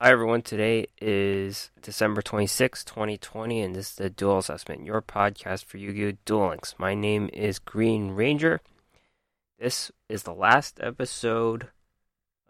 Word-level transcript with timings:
Hi 0.00 0.12
everyone, 0.12 0.42
today 0.42 0.86
is 1.02 1.72
December 1.82 2.22
26, 2.22 2.84
2020, 2.84 3.60
and 3.60 3.74
this 3.74 3.90
is 3.90 3.96
the 3.96 4.08
Duel 4.08 4.38
Assessment, 4.38 4.86
your 4.86 5.02
podcast 5.02 5.64
for 5.64 5.78
Yu-Gi-Oh! 5.78 6.18
Duel 6.24 6.50
Links. 6.50 6.76
My 6.78 6.94
name 6.94 7.28
is 7.32 7.58
Green 7.58 8.12
Ranger. 8.12 8.60
This 9.58 9.90
is 10.08 10.22
the 10.22 10.32
last 10.32 10.78
episode 10.80 11.70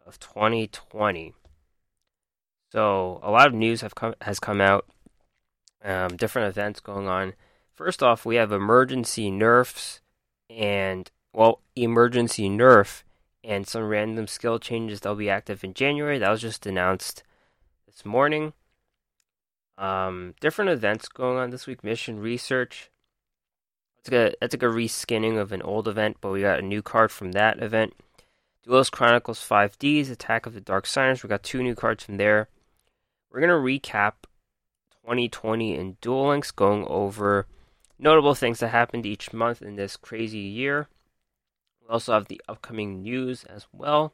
of 0.06 0.18
2020. 0.18 1.32
So, 2.70 3.18
a 3.22 3.30
lot 3.30 3.46
of 3.46 3.54
news 3.54 3.80
have 3.80 3.94
come, 3.94 4.14
has 4.20 4.38
come 4.38 4.60
out, 4.60 4.84
um, 5.82 6.18
different 6.18 6.50
events 6.50 6.80
going 6.80 7.08
on. 7.08 7.32
First 7.72 8.02
off, 8.02 8.26
we 8.26 8.36
have 8.36 8.52
emergency 8.52 9.30
nerfs 9.30 10.02
and, 10.50 11.10
well, 11.32 11.62
emergency 11.74 12.50
nerf 12.50 13.04
and 13.42 13.66
some 13.66 13.88
random 13.88 14.26
skill 14.26 14.58
changes 14.58 15.00
that'll 15.00 15.16
be 15.16 15.30
active 15.30 15.64
in 15.64 15.72
January. 15.72 16.18
That 16.18 16.28
was 16.28 16.42
just 16.42 16.66
announced 16.66 17.22
morning. 18.04 18.52
Um, 19.76 20.34
different 20.40 20.70
events 20.70 21.08
going 21.08 21.38
on 21.38 21.50
this 21.50 21.66
week. 21.66 21.84
Mission 21.84 22.18
research. 22.18 22.90
That's 23.96 24.10
like 24.10 24.32
a 24.32 24.36
that's 24.40 24.54
like 24.54 24.62
a 24.62 24.66
reskinning 24.66 25.38
of 25.38 25.52
an 25.52 25.62
old 25.62 25.88
event, 25.88 26.18
but 26.20 26.30
we 26.30 26.40
got 26.40 26.58
a 26.58 26.62
new 26.62 26.82
card 26.82 27.10
from 27.10 27.32
that 27.32 27.62
event. 27.62 27.94
Duelist 28.64 28.92
Chronicles 28.92 29.40
5Ds, 29.40 30.10
Attack 30.10 30.46
of 30.46 30.52
the 30.52 30.60
Dark 30.60 30.86
Signers. 30.86 31.22
We 31.22 31.28
got 31.28 31.42
two 31.42 31.62
new 31.62 31.74
cards 31.74 32.04
from 32.04 32.16
there. 32.16 32.48
We're 33.30 33.40
gonna 33.40 33.54
recap 33.54 34.24
2020 35.02 35.74
in 35.74 35.96
Duel 36.00 36.28
Links, 36.28 36.50
going 36.50 36.84
over 36.86 37.46
notable 37.98 38.34
things 38.34 38.60
that 38.60 38.68
happened 38.68 39.06
each 39.06 39.32
month 39.32 39.62
in 39.62 39.76
this 39.76 39.96
crazy 39.96 40.38
year. 40.38 40.88
We 41.80 41.88
also 41.88 42.12
have 42.12 42.28
the 42.28 42.40
upcoming 42.48 43.02
news 43.02 43.44
as 43.44 43.66
well, 43.72 44.12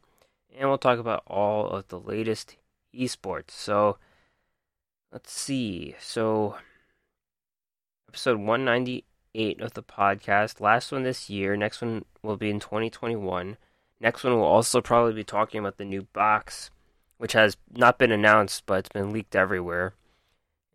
and 0.55 0.69
we'll 0.69 0.77
talk 0.77 0.99
about 0.99 1.23
all 1.27 1.67
of 1.67 1.87
the 1.89 1.99
latest 1.99 2.55
esports. 2.95 3.51
So 3.51 3.97
let's 5.11 5.31
see. 5.31 5.95
So 5.99 6.57
episode 8.09 8.37
198 8.39 9.61
of 9.61 9.73
the 9.73 9.83
podcast, 9.83 10.61
last 10.61 10.91
one 10.91 11.03
this 11.03 11.29
year. 11.29 11.55
Next 11.55 11.81
one 11.81 12.05
will 12.21 12.37
be 12.37 12.49
in 12.49 12.59
2021. 12.59 13.57
Next 13.99 14.23
one 14.23 14.33
will 14.33 14.43
also 14.43 14.81
probably 14.81 15.13
be 15.13 15.23
talking 15.23 15.59
about 15.59 15.77
the 15.77 15.85
new 15.85 16.03
box, 16.13 16.69
which 17.17 17.33
has 17.33 17.57
not 17.75 17.97
been 17.97 18.11
announced, 18.11 18.63
but 18.65 18.79
it's 18.79 18.89
been 18.89 19.11
leaked 19.11 19.35
everywhere. 19.35 19.93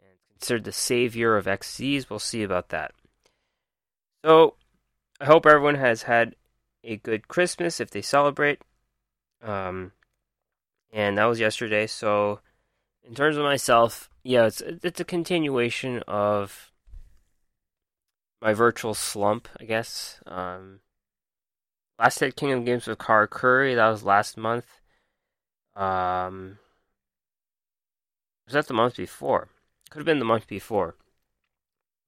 And 0.00 0.18
considered 0.38 0.64
the 0.64 0.72
savior 0.72 1.36
of 1.36 1.46
XCs. 1.46 2.08
We'll 2.08 2.18
see 2.18 2.42
about 2.42 2.70
that. 2.70 2.92
So 4.24 4.54
I 5.20 5.26
hope 5.26 5.46
everyone 5.46 5.76
has 5.76 6.02
had 6.02 6.34
a 6.82 6.96
good 6.96 7.28
Christmas 7.28 7.80
if 7.80 7.90
they 7.90 8.02
celebrate. 8.02 8.60
Um, 9.42 9.92
and 10.92 11.18
that 11.18 11.24
was 11.24 11.40
yesterday. 11.40 11.86
So, 11.86 12.40
in 13.04 13.14
terms 13.14 13.36
of 13.36 13.44
myself, 13.44 14.10
yeah, 14.22 14.46
it's 14.46 14.60
it's 14.60 15.00
a 15.00 15.04
continuation 15.04 16.02
of 16.06 16.70
my 18.40 18.54
virtual 18.54 18.94
slump, 18.94 19.48
I 19.58 19.64
guess. 19.64 20.20
Um, 20.26 20.80
last 21.98 22.20
hit 22.20 22.36
King 22.36 22.52
of 22.52 22.64
Games 22.64 22.86
with 22.86 22.98
Karakuri, 22.98 23.76
that 23.76 23.88
was 23.88 24.02
last 24.02 24.36
month. 24.36 24.80
Um, 25.76 26.58
was 28.46 28.54
that 28.54 28.66
the 28.66 28.74
month 28.74 28.96
before? 28.96 29.48
Could 29.90 30.00
have 30.00 30.06
been 30.06 30.18
the 30.18 30.24
month 30.24 30.46
before. 30.46 30.96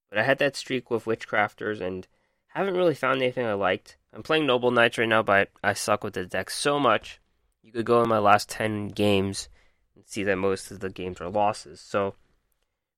But 0.08 0.18
I 0.18 0.24
had 0.24 0.38
that 0.38 0.56
streak 0.56 0.90
with 0.90 1.04
Witchcrafters 1.04 1.80
and 1.80 2.06
haven't 2.48 2.76
really 2.76 2.94
found 2.94 3.22
anything 3.22 3.46
I 3.46 3.54
liked. 3.54 3.96
I'm 4.12 4.22
playing 4.22 4.46
Noble 4.46 4.70
Knights 4.70 4.98
right 4.98 5.08
now, 5.08 5.22
but 5.22 5.50
I 5.64 5.72
suck 5.72 6.04
with 6.04 6.14
the 6.14 6.26
deck 6.26 6.50
so 6.50 6.78
much 6.78 7.18
you 7.62 7.72
could 7.72 7.86
go 7.86 8.02
in 8.02 8.08
my 8.08 8.18
last 8.18 8.48
10 8.48 8.88
games 8.88 9.48
and 9.94 10.04
see 10.06 10.24
that 10.24 10.36
most 10.36 10.70
of 10.70 10.80
the 10.80 10.90
games 10.90 11.20
are 11.20 11.28
losses. 11.28 11.80
So, 11.80 12.14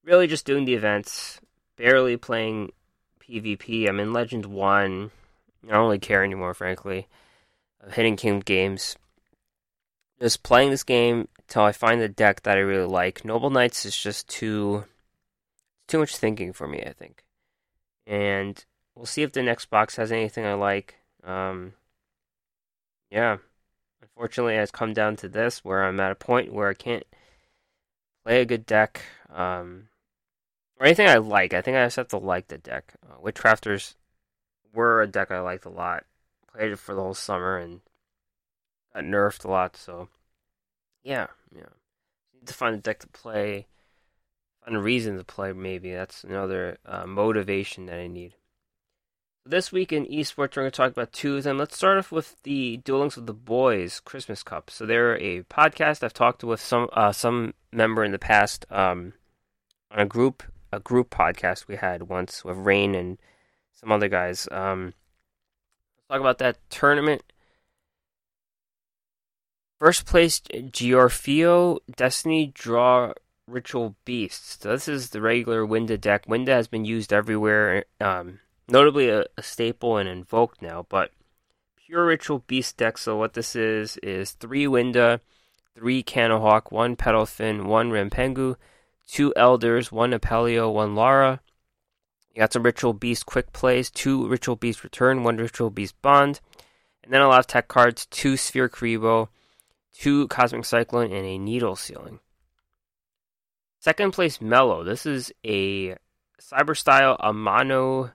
really 0.03 0.27
just 0.27 0.47
doing 0.47 0.65
the 0.65 0.75
events, 0.75 1.41
barely 1.77 2.17
playing 2.17 2.73
PvP. 3.21 3.89
I'm 3.89 4.01
in 4.01 4.13
Legend 4.13 4.47
1. 4.47 5.11
I 5.65 5.71
don't 5.71 5.85
really 5.85 5.99
care 5.99 6.25
anymore, 6.25 6.55
frankly. 6.55 7.09
I'm 7.83 7.91
hitting 7.91 8.17
King 8.17 8.41
games. 8.41 8.97
Just 10.21 10.43
playing 10.43 10.71
this 10.71 10.85
game 10.85 11.29
until 11.39 11.63
I 11.63 11.73
find 11.73 12.01
the 12.01 12.09
deck 12.09 12.43
that 12.43 12.57
I 12.57 12.61
really 12.61 12.87
like. 12.87 13.25
Noble 13.25 13.51
Knights 13.51 13.85
is 13.85 13.97
just 13.97 14.29
too 14.29 14.85
too 15.87 15.99
much 15.99 16.17
thinking 16.17 16.55
for 16.55 16.67
me, 16.67 16.83
I 16.83 16.93
think. 16.93 17.25
And 18.07 18.65
we'll 18.95 19.05
see 19.05 19.23
if 19.23 19.33
the 19.33 19.43
next 19.43 19.67
box 19.67 19.97
has 19.97 20.11
anything 20.11 20.47
I 20.47 20.55
like. 20.55 20.95
Um, 21.23 21.75
yeah 23.11 23.39
unfortunately, 24.17 24.57
has 24.57 24.71
come 24.71 24.93
down 24.93 25.17
to 25.17 25.29
this 25.29 25.65
where 25.65 25.85
I'm 25.85 26.01
at 26.01 26.13
a 26.13 26.17
point 26.17 26.53
where 26.53 26.69
I 26.69 26.75
can't 26.75 27.05
play 28.25 28.41
a 28.41 28.47
good 28.47 28.67
deck 28.67 29.03
um, 29.33 29.89
or 30.79 30.87
anything 30.87 31.09
I 31.09 31.19
like. 31.19 31.53
I 31.53 31.61
think 31.61 31.77
I 31.77 31.85
just 31.85 31.97
have 31.97 32.09
to 32.09 32.19
like 32.19 32.49
the 32.49 32.59
deck. 32.59 32.95
Uh, 33.03 33.21
Witchcrafters 33.23 33.95
were 34.73 35.03
a 35.03 35.07
deck 35.07 35.31
I 35.31 35.41
liked 35.41 35.65
a 35.65 35.71
lot. 35.71 36.05
Played 36.53 36.73
it 36.73 36.79
for 36.79 36.95
the 36.95 37.03
whole 37.03 37.15
summer 37.15 37.59
and 37.59 37.81
got 38.95 39.05
nerfed 39.05 39.45
a 39.45 39.51
lot. 39.51 39.77
So 39.77 40.09
yeah, 41.03 41.27
yeah. 41.55 41.67
Need 42.35 42.47
to 42.47 42.55
find 42.55 42.75
a 42.75 42.79
deck 42.79 43.01
to 43.01 43.09
play. 43.09 43.67
Find 44.65 44.77
a 44.77 44.81
reason 44.81 45.19
to 45.19 45.25
play. 45.25 45.53
Maybe 45.53 45.93
that's 45.93 46.25
another 46.25 46.79
uh, 46.87 47.07
motivation 47.07 47.87
that 47.87 47.99
I 47.99 48.07
need. 48.07 48.35
This 49.47 49.71
week 49.71 49.93
in 49.93 50.07
esports, 50.07 50.57
we're 50.57 50.63
going 50.63 50.71
to 50.71 50.71
talk 50.71 50.93
about 50.93 51.13
two 51.13 51.37
of 51.37 51.45
them. 51.45 51.59
Let's 51.59 51.77
start 51.77 51.99
off 51.99 52.11
with 52.11 52.43
the 52.45 52.79
Duel 52.79 53.01
Links 53.01 53.17
with 53.17 53.27
the 53.27 53.35
Boys 53.35 54.01
Christmas 54.01 54.43
Cup. 54.43 54.71
So 54.71 54.87
they're 54.87 55.19
a 55.19 55.43
podcast. 55.43 56.03
I've 56.03 56.15
talked 56.15 56.43
with 56.43 56.61
some 56.61 56.89
uh, 56.95 57.13
some 57.13 57.53
member 57.71 58.03
in 58.05 58.13
the 58.13 58.19
past 58.19 58.65
um, 58.71 59.13
on 59.91 60.01
a 60.01 60.07
group 60.07 60.45
a 60.73 60.81
group 60.81 61.11
podcast 61.11 61.69
we 61.69 61.77
had 61.77 62.05
once 62.05 62.43
with 62.43 62.57
Rain 62.57 62.95
and 62.95 63.19
some 63.75 63.93
other 63.93 64.09
guys. 64.09 64.49
Um, 64.51 64.95
let's 65.97 66.09
talk 66.09 66.21
about 66.21 66.39
that 66.39 66.57
tournament. 66.71 67.23
First 69.79 70.07
place, 70.07 70.41
Giorfio 70.41 71.81
Destiny 71.95 72.51
Draw 72.55 73.13
Ritual 73.47 73.95
Beasts. 74.07 74.57
So 74.63 74.71
this 74.71 74.89
is 74.89 75.11
the 75.11 75.21
regular 75.21 75.67
Winda 75.67 75.99
deck. 75.99 76.25
Winda 76.27 76.53
has 76.53 76.67
been 76.67 76.87
used 76.87 77.13
everywhere. 77.13 77.85
Um, 78.01 78.41
notably 78.69 79.09
a, 79.09 79.25
a 79.37 79.43
staple 79.43 79.97
and 79.97 80.09
invoked 80.09 80.63
now, 80.63 80.87
but 80.89 81.11
pure 81.77 82.07
ritual 82.07 82.41
beast 82.47 82.77
deck. 82.77 82.99
So 82.99 83.17
what 83.17 83.35
this 83.35 83.55
is 83.55 83.97
is 83.99 84.33
three 84.33 84.67
Winda, 84.67 85.21
three 85.75 86.03
Cannahawk, 86.03 86.73
one 86.73 86.97
Pettlephin, 86.97 87.65
one 87.67 87.91
Rampengu, 87.91 88.57
two 89.07 89.33
Elders, 89.37 89.93
one 89.93 90.13
Apelio, 90.13 90.73
one 90.73 90.95
Lara. 90.95 91.41
You 92.35 92.41
got 92.41 92.53
some 92.53 92.65
ritual 92.65 92.95
beast 92.95 93.27
quick 93.27 93.53
plays, 93.53 93.91
two 93.91 94.27
ritual 94.27 94.57
beast 94.57 94.83
return, 94.83 95.23
one 95.23 95.37
ritual 95.37 95.71
beast 95.71 96.01
bond, 96.03 96.41
and 97.05 97.13
then 97.13 97.21
a 97.21 97.29
lot 97.29 97.39
of 97.39 97.47
tech 97.47 97.69
cards, 97.69 98.07
two 98.07 98.37
Sphere 98.37 98.69
Kuriboh, 98.69 99.29
two 99.93 100.27
Cosmic 100.29 100.65
Cyclone, 100.65 101.13
and 101.13 101.25
a 101.25 101.39
Needle 101.39 101.77
Ceiling. 101.77 102.19
Second 103.79 104.13
place, 104.13 104.41
Mellow. 104.41 104.83
This 104.83 105.07
is 105.07 105.31
a 105.45 105.95
cyber 106.41 106.77
style 106.77 107.17
Amano 107.19 108.13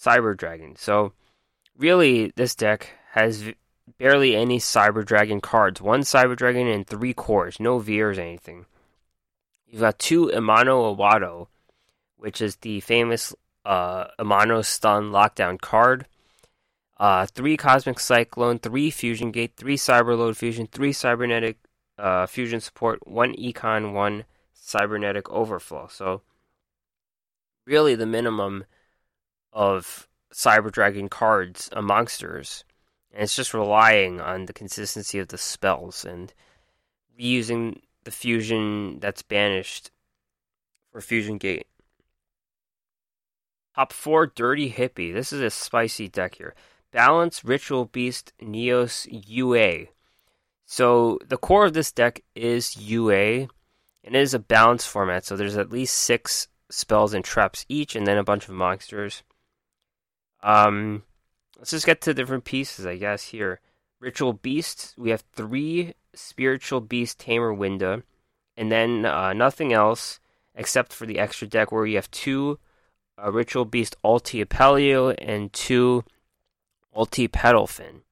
Cyber 0.00 0.36
Dragon. 0.36 0.76
So, 0.76 1.12
really, 1.76 2.32
this 2.36 2.54
deck 2.54 2.90
has 3.12 3.52
barely 3.98 4.34
any 4.34 4.58
Cyber 4.58 5.04
Dragon 5.04 5.40
cards. 5.40 5.80
One 5.80 6.00
Cyber 6.00 6.36
Dragon 6.36 6.66
and 6.68 6.86
three 6.86 7.12
cores, 7.12 7.60
no 7.60 7.78
Veers 7.78 8.18
or 8.18 8.22
anything. 8.22 8.66
You've 9.66 9.82
got 9.82 9.98
two 9.98 10.28
Imperial 10.28 10.96
Order, 10.98 11.44
which 12.16 12.40
is 12.40 12.56
the 12.56 12.80
famous 12.80 13.34
uh, 13.64 14.06
Stun 14.18 15.10
Lockdown 15.10 15.60
card. 15.60 16.06
Uh, 16.98 17.26
three 17.26 17.56
Cosmic 17.56 17.98
Cyclone, 17.98 18.58
three 18.58 18.90
Fusion 18.90 19.30
Gate, 19.30 19.52
three 19.56 19.76
Cyberload 19.76 20.36
Fusion, 20.36 20.66
three 20.66 20.92
Cybernetic 20.92 21.56
uh, 21.98 22.26
Fusion 22.26 22.60
Support, 22.60 23.06
one 23.06 23.34
Econ, 23.36 23.92
one 23.94 24.24
Cybernetic 24.52 25.30
Overflow. 25.30 25.88
So, 25.90 26.22
really, 27.64 27.94
the 27.94 28.06
minimum 28.06 28.64
of 29.52 30.08
Cyber 30.32 30.70
Dragon 30.70 31.08
cards 31.08 31.70
monsters, 31.76 32.64
And 33.12 33.22
it's 33.22 33.36
just 33.36 33.54
relying 33.54 34.20
on 34.20 34.46
the 34.46 34.52
consistency 34.52 35.18
of 35.18 35.28
the 35.28 35.38
spells 35.38 36.04
and 36.04 36.32
reusing 37.18 37.80
the 38.04 38.10
fusion 38.10 38.98
that's 39.00 39.22
banished 39.22 39.90
for 40.90 41.00
Fusion 41.00 41.38
Gate. 41.38 41.66
Top 43.74 43.92
4 43.92 44.26
Dirty 44.28 44.72
Hippie. 44.72 45.12
This 45.12 45.32
is 45.32 45.40
a 45.40 45.50
spicy 45.50 46.08
deck 46.08 46.36
here. 46.36 46.54
Balance, 46.92 47.44
Ritual 47.44 47.84
Beast, 47.84 48.32
Neos, 48.42 49.06
UA. 49.10 49.86
So 50.66 51.18
the 51.26 51.36
core 51.36 51.66
of 51.66 51.72
this 51.72 51.92
deck 51.92 52.22
is 52.34 52.76
UA, 52.76 53.48
and 54.04 54.16
it 54.16 54.20
is 54.20 54.34
a 54.34 54.38
balanced 54.38 54.88
format. 54.88 55.24
So 55.24 55.36
there's 55.36 55.56
at 55.56 55.70
least 55.70 55.96
six 55.96 56.48
spells 56.68 57.14
and 57.14 57.24
traps 57.24 57.64
each, 57.68 57.94
and 57.94 58.06
then 58.06 58.18
a 58.18 58.24
bunch 58.24 58.48
of 58.48 58.54
monsters. 58.54 59.22
Um, 60.42 61.02
let's 61.58 61.70
just 61.70 61.86
get 61.86 62.00
to 62.02 62.14
different 62.14 62.44
pieces, 62.44 62.86
I 62.86 62.96
guess. 62.96 63.24
Here, 63.24 63.60
ritual 64.00 64.32
beasts. 64.32 64.94
We 64.96 65.10
have 65.10 65.24
three 65.32 65.94
spiritual 66.14 66.80
beast 66.80 67.18
tamer 67.18 67.52
Winda, 67.52 68.02
and 68.56 68.70
then 68.70 69.04
uh, 69.04 69.32
nothing 69.32 69.72
else 69.72 70.20
except 70.54 70.92
for 70.92 71.06
the 71.06 71.18
extra 71.18 71.46
deck 71.46 71.72
where 71.72 71.86
you 71.86 71.96
have 71.96 72.10
two 72.10 72.58
uh, 73.22 73.30
Ritual 73.30 73.64
Beast 73.64 73.96
Ulti 74.04 74.44
Apelio 74.44 75.14
and 75.18 75.52
two 75.52 76.04
Ulti 76.96 77.28
Pettlephin. 77.28 78.02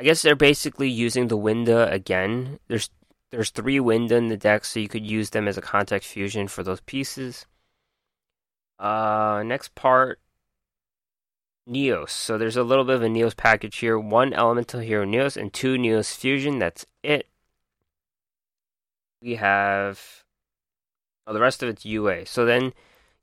I 0.00 0.04
guess 0.04 0.22
they're 0.22 0.34
basically 0.34 0.88
using 0.88 1.28
the 1.28 1.36
Winda 1.36 1.90
again. 1.90 2.58
There's 2.68 2.90
there's 3.30 3.50
three 3.50 3.78
Winda 3.78 4.16
in 4.16 4.28
the 4.28 4.36
deck, 4.36 4.64
so 4.64 4.80
you 4.80 4.88
could 4.88 5.06
use 5.06 5.30
them 5.30 5.46
as 5.46 5.56
a 5.56 5.62
contact 5.62 6.04
fusion 6.04 6.48
for 6.48 6.62
those 6.62 6.80
pieces. 6.80 7.46
Uh, 8.80 9.42
next 9.44 9.74
part, 9.74 10.18
Neos. 11.68 12.08
So 12.08 12.38
there's 12.38 12.56
a 12.56 12.64
little 12.64 12.84
bit 12.84 12.96
of 12.96 13.02
a 13.02 13.08
Neos 13.08 13.36
package 13.36 13.76
here. 13.76 13.98
One 13.98 14.32
Elemental 14.32 14.80
Hero 14.80 15.04
Neos 15.04 15.36
and 15.36 15.52
two 15.52 15.76
Neos 15.76 16.16
Fusion. 16.16 16.58
That's 16.58 16.86
it. 17.02 17.28
We 19.20 19.34
have 19.34 20.24
oh, 21.26 21.34
the 21.34 21.40
rest 21.40 21.62
of 21.62 21.68
it's 21.68 21.84
UA. 21.84 22.24
So 22.24 22.46
then 22.46 22.72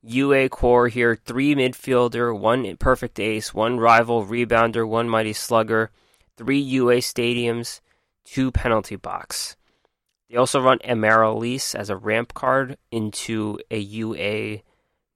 UA 0.04 0.50
core 0.50 0.90
here, 0.90 1.16
three 1.16 1.56
midfielder, 1.56 2.38
one 2.38 2.78
perfect 2.78 3.20
ace, 3.20 3.52
one 3.52 3.80
rival 3.80 4.26
rebounder, 4.26 4.88
one 4.88 5.10
mighty 5.10 5.34
slugger, 5.34 5.90
three 6.38 6.60
UA 6.60 6.98
stadiums, 6.98 7.82
two 8.24 8.52
penalty 8.52 8.96
box. 8.96 9.56
They 10.30 10.38
also 10.38 10.62
run 10.62 10.80
Amaryllis 10.84 11.74
as 11.74 11.90
a 11.90 11.98
ramp 11.98 12.36
card 12.36 12.78
into 12.92 13.60
a 13.72 13.80
UA 13.80 14.62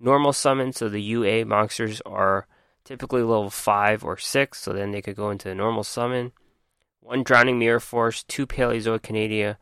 normal 0.01 0.33
summon, 0.33 0.73
so 0.73 0.89
the 0.89 1.01
UA 1.01 1.45
monsters 1.45 2.01
are 2.01 2.47
typically 2.83 3.21
level 3.21 3.49
5 3.49 4.03
or 4.03 4.17
6, 4.17 4.57
so 4.57 4.73
then 4.73 4.91
they 4.91 5.01
could 5.01 5.15
go 5.15 5.29
into 5.29 5.49
a 5.49 5.55
normal 5.55 5.83
summon. 5.83 6.31
One 6.99 7.23
Drowning 7.23 7.59
Mirror 7.59 7.79
Force, 7.79 8.23
two 8.23 8.45
Paleozoic 8.45 9.01
Canadia, 9.01 9.57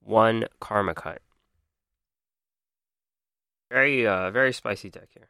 one 0.00 0.46
Karma 0.60 0.94
Cut. 0.94 1.22
Very, 3.70 4.06
uh, 4.06 4.30
very 4.30 4.52
spicy 4.52 4.90
deck 4.90 5.08
here. 5.14 5.28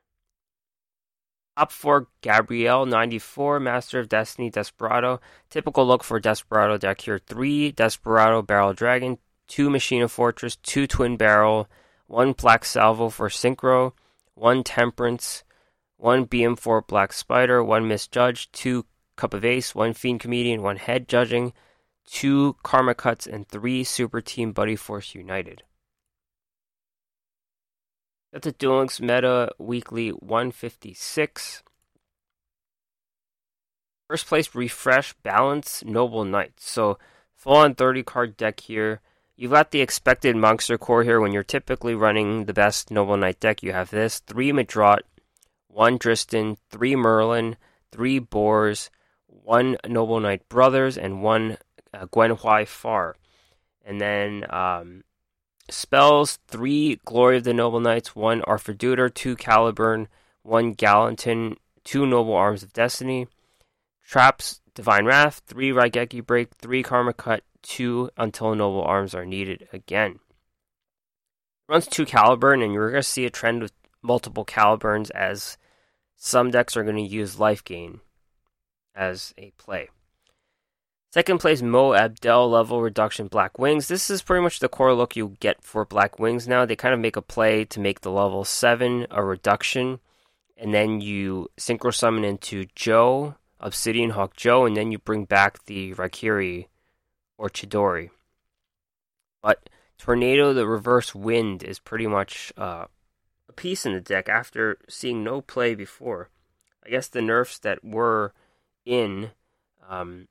Top 1.57 1.71
four, 1.71 2.09
Gabrielle, 2.23 2.87
94, 2.87 3.61
Master 3.61 4.01
of 4.01 4.09
Destiny, 4.09 4.51
Desperado. 4.51 5.21
Typical 5.51 5.87
look 5.87 6.03
for 6.03 6.19
Desperado 6.19 6.79
deck 6.79 7.03
here. 7.03 7.19
Three 7.19 7.71
Desperado 7.71 8.41
Barrel 8.43 8.73
Dragon, 8.73 9.19
two 9.47 9.69
Machina 9.69 10.09
Fortress, 10.09 10.57
two 10.57 10.87
Twin 10.87 11.17
Barrel, 11.17 11.69
one 12.07 12.33
Black 12.33 12.65
Salvo 12.65 13.11
for 13.11 13.29
Synchro, 13.29 13.93
one 14.35 14.65
Temperance, 14.65 15.45
one 15.97 16.27
BM4 16.27 16.87
Black 16.87 17.13
Spider, 17.13 17.63
one 17.63 17.87
Misjudge, 17.87 18.51
two 18.53 18.87
Cup 19.17 19.35
of 19.35 19.45
Ace, 19.45 19.75
one 19.75 19.93
Fiend 19.93 20.21
Comedian, 20.21 20.63
one 20.63 20.77
Head 20.77 21.09
Judging, 21.09 21.53
two 22.07 22.57
Karma 22.63 22.95
Cuts, 22.95 23.27
and 23.27 23.47
three 23.47 23.85
Super 23.85 24.21
Team 24.21 24.53
Buddy 24.53 24.77
Force 24.77 25.15
United. 25.15 25.63
That's 28.33 28.47
a 28.47 28.53
Duel 28.53 28.79
Links 28.79 29.01
Meta 29.01 29.53
Weekly 29.59 30.09
156. 30.09 31.63
First 34.09 34.27
place, 34.27 34.55
Refresh, 34.55 35.13
Balance, 35.23 35.85
Noble 35.85 36.25
Knight. 36.25 36.55
So, 36.59 36.99
full 37.37 37.57
on 37.57 37.75
30 37.75 38.03
card 38.03 38.37
deck 38.37 38.61
here. 38.61 39.01
You've 39.43 39.51
got 39.51 39.73
the 39.73 39.81
expected 39.81 40.37
monster 40.37 40.79
core 40.79 41.03
here 41.03 41.21
when 41.21 41.33
you're 41.33 41.43
typically 41.43 41.97
running 41.97 42.45
the 42.45 42.53
best 42.53 42.93
Noble 42.93 43.17
Knight 43.17 43.41
deck. 43.41 43.61
You 43.61 43.73
have 43.73 43.91
this 43.91 44.21
3 44.21 44.53
Medraut, 44.53 45.01
1 45.67 45.99
Drystan, 45.99 46.59
3 46.71 46.95
Merlin, 46.95 47.57
3 47.91 48.21
Borz, 48.21 48.89
1 49.27 49.79
Noble 49.89 50.21
Knight 50.21 50.49
Brothers, 50.49 50.97
and 50.97 51.25
1 51.25 51.59
uh, 51.93 52.65
Far. 52.67 53.17
And 53.85 54.01
then 54.01 54.47
um, 54.49 55.03
spells 55.69 56.39
3 56.47 57.01
Glory 57.05 57.39
of 57.39 57.43
the 57.43 57.53
Noble 57.53 57.81
Knights, 57.81 58.15
1 58.15 58.43
Arthur 58.43 58.75
2 58.75 59.35
Caliburn, 59.35 60.07
1 60.45 60.73
Gallatin, 60.75 61.57
2 61.83 62.07
Noble 62.07 62.35
Arms 62.35 62.63
of 62.63 62.73
Destiny. 62.73 63.27
Traps 64.07 64.61
Divine 64.77 65.05
Wrath, 65.05 65.43
3 65.49 65.71
Raigeki 65.71 66.25
Break, 66.25 66.55
3 66.55 66.85
Karma 66.85 67.13
Cut, 67.13 67.43
two 67.63 68.11
until 68.17 68.55
noble 68.55 68.83
arms 68.83 69.15
are 69.15 69.25
needed 69.25 69.69
again. 69.73 70.19
Runs 71.69 71.87
two 71.87 72.05
Caliburn, 72.05 72.63
and 72.63 72.73
you're 72.73 72.91
going 72.91 73.03
to 73.03 73.09
see 73.09 73.25
a 73.25 73.31
trend 73.31 73.63
with 73.63 73.73
multiple 74.03 74.45
Caliburns 74.45 75.11
as 75.11 75.57
some 76.17 76.51
decks 76.51 76.77
are 76.77 76.85
going 76.85 76.97
to 76.97 77.03
use 77.03 77.39
life 77.39 77.65
gain 77.65 78.01
as 78.95 79.33
a 79.39 79.53
play. 79.59 79.89
Second 81.13 81.41
place, 81.41 81.61
Mo 81.61 81.93
Abdel 81.93 82.49
level 82.49 82.81
reduction 82.81 83.27
Black 83.27 83.59
Wings. 83.59 83.87
This 83.87 84.09
is 84.09 84.23
pretty 84.23 84.43
much 84.43 84.61
the 84.61 84.69
core 84.69 84.95
look 84.95 85.15
you 85.15 85.37
get 85.41 85.63
for 85.63 85.85
Black 85.85 86.19
Wings 86.19 86.49
now. 86.49 86.65
They 86.65 86.75
kind 86.75 86.95
of 86.95 87.01
make 87.01 87.17
a 87.17 87.23
play 87.23 87.67
to 87.67 87.81
make 87.81 88.01
the 88.01 88.11
level 88.11 88.45
7 88.45 89.07
a 89.11 89.23
reduction, 89.23 90.01
and 90.57 90.73
then 90.73 91.03
you 91.03 91.51
synchro 91.59 91.93
summon 91.93 92.25
into 92.25 92.65
Joe, 92.75 93.35
Obsidian 93.61 94.11
Hawk 94.11 94.37
Joe, 94.37 94.65
and 94.65 94.75
then 94.75 94.91
you 94.91 94.99
bring 94.99 95.27
back 95.27 95.65
the 95.67 95.93
Raikiri 95.95 96.69
or 97.43 97.51
Chidori. 97.51 98.11
But 99.43 99.69
Tornado, 99.99 100.53
the 100.53 100.65
reverse 100.65 101.13
wind, 101.13 101.65
is 101.65 101.81
pretty 101.81 102.07
much 102.07 102.53
uh, 102.57 102.85
a 103.49 103.53
piece 103.53 103.85
in 103.85 103.95
the 103.95 104.01
deck 104.01 104.29
after 104.29 104.79
seeing 104.89 105.25
no 105.25 105.41
play 105.41 105.75
before. 105.75 106.31
I 106.87 106.91
guess 106.91 107.09
the 107.09 107.21
nerfs 107.21 107.59
that 107.59 107.85
were 107.85 108.33
in 108.87 109.33
um, 109.91 110.29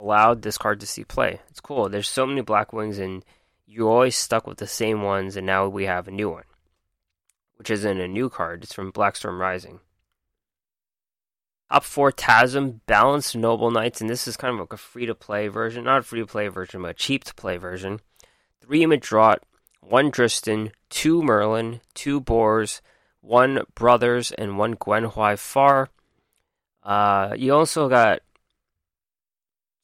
allowed 0.00 0.40
this 0.40 0.56
card 0.56 0.80
to 0.80 0.86
see 0.86 1.04
play. 1.04 1.40
It's 1.50 1.60
cool. 1.60 1.90
There's 1.90 2.08
so 2.08 2.24
many 2.24 2.40
black 2.40 2.72
wings, 2.72 2.98
and 2.98 3.22
you're 3.66 3.90
always 3.90 4.16
stuck 4.16 4.46
with 4.46 4.56
the 4.56 4.66
same 4.66 5.02
ones, 5.02 5.36
and 5.36 5.46
now 5.46 5.68
we 5.68 5.84
have 5.84 6.08
a 6.08 6.10
new 6.10 6.30
one, 6.30 6.44
which 7.56 7.68
isn't 7.68 8.00
a 8.00 8.08
new 8.08 8.30
card. 8.30 8.64
It's 8.64 8.72
from 8.72 8.92
Blackstorm 8.92 9.38
Rising. 9.38 9.80
Up 11.70 11.82
four 11.82 12.12
TASM, 12.12 12.80
Balanced 12.86 13.34
Noble 13.34 13.70
Knights, 13.70 14.00
and 14.00 14.08
this 14.08 14.28
is 14.28 14.36
kind 14.36 14.54
of 14.54 14.60
like 14.60 14.72
a 14.72 14.76
free 14.76 15.06
to 15.06 15.14
play 15.14 15.48
version. 15.48 15.84
Not 15.84 16.00
a 16.00 16.02
free 16.02 16.20
to 16.20 16.26
play 16.26 16.48
version, 16.48 16.82
but 16.82 16.90
a 16.90 16.94
cheap 16.94 17.24
to 17.24 17.34
play 17.34 17.56
version. 17.56 18.00
Three 18.60 18.84
Medraut, 18.84 19.38
one 19.80 20.10
Drystan, 20.10 20.72
two 20.90 21.22
Merlin, 21.22 21.80
two 21.94 22.20
Borz, 22.20 22.80
one 23.20 23.64
Brothers, 23.74 24.30
and 24.32 24.58
one 24.58 24.76
Gwenhwyfar. 24.76 25.88
Uh, 26.82 27.34
you 27.36 27.54
also 27.54 27.88
got 27.88 28.20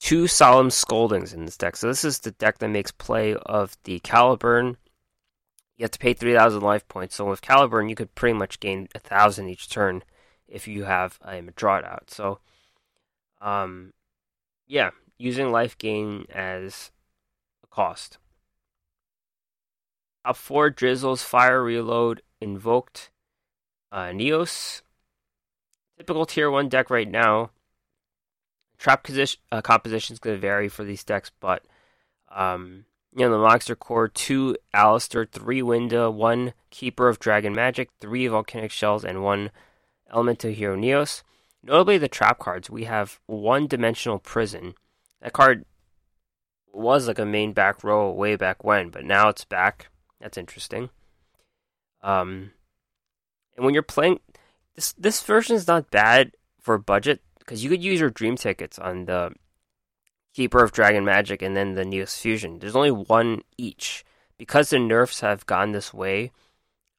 two 0.00 0.26
Solemn 0.26 0.70
Scoldings 0.70 1.32
in 1.32 1.44
this 1.44 1.56
deck. 1.56 1.76
So 1.76 1.88
this 1.88 2.04
is 2.04 2.18
the 2.20 2.32
deck 2.32 2.58
that 2.58 2.68
makes 2.68 2.90
play 2.90 3.34
of 3.34 3.76
the 3.84 4.00
Caliburn. 4.00 4.76
You 5.76 5.84
have 5.84 5.90
to 5.92 5.99
pay 5.99 6.12
3,000 6.12 6.60
life 6.60 6.87
points. 6.88 7.14
So 7.14 7.25
with 7.25 7.40
Caliburn, 7.40 7.88
you 7.88 7.94
could 7.94 8.14
pretty 8.14 8.38
much 8.38 8.60
gain 8.60 8.88
1,000 8.94 9.49
each 9.49 9.68
turn 9.70 10.02
if 10.50 10.69
you 10.69 10.85
have 10.85 11.19
a 11.23 11.42
out. 11.85 12.11
So, 12.11 12.40
um, 13.40 13.92
yeah, 14.66 14.90
using 15.19 15.50
life 15.50 15.78
gain 15.78 16.26
as 16.35 16.90
a 17.64 17.66
cost. 17.69 18.19
Top 20.25 20.37
four 20.37 20.71
Drizzles, 20.71 21.23
Fire 21.23 21.62
Reload, 21.62 22.23
Invoked, 22.40 23.11
uh, 23.90 24.09
Neos. 24.09 24.83
Typical 25.97 26.26
tier 26.26 26.50
1 26.50 26.69
deck 26.69 26.90
right 26.90 27.09
now. 27.09 27.50
Trap 28.78 29.04
position, 29.04 29.40
uh, 29.52 29.61
composition 29.61 30.14
is 30.14 30.19
going 30.19 30.37
to 30.37 30.40
vary 30.40 30.69
for 30.69 30.85
these 30.85 31.04
decks, 31.04 31.30
but 31.40 31.62
um, 32.30 32.87
you 33.14 33.26
know 33.26 33.30
the 33.30 33.38
monster 33.38 33.76
core: 33.76 34.09
two 34.09 34.57
Aleister, 34.75 35.28
three 35.28 35.61
Winda, 35.61 36.11
one 36.11 36.54
Keeper 36.71 37.09
of 37.09 37.19
Dragon 37.19 37.52
Magic, 37.52 37.90
three 38.00 38.26
Volcanic 38.26 38.71
Shells, 38.71 39.04
and 39.04 39.23
one 39.23 39.50
Elemental 40.12 40.52
Hero 40.52 40.76
Neos. 40.76 41.22
Notably, 41.62 41.98
the 41.98 42.08
trap 42.08 42.38
cards. 42.38 42.70
We 42.70 42.84
have 42.84 43.20
one 43.26 43.66
Dimensional 43.66 44.18
Prison. 44.18 44.74
That 45.20 45.32
card 45.32 45.64
was 46.72 47.08
like 47.08 47.18
a 47.18 47.26
main 47.26 47.52
back 47.52 47.84
row 47.84 48.10
way 48.10 48.36
back 48.36 48.64
when, 48.64 48.90
but 48.90 49.04
now 49.04 49.28
it's 49.28 49.44
back. 49.44 49.88
That's 50.20 50.38
interesting. 50.38 50.90
Um, 52.02 52.52
and 53.56 53.64
when 53.64 53.74
you're 53.74 53.82
playing 53.82 54.20
this, 54.74 54.92
this 54.94 55.22
version 55.22 55.56
is 55.56 55.66
not 55.66 55.90
bad 55.90 56.32
for 56.60 56.78
budget 56.78 57.20
because 57.38 57.62
you 57.62 57.70
could 57.70 57.82
use 57.82 58.00
your 58.00 58.10
dream 58.10 58.36
tickets 58.36 58.78
on 58.78 59.06
the 59.06 59.32
Keeper 60.34 60.62
of 60.62 60.72
Dragon 60.72 61.04
Magic 61.04 61.42
and 61.42 61.56
then 61.56 61.74
the 61.74 61.84
Neos 61.84 62.18
Fusion. 62.18 62.58
There's 62.58 62.76
only 62.76 62.90
one 62.90 63.42
each 63.58 64.04
because 64.38 64.70
the 64.70 64.78
nerfs 64.78 65.20
have 65.20 65.46
gone 65.46 65.72
this 65.72 65.92
way. 65.92 66.30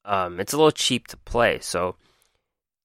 Um, 0.04 0.40
it's 0.40 0.54
a 0.54 0.58
little 0.58 0.72
cheap 0.72 1.08
to 1.08 1.18
play, 1.18 1.60
so 1.60 1.96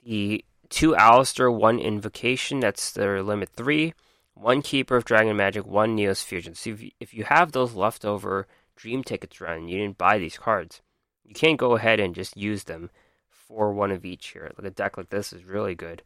the 0.07 0.45
two 0.69 0.93
Aleister, 0.93 1.53
one 1.53 1.79
Invocation, 1.79 2.61
that's 2.61 2.93
their 2.93 3.23
limit 3.23 3.51
three, 3.51 3.93
one 4.35 4.63
Keeper 4.63 4.97
of 4.97 5.05
Dragon 5.05 5.37
Magic, 5.37 5.67
one 5.67 5.97
Neos 5.97 6.23
Fusion. 6.23 6.55
So 6.55 6.71
if 6.71 6.83
you, 6.83 6.91
if 7.01 7.13
you 7.13 7.25
have 7.25 7.53
those 7.53 7.75
leftover 7.75 8.47
Dream 8.77 9.03
tickets 9.03 9.41
run, 9.41 9.69
you 9.69 9.79
didn't 9.79 9.99
buy 9.99 10.19
these 10.19 10.39
cards, 10.39 10.81
you 11.25 11.35
can't 11.35 11.59
go 11.59 11.77
ahead 11.77 11.99
and 11.99 12.15
just 12.15 12.37
use 12.37 12.65
them 12.65 12.91
for 13.29 13.73
one 13.73 13.91
of 13.91 14.05
each 14.05 14.29
here. 14.29 14.51
Like 14.57 14.67
a 14.67 14.71
deck 14.71 14.97
like 14.97 15.09
this 15.09 15.33
is 15.33 15.45
really 15.45 15.75
good, 15.75 16.03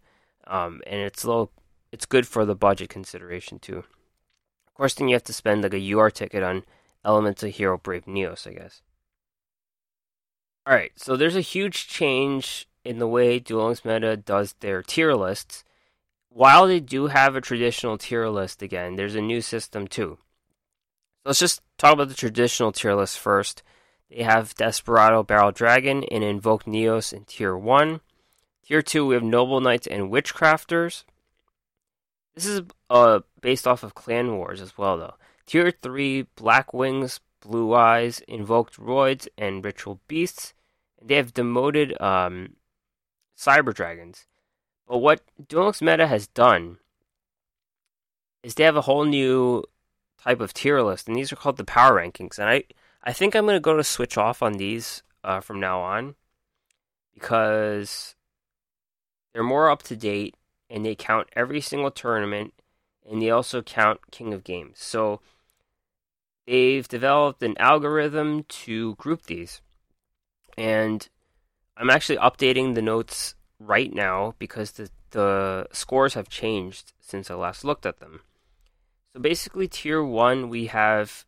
um, 0.46 0.80
and 0.86 1.00
it's 1.00 1.24
low. 1.24 1.50
It's 1.92 2.06
good 2.06 2.26
for 2.26 2.44
the 2.44 2.54
budget 2.54 2.88
consideration 2.88 3.58
too. 3.58 3.78
Of 3.78 4.74
course, 4.74 4.94
then 4.94 5.08
you 5.08 5.14
have 5.14 5.24
to 5.24 5.32
spend 5.32 5.62
like 5.62 5.74
a 5.74 5.92
UR 5.92 6.10
ticket 6.10 6.42
on 6.42 6.62
Elemental 7.04 7.50
Hero 7.50 7.76
Brave 7.76 8.04
Neos, 8.06 8.46
I 8.46 8.52
guess. 8.52 8.82
Alright, 10.66 10.92
so 10.96 11.16
there's 11.16 11.36
a 11.36 11.40
huge 11.40 11.88
change 11.88 12.68
in 12.84 12.98
the 12.98 13.08
way 13.08 13.38
Duel 13.38 13.66
Links 13.66 13.84
Meta 13.84 14.16
does 14.16 14.54
their 14.60 14.82
tier 14.82 15.14
lists. 15.14 15.64
While 16.28 16.66
they 16.66 16.80
do 16.80 17.08
have 17.08 17.34
a 17.34 17.40
traditional 17.40 17.98
tier 17.98 18.28
list 18.28 18.62
again, 18.62 18.96
there's 18.96 19.14
a 19.14 19.20
new 19.20 19.40
system 19.40 19.88
too. 19.88 20.18
So 21.22 21.30
let's 21.30 21.40
just 21.40 21.60
talk 21.76 21.92
about 21.92 22.08
the 22.08 22.14
traditional 22.14 22.72
tier 22.72 22.94
list 22.94 23.18
first. 23.18 23.62
They 24.10 24.22
have 24.22 24.54
Desperado 24.54 25.22
Barrel 25.22 25.52
Dragon 25.52 26.04
and 26.04 26.24
Invoke 26.24 26.64
Neos 26.64 27.12
in 27.12 27.24
Tier 27.24 27.56
1. 27.56 28.00
Tier 28.64 28.82
2, 28.82 29.06
we 29.06 29.14
have 29.14 29.22
Noble 29.22 29.60
Knights 29.60 29.86
and 29.86 30.10
Witchcrafters. 30.10 31.04
This 32.34 32.46
is 32.46 32.62
uh, 32.88 33.20
based 33.40 33.66
off 33.66 33.82
of 33.82 33.94
Clan 33.94 34.36
Wars 34.36 34.60
as 34.60 34.78
well, 34.78 34.98
though. 34.98 35.14
Tier 35.46 35.70
3, 35.70 36.26
Black 36.36 36.72
Wings, 36.72 37.20
Blue 37.40 37.74
Eyes, 37.74 38.20
Invoked 38.26 38.78
Roids, 38.78 39.28
and 39.36 39.64
Ritual 39.64 40.00
Beasts. 40.08 40.54
They 41.02 41.16
have 41.16 41.34
demoted 41.34 42.00
um, 42.00 42.54
Cyber 43.40 43.72
Dragons. 43.72 44.26
But 44.86 44.98
what 44.98 45.22
Duel 45.48 45.64
Links 45.64 45.80
Meta 45.80 46.06
has 46.06 46.26
done 46.26 46.78
is 48.42 48.54
they 48.54 48.64
have 48.64 48.76
a 48.76 48.82
whole 48.82 49.04
new 49.04 49.64
type 50.22 50.40
of 50.40 50.52
tier 50.52 50.82
list, 50.82 51.08
and 51.08 51.16
these 51.16 51.32
are 51.32 51.36
called 51.36 51.56
the 51.56 51.64
power 51.64 51.98
rankings. 52.00 52.38
And 52.38 52.50
I, 52.50 52.64
I 53.02 53.12
think 53.12 53.34
I'm 53.34 53.44
going 53.44 53.56
to 53.56 53.60
go 53.60 53.76
to 53.76 53.84
switch 53.84 54.18
off 54.18 54.42
on 54.42 54.54
these 54.54 55.02
uh, 55.24 55.40
from 55.40 55.58
now 55.58 55.80
on 55.80 56.16
because 57.14 58.14
they're 59.32 59.42
more 59.42 59.70
up 59.70 59.82
to 59.84 59.96
date 59.96 60.36
and 60.68 60.84
they 60.84 60.94
count 60.94 61.28
every 61.34 61.60
single 61.60 61.90
tournament 61.90 62.52
and 63.08 63.20
they 63.20 63.30
also 63.30 63.62
count 63.62 64.00
King 64.10 64.34
of 64.34 64.44
Games. 64.44 64.78
So 64.78 65.20
they've 66.46 66.86
developed 66.86 67.42
an 67.42 67.56
algorithm 67.58 68.44
to 68.44 68.94
group 68.96 69.26
these. 69.26 69.60
And 70.56 71.08
I'm 71.80 71.88
actually 71.88 72.18
updating 72.18 72.74
the 72.74 72.82
notes 72.82 73.34
right 73.58 73.92
now 73.92 74.34
because 74.38 74.72
the, 74.72 74.90
the 75.12 75.66
scores 75.72 76.12
have 76.12 76.28
changed 76.28 76.92
since 77.00 77.30
I 77.30 77.34
last 77.34 77.64
looked 77.64 77.86
at 77.86 78.00
them. 78.00 78.20
So 79.14 79.20
basically, 79.20 79.66
tier 79.66 80.04
1, 80.04 80.50
we 80.50 80.66
have 80.66 81.24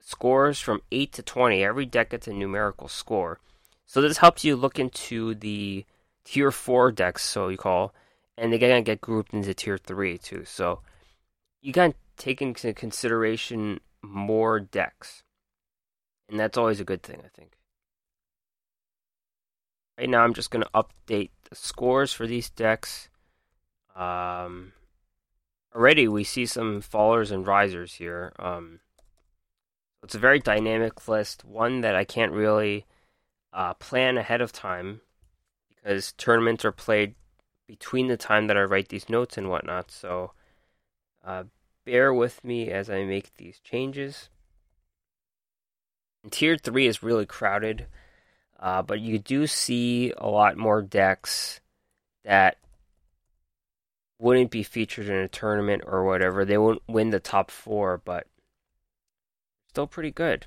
scores 0.00 0.58
from 0.58 0.80
8 0.90 1.12
to 1.12 1.22
20. 1.22 1.62
Every 1.62 1.84
deck 1.84 2.10
gets 2.10 2.26
a 2.26 2.32
numerical 2.32 2.88
score. 2.88 3.40
So 3.84 4.00
this 4.00 4.16
helps 4.16 4.42
you 4.42 4.56
look 4.56 4.78
into 4.78 5.34
the 5.34 5.84
tier 6.24 6.50
4 6.50 6.92
decks, 6.92 7.22
so 7.22 7.48
you 7.48 7.58
call, 7.58 7.92
and 8.38 8.50
they're 8.50 8.58
going 8.58 8.82
to 8.82 8.90
get 8.90 9.02
grouped 9.02 9.34
into 9.34 9.52
tier 9.52 9.76
3 9.76 10.16
too. 10.16 10.46
So 10.46 10.80
you 11.60 11.74
got 11.74 11.88
to 11.88 11.94
take 12.16 12.40
into 12.40 12.72
consideration 12.72 13.80
more 14.00 14.60
decks. 14.60 15.24
And 16.30 16.40
that's 16.40 16.56
always 16.56 16.80
a 16.80 16.84
good 16.84 17.02
thing, 17.02 17.20
I 17.22 17.28
think. 17.28 17.52
Right 20.00 20.08
now, 20.08 20.22
I'm 20.24 20.32
just 20.32 20.50
going 20.50 20.64
to 20.64 20.70
update 20.82 21.28
the 21.50 21.54
scores 21.54 22.10
for 22.10 22.26
these 22.26 22.48
decks. 22.48 23.10
Um, 23.94 24.72
already 25.74 26.08
we 26.08 26.24
see 26.24 26.46
some 26.46 26.80
fallers 26.80 27.30
and 27.30 27.46
risers 27.46 27.92
here. 27.92 28.32
Um, 28.38 28.80
it's 30.02 30.14
a 30.14 30.18
very 30.18 30.38
dynamic 30.38 31.06
list, 31.06 31.44
one 31.44 31.82
that 31.82 31.94
I 31.94 32.04
can't 32.04 32.32
really 32.32 32.86
uh, 33.52 33.74
plan 33.74 34.16
ahead 34.16 34.40
of 34.40 34.52
time 34.52 35.02
because 35.68 36.12
tournaments 36.12 36.64
are 36.64 36.72
played 36.72 37.14
between 37.66 38.08
the 38.08 38.16
time 38.16 38.46
that 38.46 38.56
I 38.56 38.62
write 38.62 38.88
these 38.88 39.10
notes 39.10 39.36
and 39.36 39.50
whatnot. 39.50 39.90
So 39.90 40.32
uh, 41.22 41.44
bear 41.84 42.14
with 42.14 42.42
me 42.42 42.70
as 42.70 42.88
I 42.88 43.04
make 43.04 43.36
these 43.36 43.60
changes. 43.60 44.30
And 46.22 46.32
tier 46.32 46.56
3 46.56 46.86
is 46.86 47.02
really 47.02 47.26
crowded, 47.26 47.86
uh, 48.60 48.82
but 48.82 49.00
you 49.00 49.18
do 49.18 49.46
see 49.46 50.12
a 50.18 50.28
lot 50.28 50.56
more 50.58 50.82
decks 50.82 51.60
that 52.24 52.58
wouldn't 54.18 54.50
be 54.50 54.62
featured 54.62 55.08
in 55.08 55.16
a 55.16 55.28
tournament 55.28 55.82
or 55.86 56.04
whatever. 56.04 56.44
They 56.44 56.58
won't 56.58 56.82
win 56.86 57.08
the 57.08 57.20
top 57.20 57.50
four, 57.50 58.02
but 58.04 58.26
still 59.68 59.86
pretty 59.86 60.10
good. 60.10 60.46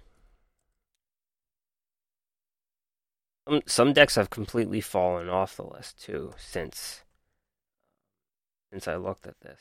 Some, 3.48 3.62
some 3.65 3.93
decks 3.93 4.15
have 4.15 4.29
completely 4.29 4.79
fallen 4.79 5.27
off 5.27 5.58
the 5.58 5.63
list 5.63 6.01
too 6.01 6.34
since 6.38 7.03
since 8.72 8.88
I 8.88 8.96
looked 8.96 9.27
at 9.27 9.39
this. 9.41 9.60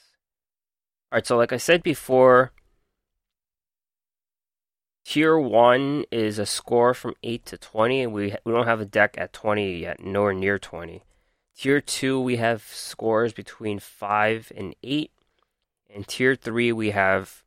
All 1.11 1.17
right, 1.17 1.27
so 1.27 1.37
like 1.37 1.53
I 1.53 1.57
said 1.57 1.83
before, 1.83 2.53
tier 5.05 5.39
one 5.39 6.05
is 6.11 6.39
a 6.39 6.47
score 6.47 6.95
from 6.95 7.15
eight 7.23 7.45
to 7.47 7.59
twenty, 7.59 8.03
and 8.03 8.13
we 8.13 8.35
we 8.45 8.53
don't 8.53 8.67
have 8.67 8.81
a 8.81 8.87
deck 8.87 9.15
at 9.19 9.33
twenty 9.33 9.79
yet, 9.79 10.01
nor 10.01 10.33
near 10.33 10.59
twenty. 10.59 11.03
Tier 11.57 11.81
2, 11.81 12.21
we 12.21 12.37
have 12.37 12.63
scores 12.63 13.33
between 13.33 13.79
5 13.79 14.53
and 14.57 14.75
8. 14.83 15.11
And 15.95 16.09
Tier 16.09 16.35
3, 16.35 16.73
we 16.73 16.91
have 16.91 17.45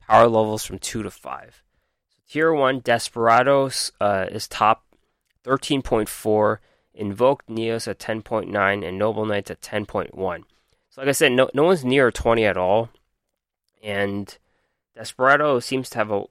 power 0.00 0.26
levels 0.28 0.64
from 0.64 0.78
2 0.78 1.02
to 1.02 1.10
5. 1.10 1.62
So 2.08 2.16
tier 2.28 2.52
1, 2.52 2.80
Desperados 2.80 3.92
uh, 4.00 4.26
is 4.30 4.48
top 4.48 4.84
13.4. 5.44 6.58
Invoked 6.94 7.48
Neos 7.48 7.86
at 7.86 7.98
10.9. 7.98 8.88
And 8.88 8.98
Noble 8.98 9.26
Knights 9.26 9.50
at 9.50 9.60
10.1. 9.60 10.42
So, 10.88 11.02
like 11.02 11.08
I 11.08 11.12
said, 11.12 11.32
no, 11.32 11.50
no 11.52 11.64
one's 11.64 11.84
near 11.84 12.10
20 12.10 12.44
at 12.46 12.56
all. 12.56 12.88
And 13.82 14.36
Desperado 14.96 15.60
seems 15.60 15.90
to 15.90 15.98
have 15.98 16.10
a 16.10 16.24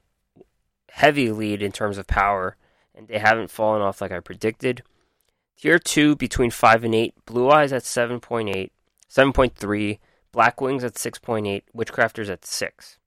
heavy 0.89 1.31
lead 1.31 1.61
in 1.61 1.71
terms 1.71 1.97
of 1.97 2.07
power. 2.07 2.57
And 2.93 3.07
they 3.07 3.19
haven't 3.19 3.51
fallen 3.51 3.81
off 3.81 4.01
like 4.01 4.11
I 4.11 4.19
predicted. 4.19 4.83
Tier 5.57 5.79
2 5.79 6.15
between 6.15 6.51
5 6.51 6.83
and 6.83 6.95
8, 6.95 7.13
Blue 7.25 7.49
Eyes 7.49 7.71
at 7.71 7.83
7.8, 7.83 8.71
7.3, 9.09 9.99
Black 10.31 10.59
Wings 10.59 10.83
at 10.83 10.95
6.8, 10.95 11.63
Witchcrafters 11.75 12.29
at 12.29 12.45
6. 12.45 12.97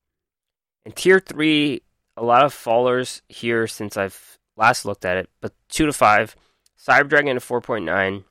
And 0.85 0.97
Tier 0.97 1.20
3, 1.20 1.82
a 2.16 2.23
lot 2.23 2.44
of 2.44 2.54
fallers 2.54 3.20
here 3.28 3.66
since 3.66 3.97
I've 3.97 4.38
last 4.56 4.85
looked 4.85 5.04
at 5.04 5.18
it, 5.18 5.28
but 5.40 5.52
2 5.68 5.87
to 5.87 5.92
5, 5.92 6.37
Cyber 6.78 7.08
Dragon 7.08 7.37
at 7.37 7.42
4.9, 7.42 8.25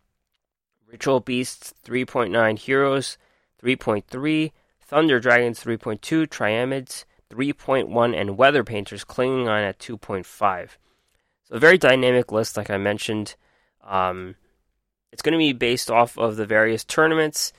Ritual 0.87 1.19
Beasts 1.19 1.73
3.9, 1.85 2.57
Heroes 2.57 3.17
3.3, 3.63 4.51
Thunder 4.81 5.19
Dragons 5.19 5.63
3.2, 5.63 6.27
Triamids 6.27 7.05
3.1, 7.29 8.15
and 8.19 8.37
Weather 8.37 8.63
Painters 8.63 9.03
clinging 9.03 9.47
on 9.47 9.63
at 9.63 9.79
2.5. 9.79 10.69
So 11.43 11.55
a 11.55 11.59
very 11.59 11.77
dynamic 11.77 12.31
list, 12.31 12.57
like 12.57 12.69
I 12.69 12.77
mentioned. 12.77 13.35
Um, 13.85 14.35
it's 15.11 15.21
going 15.21 15.33
to 15.33 15.37
be 15.37 15.53
based 15.53 15.89
off 15.89 16.17
of 16.17 16.35
the 16.35 16.45
various 16.45 16.83
tournaments, 16.83 17.53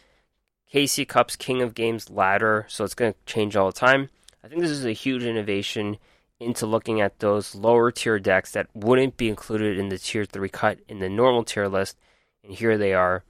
KC 0.72 1.08
Cup's 1.08 1.36
King 1.36 1.62
of 1.62 1.74
Games 1.74 2.10
ladder, 2.10 2.66
so 2.68 2.84
it's 2.84 2.94
going 2.94 3.14
to 3.14 3.18
change 3.26 3.56
all 3.56 3.66
the 3.66 3.72
time. 3.72 4.10
I 4.44 4.48
think 4.48 4.60
this 4.60 4.70
is 4.70 4.84
a 4.84 4.92
huge 4.92 5.24
innovation 5.24 5.96
into 6.40 6.66
looking 6.66 7.00
at 7.00 7.18
those 7.18 7.54
lower 7.54 7.90
tier 7.90 8.18
decks 8.18 8.52
that 8.52 8.68
wouldn't 8.74 9.16
be 9.16 9.28
included 9.28 9.78
in 9.78 9.88
the 9.88 9.98
tier 9.98 10.24
3 10.24 10.48
cut 10.50 10.78
in 10.88 11.00
the 11.00 11.08
normal 11.08 11.42
tier 11.42 11.68
list, 11.68 11.96
and 12.44 12.52
here 12.52 12.78
they 12.78 12.94
are. 12.94 13.24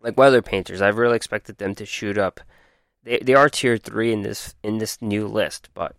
Like 0.00 0.16
Weather 0.16 0.42
Painters, 0.42 0.80
I've 0.80 0.98
really 0.98 1.16
expected 1.16 1.58
them 1.58 1.74
to 1.74 1.86
shoot 1.86 2.16
up. 2.16 2.40
They 3.04 3.18
they 3.18 3.34
are 3.34 3.48
tier 3.48 3.76
3 3.78 4.12
in 4.12 4.22
this 4.22 4.54
in 4.62 4.78
this 4.78 5.00
new 5.00 5.28
list, 5.28 5.68
but 5.74 5.94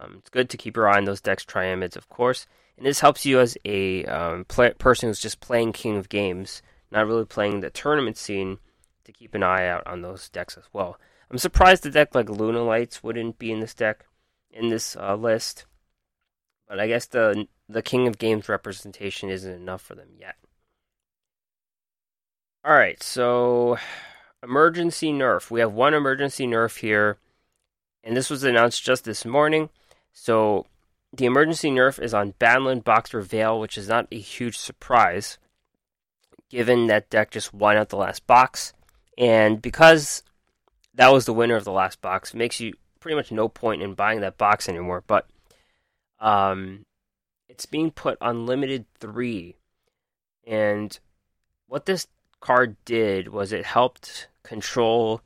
um, 0.00 0.16
it's 0.18 0.30
good 0.30 0.50
to 0.50 0.56
keep 0.56 0.76
your 0.76 0.88
eye 0.88 0.96
on 0.96 1.04
those 1.04 1.20
decks 1.20 1.44
triamids, 1.44 1.96
of 1.96 2.08
course. 2.08 2.46
And 2.76 2.86
this 2.86 3.00
helps 3.00 3.24
you 3.24 3.38
as 3.38 3.56
a 3.64 4.04
um, 4.06 4.44
play- 4.46 4.72
person 4.72 5.08
who's 5.08 5.20
just 5.20 5.40
playing 5.40 5.72
King 5.72 5.96
of 5.96 6.08
Games, 6.08 6.62
not 6.90 7.06
really 7.06 7.26
playing 7.26 7.60
the 7.60 7.70
tournament 7.70 8.16
scene, 8.16 8.58
to 9.04 9.12
keep 9.12 9.34
an 9.34 9.42
eye 9.42 9.66
out 9.66 9.86
on 9.86 10.02
those 10.02 10.28
decks 10.28 10.56
as 10.56 10.64
well. 10.72 10.98
I'm 11.30 11.38
surprised 11.38 11.86
a 11.86 11.90
deck 11.90 12.14
like 12.14 12.26
Lunalights 12.26 13.02
wouldn't 13.02 13.38
be 13.38 13.52
in 13.52 13.60
this 13.60 13.74
deck, 13.74 14.06
in 14.50 14.68
this 14.68 14.96
uh, 14.96 15.14
list, 15.14 15.66
but 16.68 16.80
I 16.80 16.86
guess 16.88 17.06
the 17.06 17.46
the 17.68 17.82
King 17.82 18.06
of 18.06 18.18
Games 18.18 18.48
representation 18.48 19.30
isn't 19.30 19.52
enough 19.52 19.82
for 19.82 19.94
them 19.94 20.08
yet. 20.18 20.36
All 22.64 22.72
right, 22.72 23.02
so 23.02 23.78
emergency 24.42 25.12
nerf. 25.12 25.50
We 25.50 25.60
have 25.60 25.72
one 25.72 25.94
emergency 25.94 26.46
nerf 26.46 26.78
here, 26.78 27.18
and 28.02 28.16
this 28.16 28.30
was 28.30 28.44
announced 28.44 28.82
just 28.82 29.04
this 29.04 29.24
morning. 29.24 29.70
So 30.12 30.66
the 31.12 31.26
emergency 31.26 31.70
nerf 31.70 32.02
is 32.02 32.14
on 32.14 32.34
Banland 32.34 32.84
Boxer 32.84 33.20
Veil, 33.20 33.60
which 33.60 33.78
is 33.78 33.88
not 33.88 34.08
a 34.10 34.18
huge 34.18 34.58
surprise, 34.58 35.38
given 36.50 36.86
that 36.88 37.10
deck 37.10 37.30
just 37.30 37.54
won 37.54 37.76
out 37.76 37.90
the 37.90 37.96
last 37.96 38.26
box. 38.26 38.72
And 39.16 39.60
because 39.62 40.22
that 40.94 41.12
was 41.12 41.24
the 41.24 41.34
winner 41.34 41.56
of 41.56 41.64
the 41.64 41.72
last 41.72 42.00
box, 42.00 42.34
makes 42.34 42.60
you 42.60 42.72
pretty 43.00 43.16
much 43.16 43.30
no 43.30 43.48
point 43.48 43.82
in 43.82 43.94
buying 43.94 44.20
that 44.20 44.38
box 44.38 44.68
anymore. 44.68 45.04
But 45.06 45.26
um, 46.18 46.84
it's 47.48 47.66
being 47.66 47.90
put 47.90 48.18
on 48.20 48.46
limited 48.46 48.86
three. 48.98 49.56
And 50.46 50.98
what 51.66 51.86
this 51.86 52.06
card 52.40 52.76
did 52.84 53.28
was 53.28 53.52
it 53.52 53.64
helped 53.66 54.28
control 54.42 55.20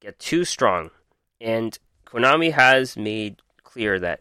get 0.00 0.18
too 0.18 0.44
strong. 0.44 0.90
And 1.40 1.78
Konami 2.06 2.52
has 2.52 2.96
made 2.96 3.42
clear 3.62 3.98
that 4.00 4.20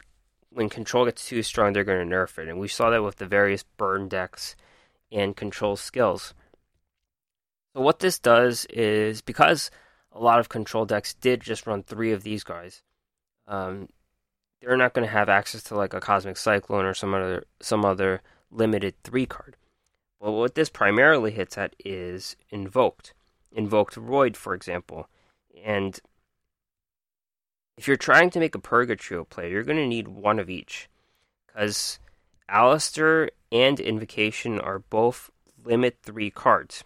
when 0.50 0.70
control 0.70 1.06
gets 1.06 1.28
too 1.28 1.44
strong, 1.44 1.74
they're 1.74 1.84
going 1.84 2.08
to 2.08 2.16
nerf 2.16 2.38
it, 2.38 2.48
and 2.48 2.60
we 2.60 2.68
saw 2.68 2.90
that 2.90 3.04
with 3.04 3.18
the 3.18 3.26
various 3.26 3.64
burn 3.78 4.08
decks 4.08 4.56
and 5.12 5.36
control 5.36 5.76
skills. 5.76 6.34
So 7.74 7.82
what 7.82 8.00
this 8.00 8.20
does 8.20 8.66
is 8.66 9.22
because 9.22 9.72
a 10.12 10.20
lot 10.20 10.40
of 10.40 10.50
control 10.50 10.86
decks 10.86 11.14
did 11.16 11.42
just 11.42 11.66
run 11.66 11.84
three 11.84 12.12
of 12.12 12.24
these 12.24 12.44
guys, 12.44 12.84
um, 13.48 13.90
they're 14.62 14.78
not 14.78 14.94
going 14.94 15.08
to 15.08 15.14
have 15.14 15.28
access 15.28 15.64
to 15.64 15.76
like 15.76 15.94
a 15.94 16.00
cosmic 16.00 16.38
cyclone 16.38 16.86
or 16.86 16.94
some 16.94 17.14
other 17.14 17.46
some 17.60 17.84
other 17.84 18.22
limited 18.52 18.96
three 19.04 19.26
card. 19.26 19.58
Well, 20.20 20.36
what 20.36 20.56
this 20.56 20.70
primarily 20.70 21.32
hits 21.32 21.58
at 21.58 21.76
is 21.84 22.38
invoked, 22.50 23.14
invoked 23.54 23.96
Roid, 23.96 24.36
for 24.36 24.54
example, 24.54 25.08
and 25.64 26.00
if 27.78 27.88
you're 27.88 27.98
trying 27.98 28.30
to 28.32 28.40
make 28.40 28.56
a 28.56 28.60
Purgatrio 28.60 29.28
play, 29.28 29.50
you're 29.50 29.64
going 29.64 29.78
to 29.78 29.88
need 29.88 30.08
one 30.08 30.40
of 30.40 30.50
each, 30.50 30.90
because 31.46 32.00
Aleister 32.50 33.30
and 33.52 33.80
Invocation 33.80 34.60
are 34.60 34.80
both 34.80 35.30
limit 35.64 35.98
three 36.04 36.30
cards. 36.30 36.84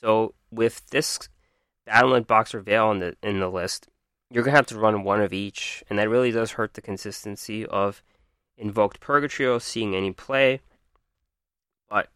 So 0.00 0.34
with 0.50 0.88
this 0.90 1.18
Battleland 1.86 2.26
Boxer 2.26 2.60
Veil 2.60 2.90
in 2.90 3.00
the 3.00 3.16
in 3.22 3.40
the 3.40 3.50
list, 3.50 3.88
you're 4.30 4.44
gonna 4.44 4.56
have 4.56 4.66
to 4.66 4.78
run 4.78 5.02
one 5.02 5.20
of 5.20 5.32
each, 5.32 5.82
and 5.88 5.98
that 5.98 6.08
really 6.08 6.30
does 6.30 6.52
hurt 6.52 6.74
the 6.74 6.82
consistency 6.82 7.66
of 7.66 8.02
Invoked 8.56 9.00
Purgatrio 9.00 9.60
seeing 9.60 9.94
any 9.94 10.12
play. 10.12 10.60
But 11.88 12.10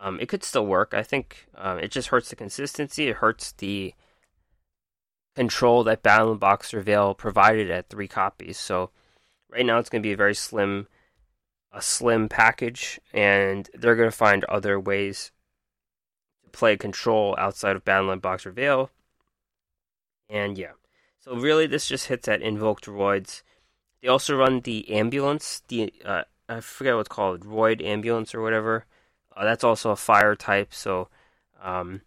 um, 0.00 0.18
it 0.20 0.28
could 0.28 0.44
still 0.44 0.66
work. 0.66 0.92
I 0.94 1.02
think 1.02 1.46
um, 1.56 1.78
it 1.78 1.90
just 1.90 2.08
hurts 2.08 2.30
the 2.30 2.36
consistency. 2.36 3.08
It 3.08 3.16
hurts 3.16 3.52
the 3.52 3.94
control 5.34 5.84
that 5.84 6.02
Battleland 6.02 6.40
Boxer 6.40 6.80
Veil 6.80 7.14
provided 7.14 7.70
at 7.70 7.88
three 7.88 8.08
copies. 8.08 8.58
So 8.58 8.90
right 9.50 9.66
now 9.66 9.78
it's 9.78 9.88
going 9.88 10.02
to 10.02 10.06
be 10.06 10.12
a 10.12 10.16
very 10.16 10.34
slim, 10.34 10.88
a 11.72 11.82
slim 11.82 12.28
package, 12.28 13.00
and 13.12 13.68
they're 13.74 13.96
going 13.96 14.10
to 14.10 14.16
find 14.16 14.44
other 14.44 14.78
ways 14.78 15.32
to 16.44 16.50
play 16.50 16.76
control 16.76 17.34
outside 17.38 17.76
of 17.76 17.84
Battleland 17.84 18.22
Boxer 18.22 18.50
Veil. 18.50 18.90
And 20.28 20.56
yeah, 20.56 20.72
so 21.18 21.36
really 21.36 21.66
this 21.66 21.86
just 21.86 22.08
hits 22.08 22.28
at 22.28 22.42
invoked 22.42 22.86
roids. 22.86 23.42
They 24.02 24.08
also 24.08 24.36
run 24.36 24.60
the 24.60 24.90
ambulance, 24.90 25.62
the 25.68 25.92
uh, 26.04 26.24
I 26.48 26.60
forget 26.60 26.94
what 26.94 27.00
it's 27.00 27.08
called, 27.08 27.44
roid 27.44 27.82
ambulance 27.82 28.34
or 28.34 28.42
whatever. 28.42 28.86
Uh, 29.36 29.44
that's 29.44 29.64
also 29.64 29.90
a 29.90 29.96
fire 29.96 30.36
type, 30.36 30.72
so 30.72 31.08
um, 31.62 32.02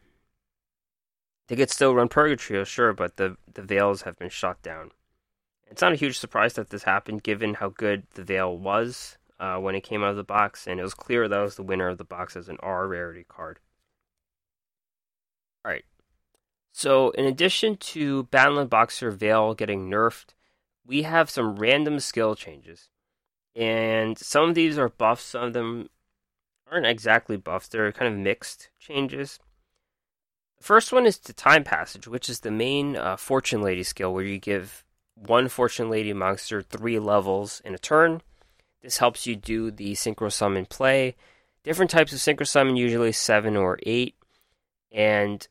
they 1.48 1.56
could 1.56 1.70
still 1.70 1.94
run 1.94 2.10
Purgatrio, 2.10 2.66
sure, 2.66 2.94
but 2.94 3.18
the 3.18 3.38
the 3.54 3.62
veils 3.62 4.04
have 4.04 4.18
been 4.18 4.30
shot 4.30 4.62
down. 4.62 4.92
It's 5.70 5.82
not 5.82 5.92
a 5.92 5.98
huge 5.98 6.18
surprise 6.18 6.54
that 6.54 6.70
this 6.70 6.84
happened, 6.84 7.24
given 7.24 7.56
how 7.56 7.70
good 7.70 8.04
the 8.14 8.24
veil 8.24 8.58
was 8.58 9.18
uh, 9.40 9.58
when 9.58 9.76
it 9.76 9.82
came 9.82 10.04
out 10.04 10.12
of 10.12 10.16
the 10.16 10.24
box, 10.24 10.68
and 10.68 10.80
it 10.80 10.84
was 10.84 10.94
clear 10.94 11.28
that 11.28 11.40
was 11.40 11.56
the 11.56 11.64
winner 11.64 11.90
of 11.90 11.98
the 11.98 12.04
box 12.06 12.36
as 12.36 12.48
an 12.50 12.58
R 12.62 12.88
rarity 12.88 13.26
card. 13.28 13.60
All 15.66 15.72
right. 15.72 15.86
So, 16.72 17.10
in 17.12 17.26
addition 17.26 17.78
to 17.78 18.26
Battleland 18.26 18.70
Boxer 18.70 19.12
Veil 19.12 19.54
getting 19.54 19.90
nerfed, 19.90 20.36
we 20.86 21.04
have 21.04 21.30
some 21.30 21.56
random 21.58 22.00
skill 22.00 22.36
changes. 22.36 22.90
And 23.56 24.18
some 24.18 24.50
of 24.50 24.56
these 24.56 24.78
are 24.78 24.90
buffs, 24.90 25.24
some 25.24 25.44
of 25.46 25.54
them 25.54 25.90
aren't 26.72 26.86
exactly 26.86 27.38
buffs, 27.38 27.68
they're 27.68 27.92
kind 27.92 28.14
of 28.14 28.20
mixed 28.20 28.70
changes. 28.80 29.40
The 30.58 30.64
first 30.64 30.92
one 30.92 31.06
is 31.06 31.18
to 31.20 31.34
Time 31.34 31.64
Passage, 31.64 32.08
which 32.08 32.30
is 32.30 32.40
the 32.40 32.52
main 32.52 32.96
uh, 32.96 33.16
Fortune 33.16 33.62
Lady 33.62 33.84
skill 33.84 34.14
where 34.14 34.24
you 34.24 34.40
give 34.40 34.84
one 35.14 35.50
Fortune 35.50 35.90
Lady 35.90 36.14
monster 36.14 36.62
three 36.62 37.00
levels 37.00 37.62
in 37.64 37.74
a 37.74 37.80
turn. 37.80 38.22
This 38.82 38.98
helps 38.98 39.28
you 39.28 39.36
do 39.36 39.72
the 39.72 39.94
Synchro 39.94 40.32
Summon 40.32 40.66
play. 40.66 41.16
Different 41.64 41.92
types 41.92 42.14
of 42.14 42.20
Synchro 42.20 42.48
Summon, 42.48 42.76
usually 42.76 43.12
seven 43.12 43.56
or 43.56 43.80
eight. 43.84 44.16
And 44.92 45.48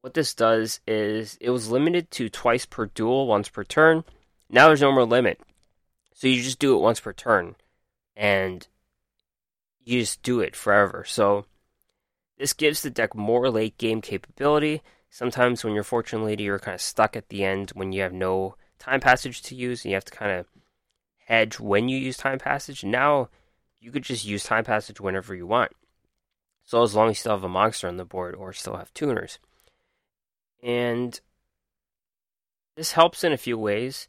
what 0.00 0.14
this 0.14 0.34
does 0.34 0.80
is 0.86 1.38
it 1.40 1.50
was 1.50 1.70
limited 1.70 2.10
to 2.12 2.28
twice 2.28 2.66
per 2.66 2.86
duel, 2.86 3.26
once 3.26 3.48
per 3.48 3.64
turn. 3.64 4.04
Now 4.48 4.66
there's 4.68 4.82
no 4.82 4.92
more 4.92 5.04
limit. 5.04 5.40
So 6.14 6.28
you 6.28 6.42
just 6.42 6.58
do 6.58 6.76
it 6.76 6.80
once 6.80 7.00
per 7.00 7.12
turn. 7.12 7.56
And 8.14 8.66
you 9.86 10.00
just 10.00 10.22
do 10.22 10.40
it 10.40 10.54
forever. 10.54 11.04
So 11.06 11.46
this 12.36 12.52
gives 12.52 12.82
the 12.82 12.90
deck 12.90 13.14
more 13.14 13.48
late 13.48 13.78
game 13.78 14.02
capability. 14.02 14.82
Sometimes 15.08 15.64
when 15.64 15.72
you're 15.72 15.84
Fortune 15.84 16.24
Lady, 16.24 16.44
you're 16.44 16.58
kind 16.58 16.74
of 16.74 16.80
stuck 16.82 17.16
at 17.16 17.30
the 17.30 17.44
end 17.44 17.70
when 17.70 17.92
you 17.92 18.02
have 18.02 18.12
no 18.12 18.56
time 18.78 19.00
passage 19.00 19.40
to 19.42 19.54
use, 19.54 19.84
and 19.84 19.90
you 19.90 19.94
have 19.94 20.04
to 20.04 20.12
kind 20.12 20.32
of 20.32 20.46
hedge 21.26 21.58
when 21.58 21.88
you 21.88 21.96
use 21.96 22.16
time 22.16 22.38
passage. 22.38 22.84
Now 22.84 23.30
you 23.80 23.92
could 23.92 24.02
just 24.02 24.26
use 24.26 24.44
time 24.44 24.64
passage 24.64 25.00
whenever 25.00 25.34
you 25.34 25.46
want. 25.46 25.72
So 26.64 26.82
as 26.82 26.94
long 26.94 27.08
as 27.08 27.12
you 27.12 27.20
still 27.20 27.32
have 27.32 27.44
a 27.44 27.48
monster 27.48 27.86
on 27.86 27.96
the 27.96 28.04
board 28.04 28.34
or 28.34 28.52
still 28.52 28.76
have 28.76 28.92
tuners. 28.92 29.38
And 30.62 31.18
this 32.76 32.92
helps 32.92 33.22
in 33.22 33.32
a 33.32 33.38
few 33.38 33.56
ways. 33.56 34.08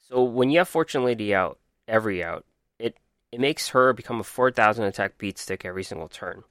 So 0.00 0.22
when 0.24 0.50
you 0.50 0.58
have 0.58 0.68
Fortune 0.68 1.04
Lady 1.04 1.32
out, 1.32 1.60
every 1.86 2.22
out, 2.24 2.44
it 3.32 3.40
makes 3.40 3.70
her 3.70 3.92
become 3.92 4.20
a 4.20 4.24
4000 4.24 4.84
attack 4.84 5.18
beat 5.18 5.38
stick 5.38 5.64
every 5.64 5.82
single 5.82 6.08
turn 6.08 6.44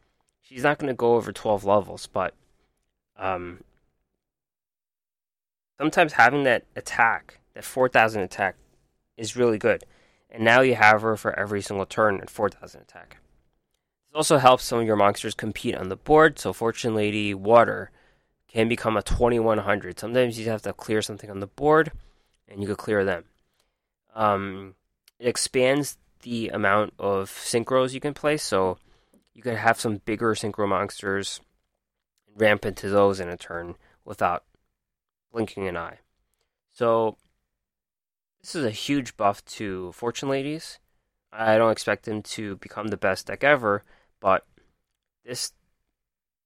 she's 0.52 0.63
not 0.63 0.78
going 0.78 0.89
to 0.89 0.96
go 0.96 1.15
over 1.15 1.32
12 1.32 1.63
levels, 1.63 2.08
but 2.08 2.34
um, 3.17 3.63
sometimes 5.78 6.13
having 6.13 6.44
that 6.44 6.65
attack, 6.76 7.39
that 7.54 7.63
4,000 7.63 8.22
attack, 8.22 8.56
is 9.15 9.38
really 9.38 9.58
good. 9.58 9.86
And 10.30 10.44
now 10.44 10.62
you 10.62 10.76
have 10.76 11.02
her 11.04 11.15
for 11.15 11.38
every 11.39 11.62
single 11.62 11.86
turn 11.86 12.20
at 12.20 12.30
4,000 12.30 12.82
attack. 12.82 13.17
This 14.10 14.17
also 14.17 14.38
helps 14.38 14.65
some 14.65 14.80
of 14.80 14.86
your 14.86 14.98
monsters 14.98 15.34
compete 15.34 15.76
on 15.76 15.89
the 15.89 15.96
board. 15.96 16.38
So, 16.38 16.52
Fortune 16.52 16.96
Lady 16.96 17.34
Water 17.34 17.91
can 18.50 18.67
become 18.67 18.98
a 18.98 19.02
2100. 19.02 20.00
Sometimes 20.00 20.38
you 20.38 20.50
have 20.50 20.62
to 20.63 20.74
clear 20.74 21.02
something 21.02 21.30
on 21.30 21.39
the 21.39 21.48
board, 21.48 21.91
and 22.48 22.62
you 22.62 22.67
could 22.67 22.78
clear 22.78 23.06
them. 23.06 23.24
Um, 24.13 24.76
it 25.20 25.28
expands 25.28 25.98
the 26.21 26.49
amount 26.49 26.93
of 26.99 27.29
synchros 27.29 27.93
you 27.93 27.99
can 27.99 28.13
play. 28.13 28.38
So, 28.38 28.77
you 29.34 29.41
could 29.41 29.57
have 29.57 29.79
some 29.79 30.01
bigger 30.05 30.34
synchro 30.34 30.67
monsters 30.67 31.41
ramp 32.36 32.65
into 32.65 32.89
those 32.89 33.19
in 33.19 33.29
a 33.29 33.38
turn 33.38 33.75
without 34.05 34.43
blinking 35.31 35.67
an 35.67 35.77
eye. 35.77 35.99
So 36.71 37.17
this 38.41 38.55
is 38.55 38.65
a 38.65 38.71
huge 38.71 39.17
buff 39.17 39.43
to 39.45 39.91
Fortune 39.93 40.29
Ladies. 40.29 40.79
I 41.31 41.57
don't 41.57 41.71
expect 41.71 42.05
them 42.05 42.21
to 42.23 42.57
become 42.57 42.88
the 42.88 42.97
best 42.97 43.27
deck 43.27 43.43
ever, 43.43 43.84
but 44.19 44.45
this 45.25 45.53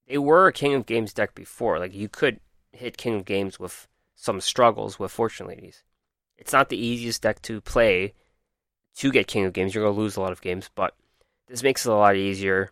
they 0.08 0.18
were 0.20 0.48
a 0.48 0.54
King 0.54 0.76
of 0.76 0.86
Games 0.86 1.14
deck 1.14 1.34
before. 1.34 1.80
Like 1.80 1.94
you 1.96 2.08
could 2.08 2.40
hit 2.72 2.98
King 2.98 3.16
of 3.16 3.26
Games 3.26 3.60
with 3.60 3.88
some 4.16 4.40
struggles 4.40 5.00
with 5.00 5.12
Fortune 5.12 5.48
Ladies. 5.48 5.84
It's 6.38 6.54
not 6.54 6.70
the 6.70 6.78
easiest 6.78 7.22
deck 7.22 7.42
to 7.44 7.62
play 7.62 8.14
to 8.98 9.12
get 9.12 9.28
King 9.28 9.46
of 9.46 9.54
Games. 9.54 9.74
You're 9.74 9.86
gonna 9.86 9.98
lose 9.98 10.16
a 10.16 10.22
lot 10.22 10.32
of 10.32 10.42
games, 10.42 10.70
but 10.74 10.96
this 11.48 11.64
makes 11.64 11.86
it 11.86 11.92
a 11.92 11.96
lot 11.96 12.16
easier. 12.16 12.72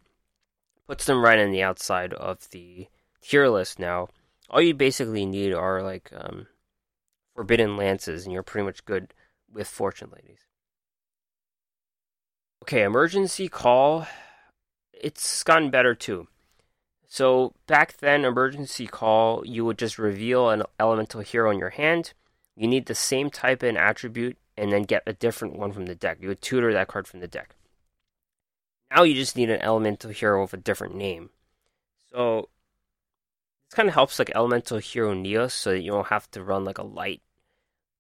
Puts 0.87 1.05
them 1.05 1.23
right 1.23 1.39
on 1.39 1.51
the 1.51 1.63
outside 1.63 2.13
of 2.13 2.49
the 2.51 2.87
tier 3.21 3.47
list 3.47 3.79
now. 3.79 4.09
All 4.49 4.61
you 4.61 4.73
basically 4.73 5.25
need 5.25 5.53
are 5.53 5.81
like 5.81 6.11
um, 6.15 6.47
Forbidden 7.35 7.77
Lances, 7.77 8.25
and 8.25 8.33
you're 8.33 8.43
pretty 8.43 8.65
much 8.65 8.85
good 8.85 9.13
with 9.51 9.67
Fortune 9.67 10.11
Ladies. 10.13 10.39
Okay, 12.63 12.83
emergency 12.83 13.47
call. 13.47 14.07
It's 14.93 15.43
gotten 15.43 15.69
better 15.69 15.95
too. 15.95 16.27
So 17.07 17.53
back 17.67 17.97
then, 17.97 18.25
emergency 18.25 18.87
call, 18.87 19.45
you 19.45 19.65
would 19.65 19.77
just 19.77 19.99
reveal 19.99 20.49
an 20.49 20.63
elemental 20.79 21.21
hero 21.21 21.51
in 21.51 21.59
your 21.59 21.71
hand. 21.71 22.13
You 22.55 22.67
need 22.67 22.85
the 22.85 22.95
same 22.95 23.29
type 23.29 23.63
and 23.63 23.77
attribute, 23.77 24.37
and 24.57 24.71
then 24.71 24.83
get 24.83 25.03
a 25.07 25.13
different 25.13 25.57
one 25.57 25.71
from 25.71 25.85
the 25.85 25.95
deck. 25.95 26.17
You 26.21 26.27
would 26.29 26.41
tutor 26.41 26.73
that 26.73 26.87
card 26.87 27.07
from 27.07 27.19
the 27.19 27.27
deck. 27.27 27.55
Now 28.91 29.03
you 29.03 29.15
just 29.15 29.35
need 29.35 29.49
an 29.49 29.61
elemental 29.61 30.11
hero 30.11 30.41
with 30.41 30.53
a 30.53 30.57
different 30.57 30.95
name. 30.95 31.31
So 32.11 32.49
this 33.67 33.75
kind 33.75 33.89
of 33.89 33.95
helps 33.95 34.19
like 34.19 34.31
elemental 34.35 34.77
hero 34.77 35.15
Neos 35.15 35.51
so 35.51 35.71
that 35.71 35.81
you 35.81 35.91
don't 35.91 36.07
have 36.07 36.29
to 36.31 36.43
run 36.43 36.63
like 36.63 36.77
a 36.77 36.83
light 36.83 37.21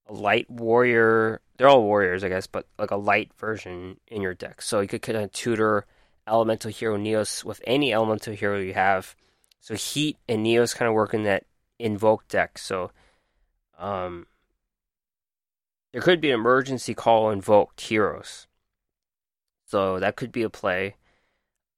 a 0.07 0.13
light 0.13 0.49
warrior. 0.49 1.41
They're 1.57 1.69
all 1.69 1.83
warriors, 1.83 2.23
I 2.23 2.29
guess, 2.29 2.45
but 2.45 2.67
like 2.77 2.91
a 2.91 2.97
light 2.97 3.31
version 3.39 3.97
in 4.07 4.21
your 4.21 4.33
deck. 4.33 4.61
So 4.61 4.81
you 4.81 4.87
could 4.87 5.01
kind 5.01 5.17
of 5.17 5.31
tutor 5.31 5.85
elemental 6.27 6.71
hero 6.71 6.97
Neos 6.97 7.43
with 7.43 7.61
any 7.65 7.93
elemental 7.93 8.33
hero 8.33 8.59
you 8.59 8.73
have. 8.73 9.15
So 9.61 9.75
heat 9.75 10.17
and 10.27 10.45
Neos 10.45 10.75
kind 10.75 10.89
of 10.89 10.95
work 10.95 11.13
in 11.13 11.23
that 11.23 11.45
invoke 11.79 12.27
deck. 12.27 12.57
So 12.57 12.91
um 13.79 14.27
there 15.93 16.01
could 16.01 16.19
be 16.19 16.31
an 16.31 16.39
emergency 16.39 16.93
call 16.93 17.29
invoked 17.29 17.79
heroes. 17.79 18.47
So 19.65 19.99
that 19.99 20.15
could 20.15 20.31
be 20.31 20.43
a 20.43 20.49
play. 20.49 20.95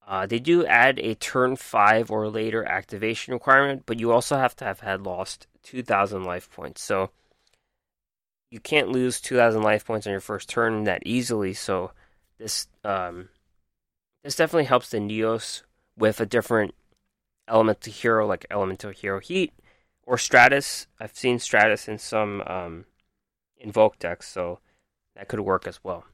Uh, 0.08 0.26
they 0.26 0.40
do 0.40 0.66
add 0.66 1.00
a 1.00 1.16
turn 1.16 1.56
5 1.56 2.10
or 2.10 2.30
later 2.30 2.64
activation 2.66 3.34
requirement, 3.34 3.84
but 3.86 4.00
you 4.00 4.12
also 4.12 4.38
have 4.38 4.56
to 4.58 4.66
have 4.66 4.80
had 4.80 5.02
lost 5.02 5.48
2,000 5.64 6.24
life 6.24 6.50
points. 6.52 6.82
So 6.82 7.12
you 8.50 8.60
can't 8.60 8.90
lose 8.90 9.20
2,000 9.20 9.62
life 9.62 9.86
points 9.86 10.08
on 10.08 10.12
your 10.12 10.20
first 10.22 10.48
turn 10.48 10.86
that 10.86 11.04
easily. 11.06 11.54
So 11.54 11.92
this 12.38 12.68
um, 12.84 13.30
this 14.24 14.36
definitely 14.36 14.66
helps 14.66 14.90
the 14.90 14.98
Neos 14.98 15.64
with 15.98 16.22
a 16.22 16.26
different 16.26 16.74
elemental 17.48 17.92
hero 17.92 18.26
like 18.26 18.46
elemental 18.50 18.92
hero 18.92 19.20
heat 19.20 19.54
or 20.04 20.18
Stratus. 20.18 20.88
I've 21.00 21.16
seen 21.16 21.40
Stratus 21.40 21.88
in 21.88 21.98
some 21.98 22.42
um, 22.46 22.86
invoke 23.58 24.00
decks, 24.00 24.28
so 24.28 24.60
that 25.16 25.28
could 25.28 25.40
work 25.40 25.68
as 25.68 25.84
well. 25.84 26.06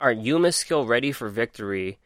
Our 0.00 0.12
Yuma 0.12 0.52
skill 0.52 0.86
ready 0.86 1.12
for 1.12 1.28
victory 1.28 1.98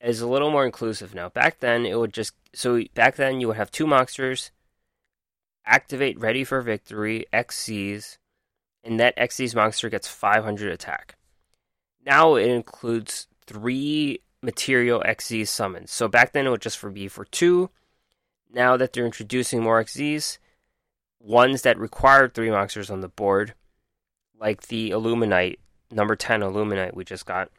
is 0.00 0.20
a 0.20 0.28
little 0.28 0.50
more 0.50 0.64
inclusive 0.64 1.14
now. 1.14 1.28
Back 1.28 1.60
then, 1.60 1.84
it 1.84 1.98
would 1.98 2.12
just 2.12 2.34
so 2.54 2.82
back 2.94 3.16
then 3.16 3.40
you 3.40 3.48
would 3.48 3.56
have 3.56 3.70
two 3.70 3.86
monsters 3.86 4.52
activate 5.68 6.18
ready 6.18 6.42
for 6.42 6.60
victory 6.62 7.26
Xyz, 7.32 8.18
and 8.82 8.98
that 8.98 9.16
Xyz 9.16 9.54
monster 9.54 9.88
gets 9.88 10.08
500 10.08 10.72
attack. 10.72 11.16
Now 12.04 12.36
it 12.36 12.48
includes 12.48 13.28
three 13.46 14.20
material 14.42 15.02
Xyz 15.06 15.48
summons. 15.48 15.92
So 15.92 16.08
back 16.08 16.32
then 16.32 16.46
it 16.46 16.50
would 16.50 16.62
just 16.62 16.78
for 16.78 16.90
be 16.90 17.06
for 17.06 17.24
two. 17.26 17.70
Now 18.50 18.76
that 18.76 18.92
they're 18.92 19.04
introducing 19.04 19.62
more 19.62 19.82
Xyz, 19.84 20.38
ones 21.20 21.62
that 21.62 21.78
require 21.78 22.28
three 22.28 22.50
monsters 22.50 22.90
on 22.90 23.00
the 23.00 23.08
board, 23.08 23.54
like 24.38 24.68
the 24.68 24.90
Illumiknight, 24.90 25.56
number 25.90 26.16
10 26.16 26.40
Illumiknight 26.40 26.94
we 26.94 27.04
just 27.04 27.26
got, 27.26 27.50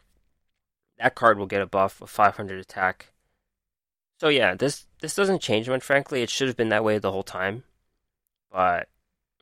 that 0.97 1.15
card 1.15 1.37
will 1.37 1.45
get 1.45 1.61
a 1.61 1.65
buff 1.65 2.01
of 2.01 2.09
500 2.09 2.59
attack. 2.59 3.13
So 4.19 4.27
yeah, 4.27 4.53
this 4.53 4.85
this 5.01 5.15
doesn't 5.15 5.41
change 5.41 5.69
much. 5.69 5.83
Frankly, 5.83 6.21
it 6.21 6.29
should 6.29 6.49
have 6.49 6.57
been 6.57 6.69
that 6.69 6.83
way 6.83 6.97
the 6.97 7.11
whole 7.11 7.23
time, 7.23 7.63
but 8.51 8.89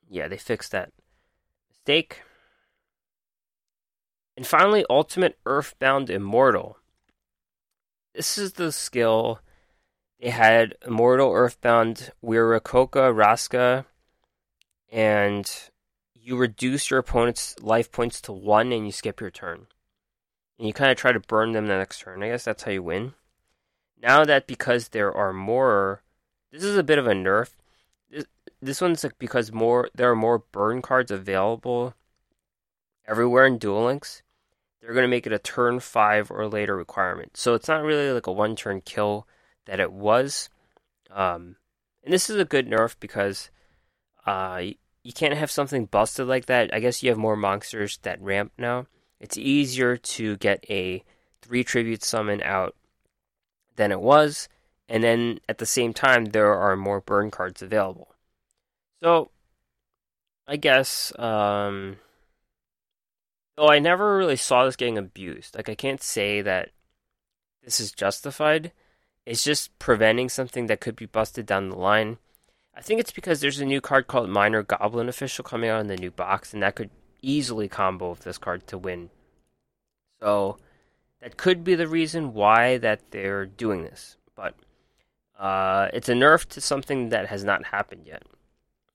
yeah, 0.08 0.27
they 0.27 0.38
fixed 0.38 0.71
that 0.71 0.91
mistake. 1.69 2.21
And 4.36 4.45
finally, 4.45 4.86
Ultimate 4.88 5.39
Earthbound 5.47 6.12
Immortal. 6.12 6.77
This 8.13 8.38
is 8.38 8.53
the 8.53 8.71
skill 8.71 9.39
they 10.19 10.30
had 10.30 10.75
Immortal 10.86 11.32
Earthbound 11.32 12.12
Wiraqocha 12.23 13.13
Rasca, 13.13 13.86
and 14.91 15.52
you 16.13 16.36
reduce 16.36 16.89
your 16.89 17.00
opponent's 17.00 17.56
life 17.62 17.91
points 17.91 18.21
to 18.21 18.32
one 18.32 18.71
and 18.71 18.86
you 18.86 18.91
skip 18.91 19.21
your 19.21 19.32
turn 19.32 19.67
and 20.58 20.67
you 20.67 20.73
kind 20.73 20.91
of 20.91 20.97
try 20.97 21.12
to 21.12 21.19
burn 21.19 21.52
them 21.52 21.67
the 21.67 21.78
next 21.78 22.02
turn. 22.02 22.23
I 22.23 22.30
guess 22.30 22.45
that's 22.45 22.63
how 22.63 22.71
you 22.71 22.84
win. 22.84 23.13
Now 24.02 24.26
that 24.26 24.47
because 24.47 24.89
there 24.89 25.13
are 25.13 25.34
more, 25.34 26.02
this 26.52 26.63
is 26.63 26.78
a 26.78 26.84
bit 26.84 27.00
of 27.00 27.08
a 27.08 27.13
nerf. 27.13 27.52
This, 28.10 28.26
this 28.62 28.82
one's 28.82 29.04
like 29.04 29.17
because 29.19 29.52
more 29.52 29.89
there 29.95 30.12
are 30.12 30.15
more 30.15 30.39
burn 30.39 30.82
cards 30.82 31.12
available 31.12 31.93
everywhere 33.08 33.45
in 33.45 33.58
Duel 33.58 33.86
Links. 33.86 34.21
They're 34.82 34.93
going 34.93 35.04
to 35.04 35.10
make 35.10 35.28
it 35.28 35.34
a 35.34 35.39
turn 35.39 35.80
five 35.80 36.32
or 36.32 36.47
later 36.47 36.76
requirement. 36.76 37.36
So 37.36 37.54
it's 37.54 37.67
not 37.67 37.84
really 37.84 38.12
like 38.12 38.28
a 38.28 38.32
one 38.32 38.56
turn 38.56 38.82
kill 38.82 39.28
that 39.65 39.80
it 39.80 39.91
was. 39.91 40.50
Um, 41.12 41.58
and 42.04 42.13
this 42.13 42.30
is 42.30 42.38
a 42.38 42.45
good 42.45 42.67
nerf 42.67 42.95
because 43.00 43.50
uh, 44.28 44.62
you 45.04 45.13
can't 45.13 45.34
have 45.34 45.50
something 45.50 45.86
busted 45.86 46.28
like 46.28 46.46
that. 46.46 46.72
I 46.74 46.80
guess 46.80 47.02
you 47.02 47.10
have 47.10 47.18
more 47.18 47.36
monsters 47.36 47.98
that 48.04 48.22
ramp 48.22 48.52
now 48.58 48.86
it's 49.20 49.38
easier 49.38 49.98
to 49.98 50.38
get 50.38 50.63
a 50.70 51.04
three 51.42 51.63
tribute 51.63 52.04
summon 52.04 52.42
out 52.44 52.76
than 53.76 53.92
it 53.92 54.02
was, 54.02 54.48
and 54.88 55.04
then 55.04 55.40
at 55.50 55.58
the 55.58 55.66
same 55.66 55.94
time 55.94 56.26
there 56.26 56.54
are 56.54 56.76
more 56.76 57.02
burn 57.02 57.32
cards 57.32 57.62
available. 57.62 58.13
So 59.02 59.32
I 60.48 60.58
guess 60.58 61.18
um 61.20 61.98
though 63.56 63.70
I 63.70 63.80
never 63.80 64.18
really 64.18 64.36
saw 64.36 64.66
this 64.66 64.76
getting 64.76 64.98
abused. 64.98 65.56
Like 65.56 65.70
I 65.70 65.76
can't 65.76 66.02
say 66.02 66.42
that 66.42 66.70
this 67.63 67.80
is 67.80 67.92
justified. 67.92 68.72
It's 69.26 69.44
just 69.44 69.78
preventing 69.78 70.30
something 70.30 70.68
that 70.68 70.80
could 70.80 70.96
be 70.96 71.06
busted 71.06 71.46
down 71.46 71.70
the 71.70 71.76
line. 71.76 72.18
I 72.78 72.82
think 72.82 73.00
it's 73.00 73.12
because 73.12 73.42
there's 73.42 73.60
a 73.60 73.66
new 73.66 73.82
card 73.82 74.06
called 74.06 74.30
Minor 74.30 74.62
Goblin 74.62 75.10
Official 75.10 75.44
coming 75.44 75.68
out 75.68 75.82
in 75.82 75.88
the 75.88 75.98
new 75.98 76.12
box, 76.12 76.54
and 76.54 76.62
that 76.62 76.76
could 76.76 76.92
easily 77.24 77.68
combo 77.68 78.12
with 78.12 78.20
this 78.20 78.38
card 78.38 78.68
to 78.68 78.78
win. 78.78 79.10
So 80.20 80.58
that 81.20 81.38
could 81.38 81.63
be 81.63 81.74
the 81.74 81.88
reason 81.88 82.36
why 82.36 82.78
that 82.78 83.02
they're 83.10 83.48
doing 83.48 83.82
this. 83.82 84.18
But 84.36 84.54
uh, 85.40 85.88
it's 85.92 86.08
a 86.08 86.13
nerf 86.13 86.46
to 86.50 86.62
something 86.62 87.10
that 87.10 87.26
has 87.26 87.44
not 87.44 87.66
happened 87.66 88.06
yet. 88.06 88.22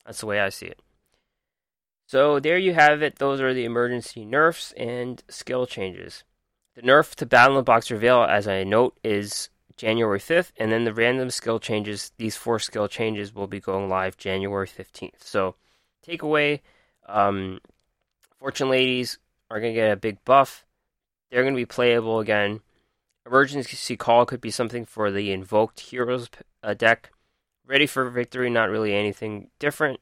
That's 0.05 0.21
the 0.21 0.27
way 0.27 0.39
I 0.39 0.47
see 0.47 0.67
it. 0.67 0.79
So 2.05 2.39
there 2.39 2.57
you 2.57 2.73
have 2.73 3.01
it. 3.01 3.17
Those 3.17 3.41
are 3.41 3.53
the 3.53 3.65
emergency 3.65 4.23
nerfs 4.23 4.71
and 4.77 5.21
skill 5.27 5.65
changes. 5.65 6.23
The 6.75 6.83
nerf 6.83 7.15
to 7.15 7.25
Battle 7.25 7.59
in 7.59 7.65
Box 7.65 7.91
Reveal, 7.91 8.23
as 8.23 8.47
I 8.47 8.63
note, 8.63 8.97
is 9.03 9.49
January 9.77 10.19
5th, 10.19 10.51
and 10.57 10.71
then 10.71 10.83
the 10.83 10.93
random 10.93 11.29
skill 11.29 11.59
changes, 11.59 12.11
these 12.17 12.35
four 12.35 12.59
skill 12.59 12.87
changes 12.87 13.33
will 13.33 13.47
be 13.47 13.59
going 13.59 13.89
live 13.89 14.17
January 14.17 14.67
15th. 14.67 15.21
So, 15.23 15.55
takeaway 16.05 16.59
um, 17.07 17.59
Fortune 18.39 18.69
Ladies 18.69 19.19
are 19.49 19.59
going 19.59 19.73
to 19.73 19.79
get 19.79 19.91
a 19.91 19.97
big 19.97 20.23
buff. 20.25 20.65
They're 21.29 21.43
going 21.43 21.53
to 21.53 21.61
be 21.61 21.65
playable 21.65 22.19
again. 22.19 22.61
Emergency 23.25 23.95
Call 23.95 24.25
could 24.25 24.41
be 24.41 24.51
something 24.51 24.85
for 24.85 25.11
the 25.11 25.31
Invoked 25.31 25.79
Heroes 25.79 26.29
uh, 26.61 26.73
deck. 26.73 27.11
Ready 27.65 27.87
for 27.87 28.09
Victory, 28.09 28.49
not 28.49 28.69
really 28.69 28.93
anything 28.93 29.49
different. 29.59 29.99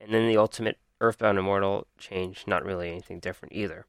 And 0.00 0.14
then 0.14 0.26
the 0.26 0.38
Ultimate 0.38 0.78
Earthbound 1.00 1.38
Immortal 1.38 1.86
change, 1.98 2.44
not 2.46 2.64
really 2.64 2.90
anything 2.90 3.20
different 3.20 3.54
either. 3.54 3.86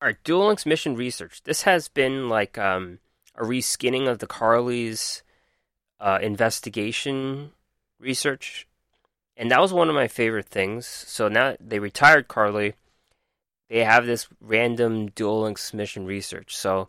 Alright, 0.00 0.22
Duel 0.22 0.46
Links 0.46 0.66
Mission 0.66 0.94
Research. 0.94 1.42
This 1.42 1.62
has 1.62 1.88
been 1.88 2.28
like 2.28 2.56
um, 2.58 3.00
a 3.36 3.42
reskinning 3.42 4.08
of 4.08 4.18
the 4.18 4.26
Carly's 4.26 5.22
uh, 6.00 6.18
investigation 6.20 7.50
research. 7.98 8.66
And 9.36 9.50
that 9.50 9.60
was 9.60 9.72
one 9.72 9.88
of 9.88 9.94
my 9.94 10.08
favorite 10.08 10.48
things. 10.48 10.86
So 10.86 11.28
now 11.28 11.56
they 11.60 11.78
retired 11.78 12.28
Carly 12.28 12.74
they 13.68 13.84
have 13.84 14.06
this 14.06 14.28
random 14.40 15.08
Duel 15.08 15.42
Links 15.42 15.74
mission 15.74 16.06
research. 16.06 16.56
So 16.56 16.88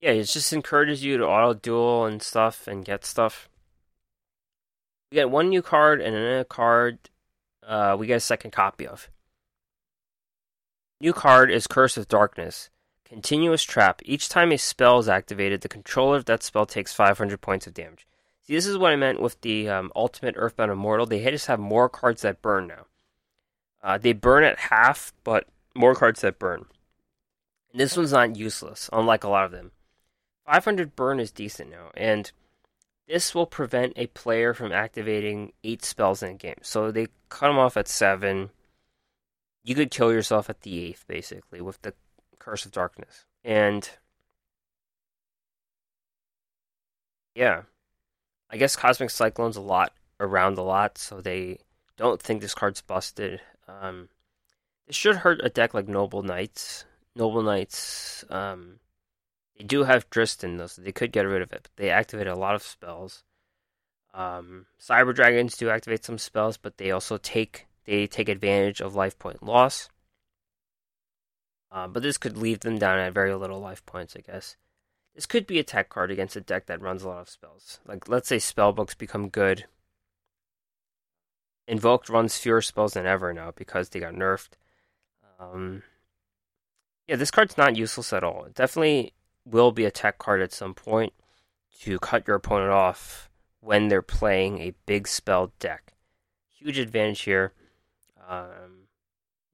yeah, 0.00 0.10
it 0.10 0.24
just 0.24 0.52
encourages 0.52 1.04
you 1.04 1.18
to 1.18 1.26
auto 1.26 1.54
duel 1.54 2.06
and 2.06 2.22
stuff 2.22 2.66
and 2.66 2.84
get 2.84 3.04
stuff. 3.04 3.48
We 5.10 5.16
get 5.16 5.30
one 5.30 5.48
new 5.48 5.62
card 5.62 6.00
and 6.00 6.14
another 6.14 6.44
card 6.44 6.98
uh, 7.66 7.96
we 7.98 8.06
get 8.06 8.16
a 8.16 8.20
second 8.20 8.50
copy 8.50 8.86
of. 8.86 9.08
New 11.00 11.12
card 11.12 11.50
is 11.50 11.66
Curse 11.66 11.96
of 11.96 12.08
Darkness. 12.08 12.70
Continuous 13.12 13.62
Trap. 13.62 14.00
Each 14.06 14.30
time 14.30 14.52
a 14.52 14.56
spell 14.56 14.98
is 14.98 15.06
activated, 15.06 15.60
the 15.60 15.68
controller 15.68 16.16
of 16.16 16.24
that 16.24 16.42
spell 16.42 16.64
takes 16.64 16.94
500 16.94 17.42
points 17.42 17.66
of 17.66 17.74
damage. 17.74 18.06
See, 18.46 18.54
this 18.54 18.66
is 18.66 18.78
what 18.78 18.90
I 18.90 18.96
meant 18.96 19.20
with 19.20 19.38
the 19.42 19.68
um, 19.68 19.92
Ultimate 19.94 20.34
Earthbound 20.38 20.72
Immortal. 20.72 21.04
They 21.04 21.22
just 21.30 21.46
have 21.46 21.60
more 21.60 21.90
cards 21.90 22.22
that 22.22 22.40
burn 22.40 22.68
now. 22.68 22.86
Uh, 23.82 23.98
they 23.98 24.14
burn 24.14 24.44
at 24.44 24.58
half, 24.58 25.12
but 25.24 25.46
more 25.74 25.94
cards 25.94 26.22
that 26.22 26.38
burn. 26.38 26.64
And 27.70 27.80
this 27.80 27.98
one's 27.98 28.12
not 28.12 28.36
useless, 28.36 28.88
unlike 28.94 29.24
a 29.24 29.28
lot 29.28 29.44
of 29.44 29.50
them. 29.50 29.72
500 30.46 30.96
burn 30.96 31.20
is 31.20 31.30
decent 31.30 31.70
now, 31.70 31.90
and 31.94 32.32
this 33.06 33.34
will 33.34 33.44
prevent 33.44 33.92
a 33.96 34.06
player 34.06 34.54
from 34.54 34.72
activating 34.72 35.52
8 35.62 35.84
spells 35.84 36.22
in 36.22 36.30
a 36.30 36.34
game. 36.34 36.60
So 36.62 36.90
they 36.90 37.08
cut 37.28 37.48
them 37.48 37.58
off 37.58 37.76
at 37.76 37.88
7. 37.88 38.48
You 39.64 39.74
could 39.74 39.90
kill 39.90 40.14
yourself 40.14 40.48
at 40.48 40.62
the 40.62 40.90
8th, 40.90 41.06
basically, 41.06 41.60
with 41.60 41.82
the 41.82 41.92
Curse 42.42 42.66
of 42.66 42.72
Darkness. 42.72 43.24
And. 43.44 43.88
Yeah. 47.34 47.62
I 48.50 48.56
guess 48.56 48.76
Cosmic 48.76 49.10
Cyclone's 49.10 49.56
a 49.56 49.62
lot 49.62 49.92
around 50.20 50.58
a 50.58 50.62
lot, 50.62 50.98
so 50.98 51.20
they 51.20 51.58
don't 51.96 52.20
think 52.20 52.42
this 52.42 52.54
card's 52.54 52.82
busted. 52.82 53.40
Um, 53.66 54.08
this 54.86 54.96
should 54.96 55.16
hurt 55.16 55.40
a 55.42 55.48
deck 55.48 55.72
like 55.72 55.88
Noble 55.88 56.22
Knights. 56.22 56.84
Noble 57.16 57.42
Knights, 57.42 58.24
um, 58.28 58.80
they 59.56 59.64
do 59.64 59.84
have 59.84 60.10
Drystan 60.10 60.58
though, 60.58 60.66
so 60.66 60.82
they 60.82 60.92
could 60.92 61.12
get 61.12 61.26
rid 61.26 61.42
of 61.42 61.52
it. 61.52 61.62
But 61.62 61.82
they 61.82 61.90
activate 61.90 62.26
a 62.26 62.34
lot 62.34 62.54
of 62.54 62.62
spells. 62.62 63.22
Um, 64.12 64.66
Cyber 64.80 65.14
Dragons 65.14 65.56
do 65.56 65.70
activate 65.70 66.04
some 66.04 66.18
spells, 66.18 66.56
but 66.56 66.76
they 66.76 66.90
also 66.90 67.16
take 67.16 67.66
they 67.84 68.06
take 68.06 68.28
advantage 68.28 68.80
of 68.80 68.94
life 68.94 69.18
point 69.18 69.42
loss. 69.42 69.88
Uh, 71.72 71.88
but 71.88 72.02
this 72.02 72.18
could 72.18 72.36
leave 72.36 72.60
them 72.60 72.78
down 72.78 72.98
at 72.98 73.14
very 73.14 73.34
little 73.34 73.58
life 73.58 73.84
points, 73.86 74.14
I 74.14 74.20
guess. 74.20 74.56
This 75.14 75.26
could 75.26 75.46
be 75.46 75.58
a 75.58 75.64
tech 75.64 75.88
card 75.88 76.10
against 76.10 76.36
a 76.36 76.40
deck 76.40 76.66
that 76.66 76.80
runs 76.80 77.02
a 77.02 77.08
lot 77.08 77.20
of 77.20 77.28
spells. 77.28 77.80
Like, 77.86 78.08
let's 78.08 78.28
say 78.28 78.36
spellbooks 78.36 78.96
become 78.96 79.28
good 79.28 79.64
Invoked 81.68 82.08
runs 82.08 82.36
fewer 82.38 82.60
spells 82.60 82.94
than 82.94 83.06
ever 83.06 83.32
now 83.32 83.52
because 83.54 83.88
they 83.88 84.00
got 84.00 84.14
nerfed. 84.14 84.50
Um, 85.38 85.82
yeah, 87.06 87.16
this 87.16 87.30
card's 87.30 87.56
not 87.56 87.76
useless 87.76 88.12
at 88.12 88.24
all. 88.24 88.44
It 88.44 88.54
definitely 88.54 89.12
will 89.44 89.70
be 89.72 89.84
a 89.84 89.90
tech 89.90 90.18
card 90.18 90.42
at 90.42 90.52
some 90.52 90.74
point 90.74 91.12
to 91.80 91.98
cut 91.98 92.26
your 92.26 92.36
opponent 92.36 92.72
off 92.72 93.30
when 93.60 93.88
they're 93.88 94.02
playing 94.02 94.58
a 94.58 94.74
big 94.86 95.06
spell 95.06 95.52
deck. 95.60 95.94
huge 96.50 96.78
advantage 96.78 97.22
here. 97.22 97.52
Um, 98.28 98.81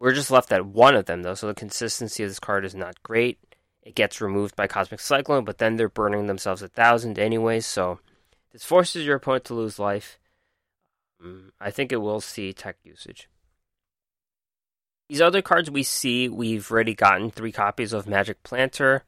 we're 0.01 0.15
just 0.15 0.31
left 0.31 0.53
at 0.53 0.67
one 0.67 0.95
of 0.95 1.07
them 1.07 1.23
though, 1.23 1.35
so 1.35 1.47
the 1.47 1.55
consistency 1.55 2.23
of 2.23 2.31
this 2.31 2.41
card 2.41 2.65
is 2.65 2.75
not 2.75 3.03
great. 3.03 3.39
It 3.83 3.95
gets 3.95 4.21
removed 4.21 4.55
by 4.55 4.67
Cosmic 4.67 5.01
Cyclone, 5.01 5.45
but 5.45 5.59
then 5.59 5.77
they're 5.77 5.89
burning 5.89 6.27
themselves 6.27 6.63
a 6.63 6.69
thousand 6.69 7.19
anyways, 7.19 7.67
so 7.67 8.01
this 8.53 8.65
forces 8.65 9.07
your 9.07 9.17
opponent 9.17 9.45
to 9.47 9.55
lose 9.55 9.79
life. 9.79 10.19
Um, 11.23 11.53
I 11.61 11.71
think 11.71 11.91
it 11.91 11.97
will 11.97 12.21
see 12.21 12.53
tech 12.53 12.77
usage. 12.85 13.29
These 15.09 15.21
other 15.23 15.41
cards 15.41 15.71
we 15.71 15.83
see, 15.83 16.29
we've 16.29 16.71
already 16.71 16.95
gotten 16.95 17.31
three 17.31 17.53
copies 17.53 17.93
of 17.95 18.07
Magic 18.07 18.43
Planter, 18.43 19.05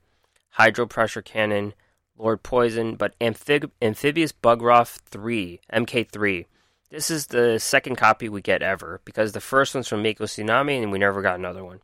Hydro 0.52 0.86
Pressure 0.86 1.20
Cannon, 1.20 1.74
Lord 2.16 2.42
Poison, 2.42 2.96
but 2.96 3.14
Amphib- 3.20 3.70
Amphibious 3.82 4.32
Bugroth 4.32 5.00
3, 5.10 5.60
MK3. 5.72 6.46
This 6.90 7.08
is 7.08 7.26
the 7.26 7.58
second 7.60 7.96
copy 7.96 8.28
we 8.28 8.42
get 8.42 8.62
ever, 8.62 9.00
because 9.04 9.30
the 9.30 9.40
first 9.40 9.74
one's 9.74 9.86
from 9.86 10.02
Mako 10.02 10.24
Tsunami, 10.24 10.82
and 10.82 10.90
we 10.90 10.98
never 10.98 11.22
got 11.22 11.38
another 11.38 11.64
one. 11.64 11.80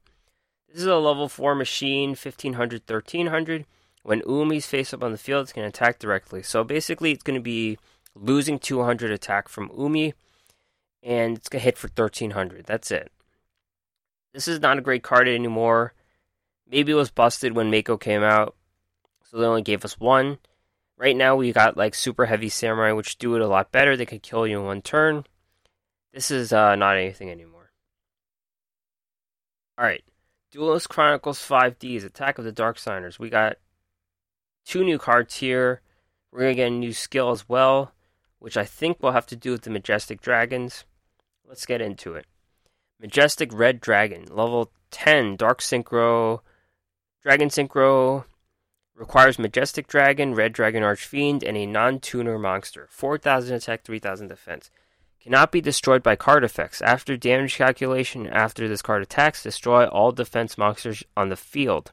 This 0.69 0.79
is 0.79 0.87
a 0.87 0.97
level 0.97 1.29
4 1.29 1.55
machine, 1.55 2.11
1500 2.11 2.83
1300. 2.89 3.67
When 4.03 4.21
Umi's 4.23 4.67
face 4.67 4.93
up 4.93 5.05
on 5.05 5.13
the 5.13 5.19
field, 5.19 5.45
it's 5.45 5.53
going 5.53 5.65
to 5.65 5.69
attack 5.69 6.01
directly. 6.01 6.43
So 6.43 6.65
basically, 6.65 7.13
it's 7.13 7.23
going 7.23 7.39
to 7.39 7.43
be 7.43 7.79
losing 8.17 8.59
200 8.59 9.13
attack 9.13 9.49
from 9.49 9.71
Umi, 9.79 10.15
and 11.05 11.37
it's 11.37 11.49
going 11.49 11.61
to 11.61 11.65
hit 11.65 11.79
for 11.79 11.87
1300. 11.87 12.67
That's 12.67 12.91
it. 12.91 13.13
This 14.33 14.49
is 14.49 14.61
not 14.61 14.79
a 14.79 14.83
great 14.83 15.05
card 15.05 15.29
anymore. 15.29 15.95
Maybe 16.69 16.93
it 16.93 16.97
was 16.97 17.11
busted 17.11 17.55
when 17.55 17.71
Mako 17.71 17.97
came 17.97 18.25
out, 18.25 18.57
so 19.23 19.39
they 19.39 19.47
only 19.47 19.63
gave 19.63 19.85
us 19.85 20.01
one. 20.01 20.39
Right 20.99 21.17
now, 21.17 21.37
we 21.37 21.53
got 21.53 21.77
like 21.77 21.95
Super 21.95 22.27
Heavy 22.27 22.49
Samurai, 22.49 22.93
which 22.93 23.19
do 23.19 23.35
it 23.35 23.43
a 23.43 23.49
lot 23.49 23.71
better. 23.71 23.97
They 23.97 24.07
could 24.07 24.23
kill 24.23 24.47
you 24.47 24.61
in 24.61 24.65
one 24.67 24.83
turn. 24.83 25.25
This 26.13 26.31
is 26.31 26.53
uh, 26.53 26.75
not 26.77 26.97
anything 26.97 27.31
anymore. 27.31 27.71
Alright. 29.79 30.05
Duelist 30.51 30.89
Chronicles 30.89 31.39
5Ds, 31.39 32.05
Attack 32.05 32.39
of 32.39 32.45
the 32.45 32.53
Dark 32.53 32.79
Signers. 32.79 33.19
We 33.19 33.29
got 33.29 33.57
two 34.65 34.85
new 34.85 34.99
cards 34.99 35.37
here. 35.37 35.83
We're 36.33 36.41
going 36.41 36.53
to 36.53 36.57
get 36.57 36.67
a 36.69 36.71
new 36.71 36.95
skill 36.95 37.31
as 37.31 37.47
well, 37.47 37.93
which 38.39 38.57
I 38.57 38.65
think 38.65 39.03
will 39.03 39.13
have 39.13 39.27
to 39.27 39.37
do 39.37 39.53
with 39.53 39.63
the 39.63 39.71
Majestic 39.71 40.23
Dragons. 40.23 40.85
Let's 41.47 41.67
get 41.67 41.83
into 41.83 42.15
it. 42.15 42.27
Majestic 42.99 43.53
Red 43.53 43.81
Dragon, 43.81 44.25
level 44.31 44.73
10, 44.91 45.37
Dark 45.37 45.61
Synchro, 45.61 46.41
Dragon 47.23 47.51
Synchro, 47.51 48.25
requires 48.97 49.39
Majestic 49.39 49.87
Dragon, 49.87 50.35
Red 50.35 50.53
Dragon 50.53 50.83
Archfiend, 50.83 51.45
and 51.45 51.57
a 51.57 51.67
non 51.67 52.01
tuner 52.01 52.39
monster. 52.39 52.89
4000 52.91 53.55
attack, 53.55 53.85
3000 53.85 54.29
defense. 54.29 54.71
Cannot 55.21 55.53
be 55.53 55.61
destroyed 55.61 56.03
by 56.03 56.17
card 56.17 56.45
effects. 56.45 56.81
After 56.81 57.17
damage 57.17 57.57
calculation, 57.57 58.27
after 58.27 58.69
this 58.69 58.83
card 58.83 59.03
attacks, 59.03 59.43
destroy 59.43 59.87
all 59.87 60.13
defense 60.13 60.57
monsters 60.57 61.03
on 61.17 61.29
the 61.29 61.37
field. 61.37 61.93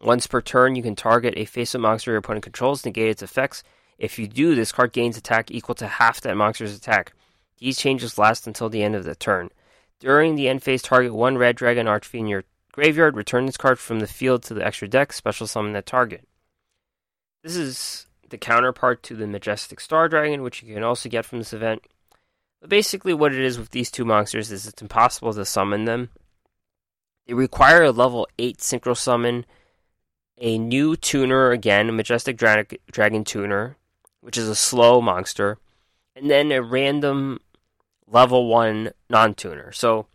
Once 0.00 0.26
per 0.26 0.40
turn, 0.40 0.74
you 0.74 0.82
can 0.82 0.96
target 0.96 1.34
a 1.36 1.44
face 1.44 1.74
up 1.74 1.82
monster 1.82 2.12
your 2.12 2.18
opponent 2.18 2.42
controls, 2.42 2.84
negate 2.84 3.10
its 3.10 3.22
effects. 3.22 3.62
If 3.98 4.18
you 4.18 4.26
do, 4.26 4.54
this 4.54 4.72
card 4.72 4.92
gains 4.92 5.18
attack 5.18 5.50
equal 5.50 5.74
to 5.76 5.86
half 5.86 6.22
that 6.22 6.36
monster's 6.36 6.74
attack. 6.74 7.12
These 7.58 7.78
changes 7.78 8.16
last 8.16 8.46
until 8.46 8.70
the 8.70 8.82
end 8.82 8.96
of 8.96 9.04
the 9.04 9.14
turn. 9.14 9.50
During 9.98 10.34
the 10.34 10.48
end 10.48 10.62
phase, 10.62 10.80
target 10.80 11.12
one 11.12 11.36
red 11.36 11.56
dragon 11.56 11.86
archfiend 11.86 12.30
your 12.30 12.44
graveyard, 12.72 13.16
return 13.16 13.46
this 13.46 13.56
card 13.56 13.78
from 13.78 14.00
the 14.00 14.06
field 14.06 14.42
to 14.44 14.54
the 14.54 14.64
extra 14.64 14.88
deck, 14.88 15.12
special 15.12 15.46
summon 15.46 15.72
that 15.72 15.86
target. 15.86 16.26
This 17.42 17.56
is 17.56 18.06
the 18.28 18.38
counterpart 18.38 19.02
to 19.04 19.16
the 19.16 19.26
Majestic 19.26 19.80
Star 19.80 20.08
Dragon, 20.08 20.42
which 20.42 20.62
you 20.62 20.74
can 20.74 20.82
also 20.82 21.08
get 21.08 21.24
from 21.24 21.38
this 21.38 21.52
event. 21.52 21.82
But 22.60 22.70
basically, 22.70 23.14
what 23.14 23.32
it 23.32 23.40
is 23.40 23.58
with 23.58 23.70
these 23.70 23.90
two 23.90 24.04
monsters 24.04 24.52
is 24.52 24.66
it's 24.66 24.82
impossible 24.82 25.32
to 25.32 25.44
summon 25.44 25.84
them. 25.84 26.10
They 27.26 27.34
require 27.34 27.84
a 27.84 27.92
level 27.92 28.28
8 28.38 28.58
Synchro 28.58 28.96
Summon 28.96 29.46
a 30.40 30.58
new 30.58 30.96
tuner 30.96 31.50
again, 31.50 31.88
a 31.88 31.92
Majestic 31.92 32.36
Dra- 32.36 32.64
Dragon 32.90 33.24
tuner, 33.24 33.76
which 34.20 34.38
is 34.38 34.48
a 34.48 34.54
slow 34.54 35.00
monster, 35.00 35.58
and 36.16 36.30
then 36.30 36.50
a 36.50 36.62
random 36.62 37.40
level 38.06 38.48
1 38.48 38.90
non 39.08 39.34
tuner. 39.34 39.70
So 39.72 40.06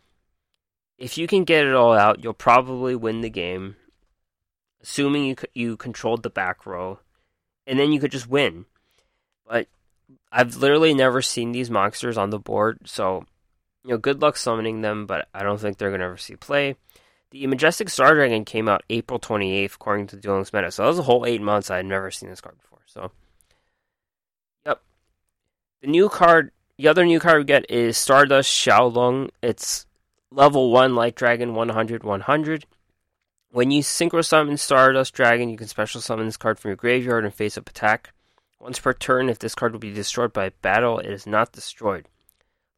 if 0.98 1.18
you 1.18 1.26
can 1.26 1.44
get 1.44 1.66
it 1.66 1.74
all 1.74 1.92
out, 1.92 2.22
you'll 2.22 2.34
probably 2.34 2.94
win 2.94 3.20
the 3.20 3.30
game, 3.30 3.76
assuming 4.82 5.24
you 5.24 5.36
you 5.52 5.76
controlled 5.76 6.22
the 6.22 6.30
back 6.30 6.66
row, 6.66 7.00
and 7.66 7.78
then 7.78 7.92
you 7.92 8.00
could 8.00 8.12
just 8.12 8.28
win. 8.28 8.66
But 9.46 9.68
I've 10.32 10.56
literally 10.56 10.94
never 10.94 11.22
seen 11.22 11.52
these 11.52 11.70
monsters 11.70 12.16
on 12.16 12.30
the 12.30 12.38
board, 12.38 12.80
so 12.84 13.24
you 13.84 13.90
know, 13.90 13.98
good 13.98 14.22
luck 14.22 14.36
summoning 14.36 14.80
them. 14.80 15.06
But 15.06 15.28
I 15.34 15.42
don't 15.42 15.60
think 15.60 15.78
they're 15.78 15.90
gonna 15.90 16.04
ever 16.04 16.16
see 16.16 16.36
play. 16.36 16.76
The 17.30 17.46
Majestic 17.46 17.88
Star 17.88 18.14
Dragon 18.14 18.44
came 18.44 18.68
out 18.68 18.84
April 18.88 19.18
28th, 19.18 19.74
according 19.74 20.06
to 20.08 20.16
Duel 20.16 20.36
Links 20.36 20.52
Meta. 20.52 20.70
So 20.70 20.82
that 20.82 20.88
was 20.88 20.98
a 20.98 21.02
whole 21.02 21.26
eight 21.26 21.42
months. 21.42 21.70
I 21.70 21.76
had 21.76 21.86
never 21.86 22.10
seen 22.10 22.30
this 22.30 22.40
card 22.40 22.56
before. 22.58 22.78
So, 22.86 23.10
yep. 24.64 24.80
The 25.80 25.88
new 25.88 26.08
card, 26.08 26.52
the 26.78 26.88
other 26.88 27.04
new 27.04 27.18
card 27.18 27.38
we 27.38 27.44
get 27.44 27.70
is 27.70 27.98
Stardust 27.98 28.48
Xiaolong. 28.48 29.30
It's 29.42 29.85
level 30.36 30.70
1 30.70 30.94
Light 30.94 31.14
Dragon 31.14 31.54
100 31.54 32.04
100. 32.04 32.66
When 33.50 33.70
you 33.70 33.82
synchro 33.82 34.22
summon 34.22 34.58
Stardust 34.58 35.14
Dragon, 35.14 35.48
you 35.48 35.56
can 35.56 35.66
special 35.66 36.02
summon 36.02 36.26
this 36.26 36.36
card 36.36 36.58
from 36.58 36.68
your 36.68 36.76
graveyard 36.76 37.24
and 37.24 37.32
face 37.32 37.56
up 37.56 37.70
attack. 37.70 38.10
Once 38.60 38.78
per 38.78 38.92
turn, 38.92 39.30
if 39.30 39.38
this 39.38 39.54
card 39.54 39.72
will 39.72 39.78
be 39.78 39.94
destroyed 39.94 40.34
by 40.34 40.50
battle, 40.60 40.98
it 40.98 41.10
is 41.10 41.26
not 41.26 41.52
destroyed. 41.52 42.06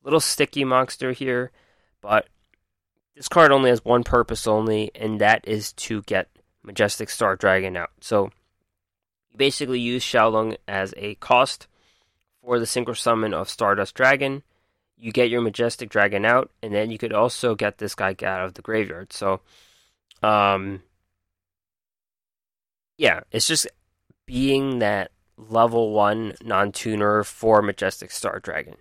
Little 0.05 0.21
sticky 0.21 0.65
monster 0.65 1.11
here, 1.11 1.51
but 2.01 2.29
this 3.17 3.29
card 3.29 3.51
only 3.51 3.71
has 3.71 3.85
one 3.85 4.05
purpose 4.05 4.47
only, 4.47 4.93
and 4.95 5.21
that 5.21 5.47
is 5.47 5.73
to 5.73 6.03
get 6.03 6.29
Majestic 6.63 7.11
Star 7.11 7.35
Dragon 7.35 7.77
out. 7.77 7.91
So 8.01 8.31
you 9.33 9.37
basically 9.37 9.81
use 9.81 10.05
Xiaolong 10.05 10.57
as 10.69 10.95
a 10.97 11.17
cost 11.17 11.67
for 12.41 12.61
the 12.61 12.67
synchro 12.67 12.97
summon 12.97 13.35
of 13.35 13.51
Stardust 13.51 13.97
Dragon. 13.97 14.45
You 14.99 15.13
get 15.13 15.31
your 15.31 15.41
Majestic 15.41 15.91
Dragon 15.91 16.25
out, 16.25 16.51
and 16.63 16.75
then 16.75 16.91
you 16.91 16.99
could 16.99 17.13
also 17.13 17.55
get 17.55 17.79
this 17.79 17.95
guy 17.95 18.15
out 18.23 18.45
of 18.45 18.55
the 18.55 18.63
graveyard. 18.63 19.13
So, 19.13 19.41
um, 20.23 20.83
yeah, 22.97 23.21
it's 23.31 23.47
just 23.47 23.69
being 24.27 24.81
that 24.81 25.13
level 25.37 25.93
one 25.93 26.35
non 26.43 26.73
tuner 26.73 27.23
for 27.23 27.63
Majestic 27.63 28.11
Star 28.11 28.41
Dragon. 28.41 28.75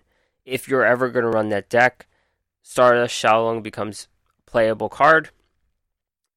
If 0.44 0.68
you're 0.68 0.84
ever 0.84 1.08
going 1.08 1.24
to 1.24 1.30
run 1.30 1.50
that 1.50 1.68
deck, 1.68 2.06
Stardust 2.62 3.22
Xiaolong 3.22 3.62
becomes 3.62 4.08
playable 4.44 4.88
card. 4.88 5.30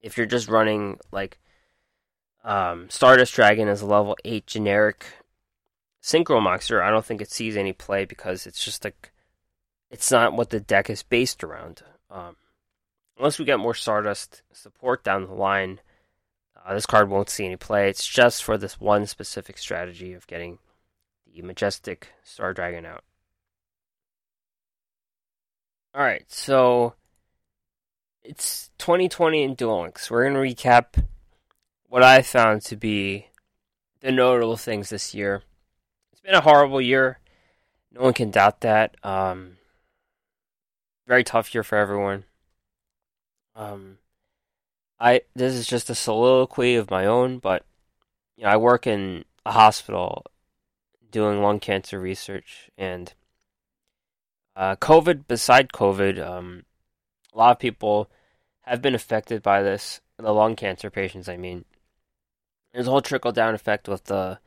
If 0.02 0.17
you're 0.17 0.26
just 0.26 0.48
running 0.48 1.00
like 1.12 1.39
um, 2.44 2.89
Stardust 2.89 3.34
Dragon 3.34 3.67
as 3.67 3.82
a 3.82 3.86
level 3.86 4.15
8 4.24 4.46
generic 4.46 5.06
synchro 6.02 6.41
monster, 6.41 6.82
I 6.82 6.89
don't 6.89 7.06
think 7.06 7.22
it 7.22 7.32
sees 7.32 7.58
any 7.58 7.74
play 7.74 8.06
because 8.06 8.46
it's 8.46 8.63
just 8.63 8.84
like 8.84 9.12
it's 9.91 10.10
not 10.10 10.34
what 10.34 10.49
the 10.49 10.60
deck 10.60 10.89
is 10.89 11.04
based 11.04 11.43
around. 11.43 11.84
Um, 12.10 12.38
unless 13.17 13.38
we 13.38 13.45
get 13.45 13.60
more 13.60 13.73
Stardust 13.73 14.41
support 14.54 15.04
down 15.04 15.27
the 15.27 15.34
line, 15.34 15.82
uh, 16.65 16.73
this 16.73 16.86
card 16.86 17.10
won't 17.10 17.30
see 17.30 17.45
any 17.45 17.58
play. 17.58 17.89
It's 17.89 18.08
just 18.08 18.43
for 18.43 18.58
this 18.58 18.80
one 18.80 19.06
specific 19.06 19.58
strategy 19.58 20.13
of 20.13 20.25
getting 20.27 20.60
the 21.32 21.41
Majestic 21.41 22.10
Star 22.23 22.54
Dragon 22.54 22.86
out. 22.86 23.04
Alright, 25.95 26.32
so 26.32 26.93
it's 28.23 28.69
2020 28.77 29.43
in 29.43 29.56
Duel 29.56 29.82
Links. 29.82 30.10
We're 30.10 30.30
going 30.30 30.36
to 30.36 30.56
recap 30.56 31.04
what 31.89 32.01
I 32.01 32.21
found 32.21 32.62
to 32.63 32.77
be 32.77 33.27
the 33.99 34.13
notable 34.13 34.56
things 34.56 34.89
this 34.89 35.13
year. 35.13 35.43
It's 36.13 36.21
been 36.21 36.34
a 36.34 36.41
horrible 36.41 36.80
year. 36.80 37.19
No 37.91 38.01
one 38.01 38.13
can 38.13 38.32
doubt 38.32 38.62
that. 38.62 38.95
Um, 39.04 39.58
very 41.12 41.26
tough 41.26 41.54
year 41.54 41.62
for 41.62 41.78
everyone. 41.78 42.24
Um, 43.54 43.97
I 44.97 45.24
this 45.36 45.56
is 45.56 45.67
just 45.67 45.89
a 45.89 45.93
soliloquy 45.93 46.76
of 46.76 46.89
my 46.89 47.06
own, 47.06 47.39
but 47.39 47.65
you 48.38 48.45
know, 48.45 48.50
I 48.50 48.56
work 48.56 48.88
in 48.88 49.26
a 49.45 49.52
hospital 49.52 50.26
doing 51.12 51.41
lung 51.41 51.60
cancer 51.60 52.00
research, 52.00 52.69
and 52.78 53.13
uh, 54.56 54.78
COVID. 54.78 55.28
Beside 55.28 55.74
COVID, 55.74 56.26
um, 56.26 56.63
a 57.34 57.38
lot 57.38 57.52
of 57.52 57.60
people 57.60 58.10
have 58.62 58.82
been 58.82 58.95
affected 58.95 59.43
by 59.43 59.62
this. 59.62 60.00
The 60.15 60.32
lung 60.32 60.56
cancer 60.56 60.89
patients, 60.89 61.28
I 61.28 61.36
mean, 61.36 61.65
there's 62.71 62.88
a 62.88 62.89
whole 62.89 63.02
trickle 63.02 63.34
down 63.34 63.54
effect 63.54 63.89
with 63.89 64.06
the 64.06 64.39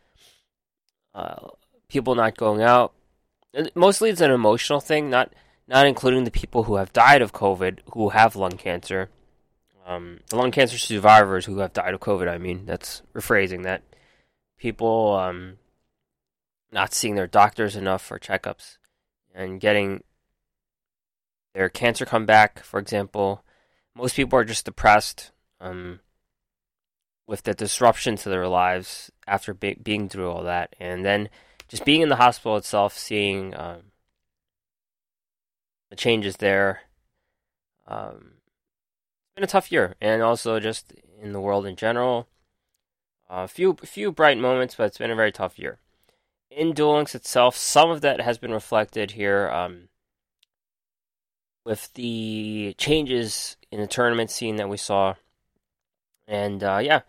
uh, 1.15 1.49
people 1.89 2.15
not 2.15 2.39
going 2.39 2.63
out. 2.63 2.95
Mostly, 3.75 4.09
it's 4.09 4.23
an 4.23 4.31
emotional 4.31 4.81
thing, 4.81 5.11
not 5.11 5.31
not 5.67 5.87
including 5.87 6.25
the 6.25 6.31
people 6.31 6.65
who 6.65 6.77
have 6.77 6.93
died 6.93 7.23
of 7.23 7.33
COVID 7.33 7.81
who 7.93 8.11
have 8.11 8.37
lung 8.37 8.53
cancer. 8.53 9.11
Um, 9.87 10.21
the 10.29 10.37
lung 10.37 10.51
cancer 10.51 10.79
survivors 10.79 11.47
who 11.47 11.59
have 11.59 11.73
died 11.73 11.95
of 11.95 12.01
COVID. 12.01 12.29
I 12.29 12.39
mean, 12.39 12.67
that's 12.67 13.03
rephrasing 13.15 13.65
that. 13.65 13.83
People 14.59 15.15
um, 15.15 15.59
not 16.73 16.95
seeing 16.95 17.15
their 17.15 17.27
doctors 17.27 17.77
enough 17.77 18.03
for 18.03 18.19
checkups 18.19 18.79
and 19.35 19.61
getting 19.61 20.03
their 21.55 21.69
cancer 21.69 22.05
come 22.05 22.27
back, 22.27 22.63
for 22.63 22.81
example. 22.81 23.45
Most 23.95 24.17
people 24.17 24.39
are 24.39 24.45
just 24.45 24.65
depressed 24.65 25.31
um, 25.61 26.01
with 27.27 27.43
the 27.43 27.55
disruption 27.55 28.17
to 28.17 28.29
their 28.29 28.49
lives 28.49 29.11
after 29.27 29.55
be- 29.55 29.79
being 29.83 30.09
through 30.09 30.31
all 30.31 30.43
that. 30.43 30.75
And 30.81 31.05
then 31.05 31.29
just 31.69 31.85
being 31.85 32.01
in 32.01 32.09
the 32.09 32.17
hospital 32.17 32.57
itself, 32.57 32.97
seeing 32.97 33.55
um, 33.57 33.83
the 35.95 36.01
changes 36.01 36.39
there. 36.39 36.83
Um, 37.87 38.33
been 39.37 39.45
a 39.45 39.47
tough 39.49 39.71
year, 39.71 39.95
and 40.01 40.23
also 40.23 40.59
just 40.59 40.93
in 41.23 41.33
the 41.33 41.41
world 41.41 41.67
in 41.67 41.77
general. 41.77 42.27
A 43.31 43.35
uh, 43.35 43.47
few 43.47 43.75
few 43.75 44.11
bright 44.11 44.39
moments, 44.39 44.75
but 44.75 44.85
it's 44.85 44.99
been 44.99 45.11
a 45.11 45.17
very 45.17 45.33
tough 45.33 45.59
year. 45.59 45.79
In 46.51 46.73
Duel 46.73 46.97
Links 46.97 47.15
itself, 47.15 47.57
some 47.57 47.91
of 47.91 48.01
that 48.01 48.21
has 48.21 48.39
been 48.39 48.53
reflected 48.53 49.13
here 49.13 49.49
um, 49.51 49.89
with 51.65 51.93
the 51.95 52.75
changes 52.77 53.57
in 53.71 53.81
the 53.81 53.87
tournament 53.87 54.31
scene 54.31 54.57
that 54.57 54.69
we 54.69 54.77
saw. 54.77 55.15
And 56.27 56.63
uh, 56.63 56.79
yeah, 56.83 57.03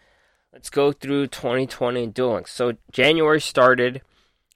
let's 0.54 0.69
go 0.69 0.91
through 0.91 1.28
2020 1.28 2.04
in 2.04 2.12
Duel 2.12 2.36
Links. 2.36 2.54
So 2.54 2.74
January 2.91 3.41
started 3.41 4.02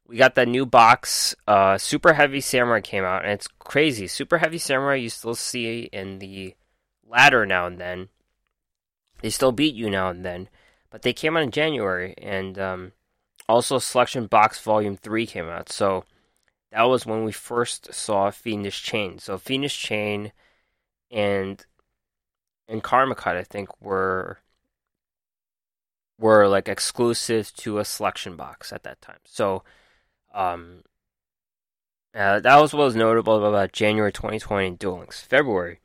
we 0.09 0.17
got 0.17 0.33
that 0.35 0.47
new 0.47 0.65
box. 0.65 1.35
Uh, 1.47 1.77
Super 1.77 2.13
Heavy 2.13 2.41
Samurai 2.41 2.81
came 2.81 3.03
out, 3.03 3.23
and 3.23 3.31
it's 3.31 3.47
crazy. 3.59 4.07
Super 4.07 4.39
Heavy 4.39 4.57
Samurai 4.57 4.95
you 4.95 5.09
still 5.09 5.35
see 5.35 5.83
in 5.93 6.17
the 6.17 6.55
ladder 7.07 7.45
now 7.45 7.67
and 7.67 7.79
then. 7.79 8.09
They 9.21 9.29
still 9.29 9.51
beat 9.51 9.75
you 9.75 9.89
now 9.89 10.09
and 10.09 10.25
then, 10.25 10.49
but 10.89 11.03
they 11.03 11.13
came 11.13 11.37
out 11.37 11.43
in 11.43 11.51
January, 11.51 12.15
and 12.17 12.57
um, 12.57 12.91
also 13.47 13.77
Selection 13.77 14.25
Box 14.25 14.59
Volume 14.59 14.97
Three 14.97 15.27
came 15.27 15.47
out. 15.47 15.69
So 15.69 16.05
that 16.71 16.83
was 16.83 17.05
when 17.05 17.23
we 17.23 17.31
first 17.31 17.93
saw 17.93 18.31
Fiendish 18.31 18.81
Chain. 18.81 19.19
So 19.19 19.37
Fiendish 19.37 19.77
Chain 19.77 20.31
and 21.11 21.63
and 22.67 22.81
Karma 22.81 23.13
Cut, 23.13 23.35
I 23.35 23.43
think, 23.43 23.69
were 23.79 24.39
were 26.17 26.47
like 26.47 26.67
exclusive 26.67 27.53
to 27.57 27.77
a 27.77 27.85
selection 27.85 28.35
box 28.35 28.73
at 28.73 28.83
that 28.83 29.01
time. 29.01 29.19
So 29.25 29.63
um, 30.33 30.83
uh, 32.13 32.39
that 32.39 32.55
was 32.57 32.73
what 32.73 32.85
was 32.85 32.95
notable 32.95 33.45
about 33.45 33.71
January 33.71 34.11
2020 34.11 34.67
in 34.67 34.75
Duel 34.75 34.99
Links. 34.99 35.21
February, 35.21 35.79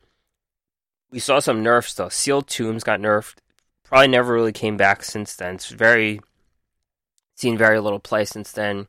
we 1.11 1.19
saw 1.19 1.39
some 1.39 1.63
nerfs 1.63 1.93
though. 1.93 2.09
Sealed 2.09 2.47
Tombs 2.47 2.83
got 2.83 2.99
nerfed. 2.99 3.35
Probably 3.83 4.07
never 4.07 4.33
really 4.33 4.51
came 4.51 4.77
back 4.77 5.03
since 5.03 5.35
then. 5.35 5.55
It's 5.55 5.69
very 5.69 6.19
seen 7.35 7.57
very 7.57 7.79
little 7.79 7.99
play 7.99 8.25
since 8.25 8.51
then. 8.51 8.87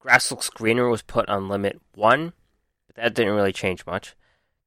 Grass 0.00 0.30
Looks 0.30 0.50
Greener 0.50 0.88
was 0.88 1.02
put 1.02 1.28
on 1.28 1.48
limit 1.48 1.80
one, 1.94 2.32
but 2.88 2.96
that 2.96 3.14
didn't 3.14 3.34
really 3.34 3.52
change 3.52 3.86
much. 3.86 4.16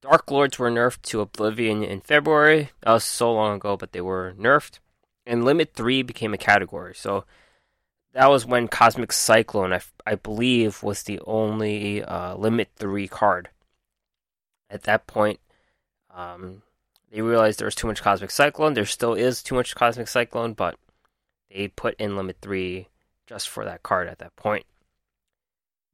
Dark 0.01 0.31
Lords 0.31 0.57
were 0.57 0.71
nerfed 0.71 1.01
to 1.03 1.19
Oblivion 1.19 1.83
in 1.83 1.99
February. 1.99 2.69
That 2.81 2.93
was 2.93 3.03
so 3.03 3.33
long 3.33 3.57
ago, 3.57 3.75
but 3.75 3.91
they 3.91 4.01
were 4.01 4.33
nerfed. 4.39 4.79
And 5.25 5.43
limit 5.43 5.73
three 5.73 6.03
became 6.03 6.33
a 6.33 6.37
category. 6.37 6.93
So 6.95 7.25
that 8.15 8.29
was 8.29 8.45
when 8.45 8.69
Cosmic 8.69 9.11
Cyclone, 9.11 9.73
I, 9.73 9.81
I 10.05 10.15
believe, 10.15 10.81
was 10.81 11.03
the 11.03 11.19
only 11.27 12.01
uh, 12.01 12.35
Limit 12.35 12.69
3 12.77 13.09
card. 13.09 13.49
At 14.69 14.83
that 14.83 15.05
point, 15.05 15.41
um, 16.15 16.61
they 17.11 17.21
realized 17.21 17.59
there 17.59 17.67
was 17.67 17.75
too 17.75 17.87
much 17.87 18.01
Cosmic 18.01 18.31
Cyclone. 18.31 18.73
There 18.73 18.85
still 18.85 19.15
is 19.15 19.43
too 19.43 19.53
much 19.53 19.75
Cosmic 19.75 20.07
Cyclone, 20.07 20.53
but 20.53 20.77
they 21.53 21.67
put 21.67 21.95
in 21.99 22.15
Limit 22.15 22.37
3 22.41 22.87
just 23.27 23.49
for 23.49 23.65
that 23.65 23.83
card 23.83 24.07
at 24.07 24.19
that 24.19 24.33
point. 24.37 24.65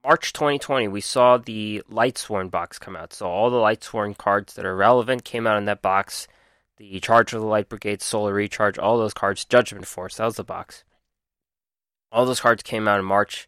March 0.03 0.31
2020, 0.31 0.89
we 0.89 1.01
saw 1.01 1.37
the 1.37 1.81
Lightsworn 1.91 2.51
box 2.51 2.77
come 2.77 2.95
out. 2.95 3.13
So 3.13 3.27
all 3.27 3.49
the 3.49 3.57
Lightsworn 3.57 4.15
cards 4.15 4.53
that 4.53 4.65
are 4.65 4.75
relevant 4.75 5.23
came 5.23 5.47
out 5.47 5.57
in 5.57 5.65
that 5.65 5.81
box. 5.81 6.27
The 6.77 6.99
Charge 6.99 7.33
of 7.33 7.41
the 7.41 7.47
Light 7.47 7.67
Brigade, 7.67 8.03
Solar 8.03 8.33
Recharge, 8.33 8.77
all 8.77 8.99
those 8.99 9.13
cards, 9.13 9.43
Judgment 9.43 9.87
Force, 9.87 10.17
that 10.17 10.25
was 10.25 10.35
the 10.35 10.43
box. 10.43 10.83
All 12.11 12.25
those 12.25 12.41
cards 12.41 12.63
came 12.63 12.87
out 12.87 12.99
in 12.99 13.05
March, 13.05 13.47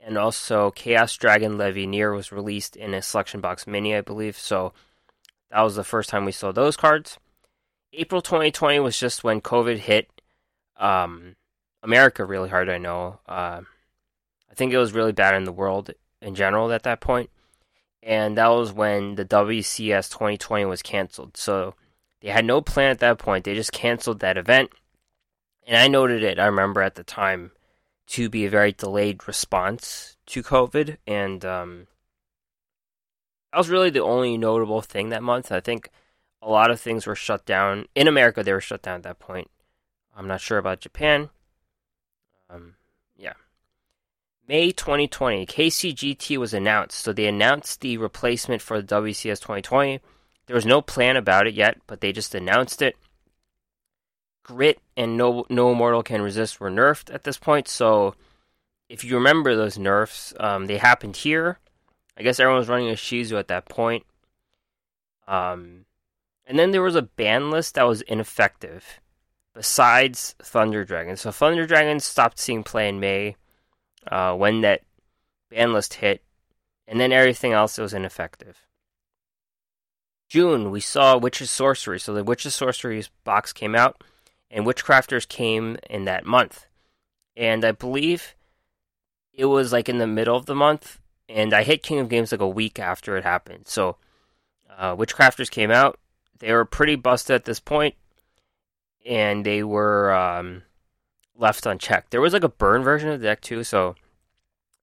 and 0.00 0.18
also 0.18 0.70
Chaos 0.70 1.16
Dragon 1.16 1.56
Levianeer 1.56 2.14
was 2.14 2.32
released 2.32 2.76
in 2.76 2.94
a 2.94 3.02
selection 3.02 3.40
box 3.40 3.66
mini, 3.66 3.96
I 3.96 4.00
believe. 4.00 4.38
So 4.38 4.72
that 5.50 5.62
was 5.62 5.76
the 5.76 5.84
first 5.84 6.10
time 6.10 6.24
we 6.24 6.32
saw 6.32 6.52
those 6.52 6.76
cards. 6.76 7.18
April 7.92 8.22
2020 8.22 8.80
was 8.80 8.98
just 8.98 9.22
when 9.22 9.40
COVID 9.40 9.78
hit 9.78 10.08
um, 10.78 11.36
America 11.82 12.24
really 12.24 12.48
hard. 12.48 12.68
I 12.68 12.78
know. 12.78 13.20
Uh, 13.28 13.60
I 14.50 14.54
think 14.54 14.72
it 14.72 14.78
was 14.78 14.92
really 14.92 15.12
bad 15.12 15.34
in 15.34 15.44
the 15.44 15.52
world 15.52 15.90
in 16.20 16.34
general 16.34 16.72
at 16.72 16.82
that 16.84 17.00
point, 17.00 17.30
and 18.02 18.36
that 18.38 18.48
was 18.48 18.72
when 18.72 19.14
the 19.14 19.24
WCS 19.24 20.10
2020 20.10 20.64
was 20.64 20.82
canceled. 20.82 21.36
So 21.36 21.74
they 22.20 22.28
had 22.28 22.44
no 22.44 22.60
plan 22.60 22.90
at 22.90 23.00
that 23.00 23.18
point. 23.18 23.44
They 23.44 23.54
just 23.54 23.72
canceled 23.72 24.20
that 24.20 24.38
event, 24.38 24.70
and 25.66 25.76
I 25.76 25.88
noted 25.88 26.22
it. 26.22 26.38
I 26.38 26.46
remember 26.46 26.82
at 26.82 26.94
the 26.94 27.04
time 27.04 27.52
to 28.08 28.28
be 28.28 28.44
a 28.44 28.50
very 28.50 28.72
delayed 28.72 29.26
response 29.26 30.16
to 30.26 30.42
COVID, 30.42 30.96
and 31.06 31.44
um, 31.44 31.86
that 33.52 33.58
was 33.58 33.68
really 33.68 33.90
the 33.90 34.00
only 34.00 34.36
notable 34.36 34.82
thing 34.82 35.10
that 35.10 35.22
month. 35.22 35.52
I 35.52 35.60
think 35.60 35.90
a 36.40 36.50
lot 36.50 36.70
of 36.70 36.80
things 36.80 37.06
were 37.06 37.14
shut 37.14 37.46
down 37.46 37.86
in 37.94 38.08
America. 38.08 38.42
They 38.42 38.52
were 38.52 38.60
shut 38.60 38.82
down 38.82 38.96
at 38.96 39.02
that 39.04 39.18
point. 39.18 39.50
I'm 40.16 40.26
not 40.26 40.40
sure 40.40 40.58
about 40.58 40.80
Japan. 40.80 41.30
Um, 42.50 42.74
yeah. 43.16 43.34
May 44.48 44.72
2020, 44.72 45.46
KCGT 45.46 46.36
was 46.36 46.52
announced. 46.52 46.98
So 46.98 47.12
they 47.12 47.26
announced 47.26 47.80
the 47.80 47.96
replacement 47.96 48.60
for 48.60 48.82
the 48.82 48.94
WCS 48.94 49.40
2020. 49.40 50.00
There 50.46 50.56
was 50.56 50.66
no 50.66 50.82
plan 50.82 51.16
about 51.16 51.46
it 51.46 51.54
yet, 51.54 51.78
but 51.86 52.00
they 52.00 52.12
just 52.12 52.34
announced 52.34 52.82
it. 52.82 52.96
Grit 54.42 54.80
and 54.96 55.16
No 55.16 55.46
No 55.48 55.74
Mortal 55.74 56.02
Can 56.02 56.22
Resist 56.22 56.60
were 56.60 56.70
nerfed 56.70 57.12
at 57.12 57.24
this 57.24 57.38
point. 57.38 57.68
So 57.68 58.14
if 58.88 59.04
you 59.04 59.14
remember 59.16 59.54
those 59.54 59.78
nerfs, 59.78 60.34
um, 60.38 60.66
they 60.66 60.78
happened 60.78 61.16
here. 61.16 61.58
I 62.16 62.22
guess 62.22 62.38
everyone 62.38 62.58
was 62.58 62.68
running 62.68 62.90
a 62.90 62.94
Shizu 62.94 63.38
at 63.38 63.48
that 63.48 63.68
point. 63.68 64.04
Um, 65.26 65.86
and 66.46 66.58
then 66.58 66.72
there 66.72 66.82
was 66.82 66.96
a 66.96 67.02
ban 67.02 67.50
list 67.50 67.76
that 67.76 67.84
was 67.86 68.02
ineffective, 68.02 69.00
besides 69.54 70.34
Thunder 70.42 70.84
Dragon. 70.84 71.16
So 71.16 71.30
Thunder 71.30 71.66
Dragon 71.66 72.00
stopped 72.00 72.38
seeing 72.38 72.64
play 72.64 72.88
in 72.88 73.00
May 73.00 73.36
uh, 74.10 74.34
when 74.34 74.60
that 74.60 74.82
ban 75.48 75.72
list 75.72 75.94
hit, 75.94 76.22
and 76.86 77.00
then 77.00 77.12
everything 77.12 77.52
else 77.52 77.78
was 77.78 77.94
ineffective. 77.94 78.66
June, 80.28 80.70
we 80.70 80.80
saw 80.80 81.16
Witch's 81.16 81.50
Sorcery. 81.50 82.00
So 82.00 82.12
the 82.12 82.24
Witch's 82.24 82.54
Sorcery 82.54 83.04
box 83.24 83.52
came 83.52 83.74
out 83.74 84.02
and 84.52 84.66
Witchcrafters 84.66 85.26
came 85.26 85.78
in 85.88 86.04
that 86.04 86.26
month. 86.26 86.66
And 87.34 87.64
I 87.64 87.72
believe 87.72 88.34
it 89.32 89.46
was 89.46 89.72
like 89.72 89.88
in 89.88 89.96
the 89.98 90.06
middle 90.06 90.36
of 90.36 90.46
the 90.46 90.54
month, 90.54 91.00
and 91.28 91.54
I 91.54 91.62
hit 91.62 91.82
King 91.82 91.98
of 91.98 92.10
Games 92.10 92.30
like 92.30 92.42
a 92.42 92.48
week 92.48 92.78
after 92.78 93.16
it 93.16 93.24
happened. 93.24 93.66
So, 93.66 93.96
uh, 94.76 94.94
Witchcrafters 94.94 95.50
came 95.50 95.70
out. 95.70 95.98
They 96.38 96.52
were 96.52 96.66
pretty 96.66 96.96
busted 96.96 97.34
at 97.34 97.44
this 97.46 97.60
point, 97.60 97.94
and 99.06 99.46
they 99.46 99.62
were 99.62 100.12
um, 100.12 100.62
left 101.34 101.64
unchecked. 101.64 102.10
There 102.10 102.20
was 102.20 102.34
like 102.34 102.44
a 102.44 102.48
burn 102.48 102.82
version 102.82 103.08
of 103.08 103.20
the 103.20 103.26
deck 103.26 103.40
too, 103.40 103.64
so 103.64 103.94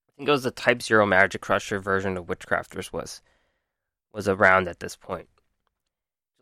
I 0.08 0.10
think 0.16 0.28
it 0.28 0.32
was 0.32 0.42
the 0.42 0.50
Type 0.50 0.82
Zero 0.82 1.06
Magic 1.06 1.40
Crusher 1.40 1.78
version 1.78 2.16
of 2.16 2.26
Witchcrafters 2.26 2.92
was 2.92 3.22
was 4.12 4.26
around 4.26 4.66
at 4.66 4.80
this 4.80 4.96
point. 4.96 5.28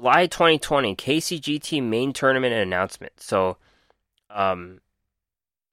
July 0.00 0.26
2020, 0.26 0.94
KCGT 0.94 1.82
main 1.82 2.12
tournament 2.12 2.54
announcement. 2.54 3.20
So, 3.20 3.56
um, 4.30 4.80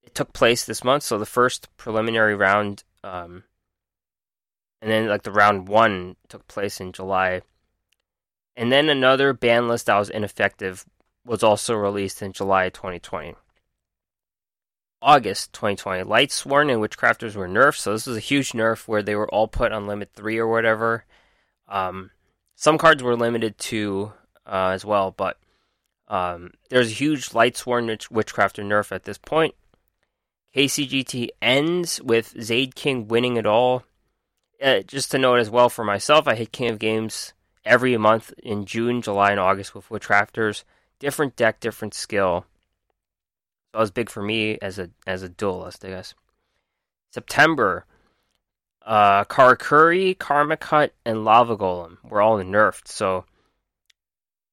it 0.04 0.16
took 0.16 0.34
place 0.34 0.66
this 0.66 0.84
month. 0.84 1.04
So 1.04 1.18
the 1.18 1.26
first 1.26 1.68
preliminary 1.78 2.36
round, 2.36 2.84
um, 3.04 3.44
and 4.82 4.90
then 4.92 5.08
like 5.08 5.24
the 5.24 5.32
round 5.32 5.68
one 5.68 6.16
took 6.30 6.48
place 6.48 6.80
in 6.80 6.92
July, 6.92 7.42
and 8.56 8.72
then 8.72 8.90
another 8.90 9.34
ban 9.34 9.68
list 9.68 9.88
that 9.88 9.98
was 9.98 10.10
ineffective 10.10 10.86
was 11.26 11.44
also 11.44 11.76
released 11.76 12.22
in 12.22 12.34
July 12.34 12.70
2020. 12.70 13.36
August 15.02 15.54
2020, 15.54 16.04
Light 16.04 16.32
Sworn 16.32 16.70
and 16.70 16.82
Witchcrafters 16.82 17.36
were 17.36 17.48
nerfed. 17.48 17.78
So 17.78 17.92
this 17.92 18.08
was 18.08 18.18
a 18.18 18.22
huge 18.22 18.54
nerf 18.54 18.88
where 18.88 19.04
they 19.04 19.16
were 19.16 19.30
all 19.30 19.48
put 19.48 19.72
on 19.72 19.88
limit 19.88 20.12
three 20.14 20.38
or 20.38 20.48
whatever. 20.48 21.06
Um, 21.68 22.12
some 22.56 22.78
cards 22.78 23.04
were 23.04 23.16
limited 23.16 23.58
to 23.58 24.14
uh, 24.46 24.70
as 24.74 24.86
well, 24.86 25.12
but 25.12 25.38
um, 26.08 26.52
there's 26.70 26.92
a 26.92 26.96
huge 26.96 27.30
Lightsworn 27.30 27.88
witch- 27.88 28.10
Witchcrafter 28.10 28.64
nerf 28.64 28.92
at 28.92 29.04
this 29.04 29.18
point. 29.18 29.56
KCGT 30.56 31.30
ends 31.42 32.02
with 32.02 32.36
Zaid 32.42 32.76
King 32.76 33.08
winning 33.08 33.36
it 33.38 33.46
all. 33.46 33.84
Uh, 34.64 34.80
just 34.80 35.12
to 35.12 35.18
note 35.18 35.40
as 35.40 35.50
well 35.50 35.70
for 35.70 35.84
myself, 35.84 36.28
I 36.28 36.36
hit 36.36 36.54
King 36.54 36.70
of 36.70 36.80
Games 36.80 37.34
every 37.66 37.98
month 37.98 38.34
in 38.42 38.66
June, 38.66 39.02
July, 39.02 39.32
and 39.32 39.40
August 39.40 39.76
with 39.76 39.90
Witchcrafters. 39.90 40.64
Different 41.00 41.36
deck, 41.36 41.60
different 41.60 41.94
skill. 41.94 42.46
So 43.66 43.72
that 43.74 43.80
was 43.80 43.92
big 43.92 44.10
for 44.10 44.24
me 44.24 44.58
as 44.62 44.80
a 44.80 44.90
as 45.06 45.24
a 45.24 45.30
duelist, 45.30 45.84
I 45.84 45.90
guess. 45.90 46.14
September, 47.12 47.86
Uh, 48.86 49.26
Karakuri, 49.26 50.18
Karma 50.18 50.58
Cut, 50.58 50.94
and 51.04 51.26
Lava 51.26 51.58
Golem 51.58 51.98
were 52.04 52.22
all 52.22 52.38
nerfed. 52.38 52.88
So, 52.88 53.26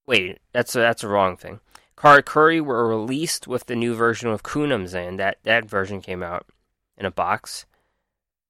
wait, 0.07 0.39
that's 0.53 0.75
a, 0.75 0.79
that's 0.79 1.05
a 1.05 1.09
wrong 1.09 1.37
thing. 1.37 1.61
Karakuri 1.97 2.61
were 2.61 2.89
released 2.89 3.47
with 3.47 3.67
the 3.67 3.77
new 3.77 3.95
version 3.95 4.31
of 4.31 4.43
Kunamzan. 4.43 5.19
That 5.19 5.39
that 5.43 5.67
version 5.67 6.01
came 6.01 6.23
out 6.23 6.47
in 6.97 7.05
a 7.05 7.11
box. 7.11 7.67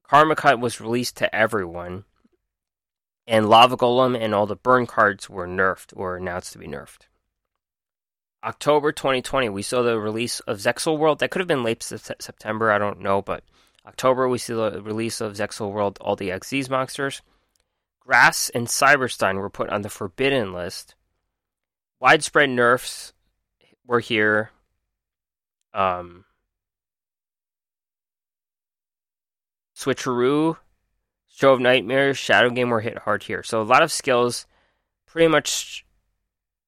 Karma 0.03 0.35
Cut 0.35 0.59
was 0.59 0.79
released 0.79 1.17
to 1.17 1.35
everyone, 1.35 2.05
and 3.27 3.49
Lava 3.49 3.75
Golem 3.75 4.17
and 4.17 4.33
all 4.33 4.45
the 4.45 4.55
burn 4.55 4.87
cards 4.87 5.29
were 5.29 5.47
nerfed 5.47 5.93
or 5.95 6.15
announced 6.15 6.53
to 6.53 6.59
be 6.59 6.67
nerfed. 6.67 7.07
October 8.43 8.91
2020, 8.91 9.49
we 9.49 9.61
saw 9.61 9.81
the 9.81 9.99
release 9.99 10.39
of 10.41 10.57
Zexal 10.57 10.97
World. 10.97 11.19
That 11.19 11.29
could 11.31 11.39
have 11.39 11.47
been 11.47 11.63
late 11.63 11.83
September, 11.83 12.71
I 12.71 12.77
don't 12.77 12.99
know, 12.99 13.21
but 13.21 13.43
October 13.85 14.27
we 14.27 14.37
see 14.37 14.53
the 14.53 14.81
release 14.81 15.21
of 15.21 15.33
Zexal 15.33 15.71
World, 15.71 15.97
all 16.01 16.15
the 16.15 16.29
Xyz 16.29 16.69
monsters. 16.69 17.21
Grass 17.99 18.49
and 18.49 18.67
Cyberstein 18.67 19.37
were 19.37 19.49
put 19.49 19.69
on 19.69 19.81
the 19.81 19.89
forbidden 19.89 20.53
list. 20.53 20.95
Widespread 21.99 22.49
nerfs 22.49 23.13
were 23.85 23.99
here. 23.99 24.51
Um, 25.73 26.25
Switcheroo, 29.75 30.57
Show 31.29 31.53
of 31.53 31.59
Nightmares, 31.59 32.17
Shadow 32.17 32.49
Game 32.49 32.69
were 32.69 32.81
hit 32.81 32.99
hard 32.99 33.23
here. 33.23 33.43
So 33.43 33.61
a 33.61 33.63
lot 33.63 33.83
of 33.83 33.91
skills 33.91 34.45
pretty 35.05 35.27
much 35.27 35.85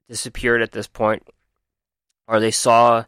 disappeared 0.08 0.62
at 0.62 0.72
this 0.72 0.88
point 0.88 1.28
or 2.28 2.40
they 2.40 2.52
saw 2.52 3.06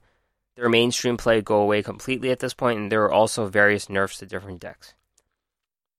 their 0.58 0.70
mainstream 0.70 1.18
play 1.18 1.40
go 1.40 1.62
away 1.62 1.84
completely 1.84 2.32
at 2.32 2.40
this 2.40 2.56
point, 2.56 2.80
and 2.80 2.92
there 2.92 3.04
are 3.04 3.12
also 3.12 3.46
various 3.48 3.90
nerfs 3.90 4.18
to 4.18 4.26
different 4.26 4.60
decks. 4.60 4.96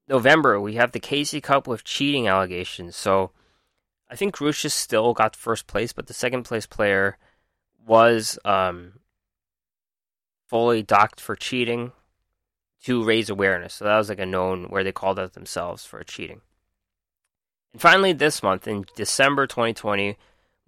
November, 0.08 0.60
we 0.60 0.74
have 0.74 0.90
the 0.90 1.00
KC 1.00 1.40
Cup 1.40 1.68
with 1.68 1.84
cheating 1.84 2.26
allegations. 2.26 2.96
So 2.96 3.30
I 4.10 4.16
think 4.16 4.34
Grucius 4.34 4.72
still 4.72 5.14
got 5.14 5.36
first 5.36 5.68
place, 5.68 5.92
but 5.92 6.08
the 6.08 6.14
second 6.14 6.42
place 6.42 6.66
player 6.66 7.18
was 7.86 8.36
um, 8.44 8.94
fully 10.48 10.82
docked 10.82 11.20
for 11.20 11.36
cheating 11.36 11.92
to 12.82 13.04
raise 13.04 13.30
awareness. 13.30 13.74
So 13.74 13.84
that 13.84 13.96
was 13.96 14.08
like 14.08 14.18
a 14.18 14.26
known 14.26 14.64
where 14.64 14.82
they 14.82 14.92
called 14.92 15.20
out 15.20 15.34
themselves 15.34 15.84
for 15.84 16.02
cheating. 16.02 16.40
And 17.72 17.80
finally, 17.80 18.12
this 18.12 18.42
month 18.42 18.66
in 18.66 18.86
December 18.96 19.46
2020, 19.46 20.16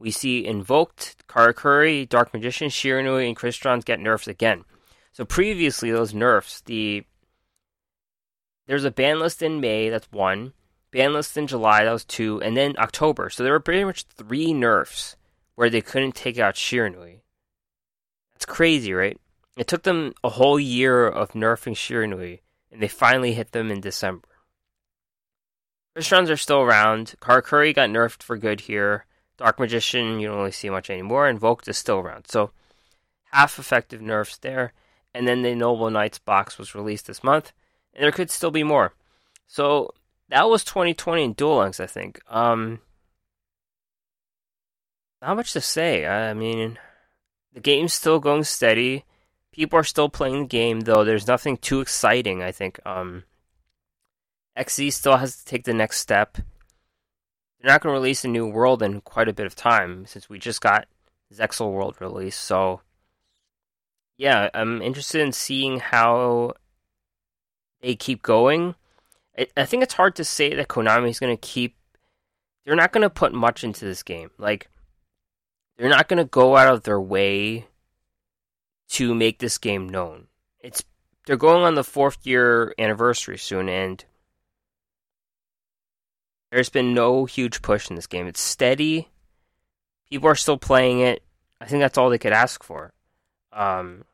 we 0.01 0.11
see 0.11 0.47
Invoked, 0.47 1.27
Karakuri, 1.29 2.09
Dark 2.09 2.33
Magician, 2.33 2.69
Shiranui, 2.69 3.29
and 3.29 3.37
Crystron 3.37 3.85
get 3.85 4.01
nerfs 4.01 4.27
again. 4.27 4.65
So 5.13 5.27
previously, 5.27 5.91
those 5.91 6.15
nerfs, 6.15 6.63
the 6.63 7.05
there's 8.67 8.85
a 8.85 8.91
ban 8.91 9.19
list 9.21 9.43
in 9.43 9.61
May, 9.61 9.91
that's 9.91 10.11
one. 10.11 10.55
Ban 10.91 11.13
list 11.13 11.37
in 11.37 11.47
July, 11.47 11.85
that 11.85 11.93
was 11.93 12.05
two, 12.05 12.41
and 12.41 12.57
then 12.57 12.77
October. 12.79 13.29
So 13.29 13.43
there 13.43 13.53
were 13.53 13.61
pretty 13.61 13.85
much 13.85 14.05
three 14.05 14.55
nerfs 14.55 15.17
where 15.55 15.69
they 15.69 15.83
couldn't 15.83 16.15
take 16.15 16.39
out 16.39 16.55
Shiranui. 16.55 17.21
That's 18.33 18.47
crazy, 18.47 18.95
right? 18.95 19.19
It 19.57 19.67
took 19.67 19.83
them 19.83 20.15
a 20.25 20.31
whole 20.31 20.59
year 20.59 21.07
of 21.07 21.33
nerfing 21.33 21.75
Shiranui, 21.75 22.41
and 22.73 22.81
they 22.81 22.89
finally 22.89 23.35
hit 23.35 23.53
them 23.53 23.71
in 23.71 23.81
December. 23.81 24.29
Crystrons 25.95 26.31
are 26.31 26.37
still 26.37 26.61
around. 26.61 27.17
Karakuri 27.21 27.75
got 27.75 27.91
nerfed 27.91 28.23
for 28.23 28.39
good 28.39 28.63
here. 28.63 29.05
Dark 29.41 29.59
Magician, 29.59 30.21
you 30.21 30.29
don't 30.29 30.37
really 30.37 30.51
see 30.53 30.69
much 30.69 30.91
anymore. 30.91 31.27
Invoked 31.27 31.67
is 31.67 31.79
still 31.79 31.99
around. 31.99 32.27
So, 32.29 32.51
half 33.33 33.59
effective 33.59 34.03
nerfs 34.03 34.37
there. 34.37 34.75
And 35.15 35.27
then 35.27 35.41
the 35.41 35.55
Noble 35.55 35.91
Knights 35.91 36.19
box 36.19 36.59
was 36.59 36.75
released 36.75 37.07
this 37.07 37.25
month. 37.25 37.53
And 37.95 38.05
there 38.05 38.13
could 38.13 38.31
still 38.31 38.51
be 38.51 38.63
more. 38.63 38.93
So, 39.47 39.95
that 40.29 40.51
was 40.51 40.63
2020 40.63 41.25
in 41.25 41.33
Duel 41.33 41.61
Links, 41.61 41.81
I 41.81 41.87
think. 41.87 42.21
Um, 42.29 42.81
not 45.23 45.37
much 45.37 45.55
to 45.55 45.63
say. 45.63 46.07
I 46.07 46.35
mean, 46.35 46.79
the 47.55 47.61
game's 47.61 47.95
still 47.95 48.21
going 48.21 48.45
steady. 48.45 49.07
People 49.53 49.79
are 49.79 49.85
still 49.85 50.11
playing 50.11 50.43
the 50.43 50.49
game, 50.49 50.81
though. 50.81 51.03
There's 51.03 51.27
nothing 51.27 51.57
too 51.57 51.81
exciting, 51.81 52.43
I 52.43 52.53
think. 52.53 52.79
Um, 52.85 53.25
XZ 54.55 54.93
still 54.93 55.17
has 55.17 55.39
to 55.39 55.45
take 55.47 55.65
the 55.65 55.73
next 55.73 55.99
step 55.99 56.37
they're 57.61 57.71
not 57.71 57.83
going 57.83 57.93
to 57.93 57.99
release 57.99 58.25
a 58.25 58.29
new 58.29 58.47
world 58.47 58.83
in 58.83 59.01
quite 59.03 59.29
a 59.29 59.35
bit 59.35 59.47
of 59.47 59.55
time 59.55 60.07
since 60.07 60.29
we 60.29 60.39
just 60.39 60.61
got 60.61 60.87
Zexal 61.33 61.73
World 61.73 61.97
released. 62.01 62.41
So, 62.41 62.81
yeah, 64.17 64.49
I'm 64.55 64.81
interested 64.81 65.21
in 65.21 65.33
seeing 65.33 65.81
how 65.81 66.55
they 67.83 67.95
keep 67.95 68.23
going. 68.23 68.75
I, 69.39 69.47
I 69.57 69.65
think 69.67 69.83
it's 69.83 69.95
hard 69.95 70.17
to 70.17 70.25
say 70.25 70.55
that 70.55 70.69
Konami 70.69 71.11
is 71.11 71.21
going 71.21 71.37
to 71.37 71.41
keep. 71.41 71.77
They're 72.65 72.77
not 72.77 72.93
going 72.93 73.03
to 73.03 73.11
put 73.11 73.33
much 73.35 73.63
into 73.63 73.85
this 73.85 74.03
game. 74.03 74.31
Like, 74.39 74.71
they're 75.77 75.89
not 75.89 76.09
going 76.09 76.19
to 76.19 76.25
go 76.25 76.57
out 76.57 76.73
of 76.73 76.83
their 76.83 77.01
way 77.01 77.67
to 78.91 79.15
make 79.15 79.39
this 79.39 79.59
game 79.59 79.89
known. 79.89 80.27
It's 80.61 80.83
they're 81.27 81.37
going 81.37 81.63
on 81.63 81.75
the 81.75 81.85
fourth 81.85 82.27
year 82.27 82.75
anniversary 82.79 83.39
soon, 83.39 83.69
and 83.69 84.05
there's 86.51 86.69
been 86.69 86.95
no 86.95 87.25
huge 87.25 87.63
push 87.63 87.89
in 87.91 87.97
this 87.97 88.07
game. 88.07 88.27
It's 88.27 88.41
steady. 88.41 89.09
People 90.11 90.29
are 90.29 90.35
still 90.35 90.59
playing 90.59 91.01
it. 91.01 91.23
I 91.61 91.67
think 91.67 91.81
that's 91.81 91.97
all 91.97 92.11
they 92.11 92.19
could 92.19 92.33
ask 92.33 92.65
for. 92.65 92.93
Um, 93.53 94.05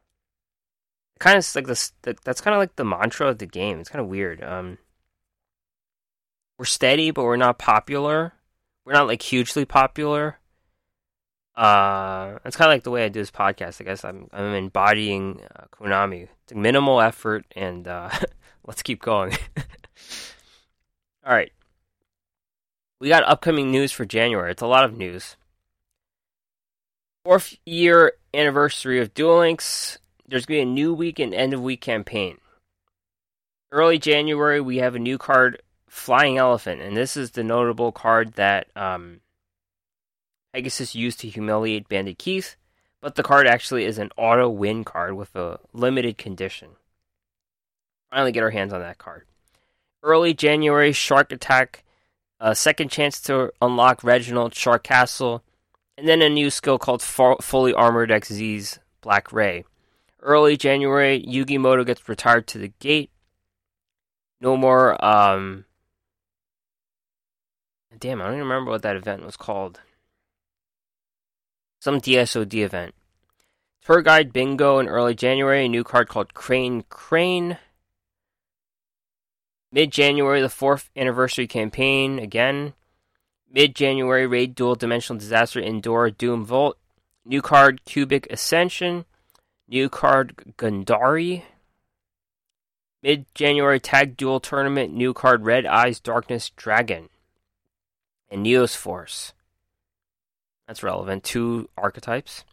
kind 1.19 1.39
of 1.39 1.55
like 1.55 1.67
this. 1.67 1.93
That's 2.03 2.41
kind 2.41 2.55
of 2.55 2.59
like 2.59 2.77
the 2.77 2.85
mantra 2.85 3.29
of 3.29 3.39
the 3.39 3.47
game. 3.47 3.81
It's 3.81 3.89
kind 3.89 4.03
of 4.03 4.11
weird. 4.11 4.43
Um, 4.43 4.79
we're 6.59 6.67
steady, 6.67 7.11
but 7.11 7.25
we're 7.25 7.37
not 7.37 7.59
popular. 7.59 8.35
We're 8.85 8.93
not 8.93 9.07
like 9.07 9.23
hugely 9.23 9.65
popular. 9.65 10.39
Uh, 11.55 12.39
it's 12.45 12.57
kind 12.57 12.71
of 12.71 12.75
like 12.75 12.83
the 12.83 12.91
way 12.91 13.07
I 13.07 13.09
do 13.09 13.21
this 13.21 13.31
podcast. 13.31 13.81
I 13.81 13.85
guess 13.85 14.05
I'm 14.05 14.29
I'm 14.33 14.53
embodying 14.53 15.41
uh, 15.55 15.65
Konami. 15.73 16.29
It's 16.45 16.55
minimal 16.55 17.01
effort, 17.01 17.47
and 17.55 17.89
uh, 17.89 18.11
let's 18.67 18.83
keep 18.83 19.01
going. 19.01 19.33
All 21.25 21.33
right 21.33 21.53
we 23.01 23.09
got 23.09 23.25
upcoming 23.25 23.71
news 23.71 23.93
for 23.93 24.05
January. 24.05 24.51
It's 24.51 24.63
a 24.63 24.67
lot 24.67 24.85
of 24.85 24.97
news. 24.97 25.37
Fourth 27.25 27.57
year 27.67 28.13
anniversary 28.33 29.01
of 29.01 29.15
Duel 29.15 29.39
Links. 29.39 29.99
There's 30.29 30.47
going 30.47 30.61
to 30.61 30.65
be 30.67 30.71
a 30.71 30.75
new 30.75 30.95
week 30.95 31.19
and 31.19 31.35
end 31.35 31.53
of 31.53 31.61
week 31.61 31.81
campaign. 31.81 32.39
Early 33.71 33.99
January, 33.99 34.61
we 34.61 34.79
have 34.79 34.95
a 34.95 35.01
new 35.01 35.19
card, 35.19 35.63
Flying 35.89 36.39
Elephant, 36.39 36.81
and 36.81 36.97
this 36.97 37.17
is 37.17 37.33
the 37.33 37.45
notable 37.45 37.93
card 37.93 38.35
that 38.35 38.69
um, 38.77 39.21
Pegasus 40.53 40.95
used 40.95 41.21
to 41.21 41.29
humiliate 41.29 41.89
Bandit 41.89 42.19
Keith. 42.19 42.57
But 43.01 43.15
the 43.15 43.23
card 43.23 43.47
actually 43.47 43.85
is 43.85 43.99
an 43.99 44.11
auto 44.17 44.49
win 44.49 44.83
card 44.83 45.15
with 45.15 45.35
a 45.37 45.61
limited 45.73 46.17
condition. 46.17 46.71
Finally, 48.11 48.33
get 48.33 48.43
our 48.43 48.51
hands 48.51 48.73
on 48.73 48.81
that 48.81 48.99
card. 48.99 49.27
Early 50.03 50.33
January, 50.33 50.93
Shark 50.93 51.31
Attack 51.31 51.85
a 52.41 52.55
second 52.55 52.91
chance 52.91 53.21
to 53.23 53.53
unlock 53.61 54.05
Reginald 54.05 54.55
Shark 54.55 54.85
Kastle, 54.85 55.43
and 55.97 56.07
then 56.07 56.23
a 56.23 56.29
new 56.29 56.51
skill 56.51 56.79
called 56.79 57.03
Fully 57.03 57.73
Armored 57.73 58.11
XZ's 58.11 58.79
Black 59.01 59.33
Ray. 59.33 59.65
Early 60.21 60.57
January, 60.57 61.25
Yugi 61.27 61.59
Muto 61.59 61.87
gets 61.87 62.09
retired 62.09 62.47
to 62.49 62.59
the 62.59 62.73
gate. 62.81 63.11
No 64.41 64.57
more, 64.57 65.03
um. 65.05 65.65
Damn, 67.99 68.21
I 68.21 68.25
don't 68.25 68.35
even 68.35 68.49
remember 68.49 68.71
what 68.71 68.83
that 68.83 68.97
event 68.97 69.25
was 69.25 69.37
called. 69.37 69.81
Some 71.81 72.01
DSOD 72.01 72.55
event. 72.63 72.95
Tour 73.83 74.03
Guide 74.03 74.33
Bingo 74.33 74.79
in 74.81 74.89
early 74.89 75.15
January, 75.15 75.65
a 75.65 75.69
new 75.69 75.85
card 75.85 76.09
called 76.09 76.35
Crane 76.35 76.85
Crane. 76.89 77.57
Mid 79.77 79.91
January, 79.91 80.41
the 80.41 80.49
fourth 80.49 80.89
anniversary 80.97 81.47
campaign 81.47 82.19
again. 82.19 82.73
Mid 83.53 83.75
January, 83.75 84.27
Raid 84.27 84.55
Duel 84.55 84.75
Dimensional 84.75 85.21
Disaster 85.21 85.61
Indoor 85.61 86.09
Doom 86.09 86.47
Vault. 86.47 86.79
New 87.27 87.43
card 87.43 87.85
Cubic 87.85 88.27
Ascension. 88.31 89.05
New 89.69 89.91
card 89.91 90.55
Gundari. 90.57 91.43
Mid 93.03 93.27
January 93.35 93.79
Tag 93.79 94.17
Duel 94.17 94.41
Tournament. 94.41 94.95
New 94.95 95.13
card 95.13 95.45
Red 95.45 95.67
Eyes 95.67 96.01
Darkness 96.01 96.49
Dragon. 96.57 97.11
And 98.31 98.47
Neos 98.47 98.75
Force. 98.75 99.35
That's 100.67 100.83
relevant. 100.83 101.23
Two 101.23 101.69
archetypes. 101.77 102.47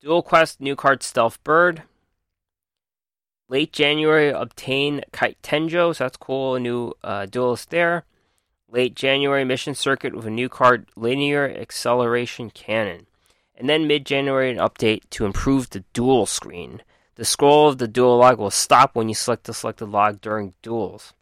Duel 0.00 0.24
Quest 0.24 0.60
New 0.60 0.74
card 0.74 1.04
Stealth 1.04 1.40
Bird. 1.44 1.84
Late 3.48 3.72
January, 3.72 4.28
obtain 4.28 5.02
Kite 5.12 5.40
Tenjo, 5.42 5.94
so 5.94 6.04
that's 6.04 6.18
cool. 6.18 6.54
A 6.54 6.60
new 6.60 6.92
uh, 7.02 7.26
duelist 7.26 7.70
there. 7.70 8.04
Late 8.70 8.94
January, 8.94 9.44
mission 9.44 9.74
circuit 9.74 10.14
with 10.14 10.26
a 10.26 10.30
new 10.30 10.50
card, 10.50 10.88
Linear 10.94 11.48
Acceleration 11.48 12.50
Cannon. 12.50 13.06
And 13.56 13.68
then 13.68 13.86
mid 13.86 14.04
January, 14.04 14.50
an 14.50 14.58
update 14.58 15.02
to 15.10 15.24
improve 15.24 15.70
the 15.70 15.84
duel 15.94 16.26
screen. 16.26 16.82
The 17.14 17.24
scroll 17.24 17.68
of 17.68 17.78
the 17.78 17.88
duel 17.88 18.18
log 18.18 18.38
will 18.38 18.50
stop 18.50 18.94
when 18.94 19.08
you 19.08 19.14
select 19.14 19.44
the 19.44 19.54
selected 19.54 19.86
log 19.86 20.20
during 20.20 20.54
duels. 20.62 21.14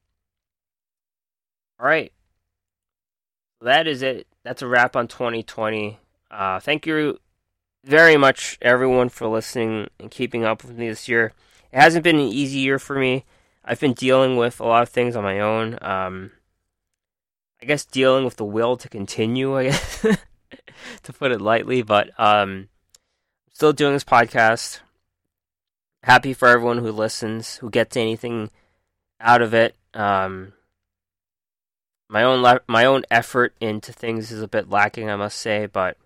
All 1.79 1.87
right. 1.87 2.13
That 3.61 3.87
is 3.87 4.03
it. 4.03 4.27
That's 4.43 4.63
a 4.63 4.67
wrap 4.67 4.97
on 4.97 5.09
2020. 5.09 5.99
Uh, 6.31 6.61
thank 6.61 6.87
you 6.87 7.19
very 7.85 8.17
much, 8.17 8.59
everyone, 8.61 9.09
for 9.09 9.29
listening 9.29 9.89
and 10.01 10.11
keeping 10.11 10.45
up 10.45 10.65
with 10.65 10.77
me 10.77 10.89
this 10.89 11.09
year. 11.09 11.33
It 11.73 11.81
hasn't 11.81 12.05
been 12.05 12.17
an 12.17 12.29
easy 12.29 12.59
year 12.59 12.79
for 12.79 12.99
me. 12.99 13.25
I've 13.65 13.81
been 13.81 13.95
dealing 13.95 14.37
with 14.37 14.61
a 14.61 14.65
lot 14.65 14.83
of 14.83 14.89
things 14.89 15.17
on 15.17 15.25
my 15.25 15.41
own. 15.41 15.79
Um, 15.83 16.31
I 17.61 17.67
guess 17.67 17.85
dealing 17.85 18.25
with 18.25 18.37
the 18.37 18.45
will 18.45 18.77
to 18.77 18.89
continue, 18.89 19.57
I 19.57 19.65
guess, 19.71 20.07
to 21.03 21.13
put 21.13 21.33
it 21.33 21.41
lightly. 21.41 21.83
But 21.83 22.11
um, 22.19 22.69
still 23.53 23.73
doing 23.73 23.93
this 23.93 24.05
podcast. 24.05 24.81
Happy 26.03 26.33
for 26.33 26.47
everyone 26.49 26.79
who 26.79 26.93
listens, 26.93 27.57
who 27.57 27.69
gets 27.69 27.97
anything 27.97 28.51
out 29.21 29.43
of 29.43 29.53
it. 29.53 29.75
Um, 29.93 30.53
my 32.09 32.23
own 32.23 32.43
le- 32.43 32.61
my 32.69 32.85
own 32.85 33.05
effort 33.11 33.55
into 33.61 33.93
things 33.93 34.31
is 34.31 34.41
a 34.41 34.47
bit 34.47 34.71
lacking, 34.71 35.11
I 35.11 35.17
must 35.17 35.39
say, 35.39 35.67
but 35.67 35.97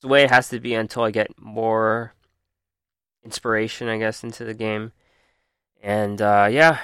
the 0.00 0.08
way 0.08 0.24
it 0.24 0.30
has 0.30 0.48
to 0.48 0.60
be 0.60 0.74
until 0.74 1.02
I 1.02 1.10
get 1.10 1.38
more 1.38 2.13
inspiration, 3.24 3.88
I 3.88 3.98
guess, 3.98 4.22
into 4.22 4.44
the 4.44 4.54
game. 4.54 4.92
And 5.82 6.20
uh, 6.20 6.48
yeah, 6.50 6.78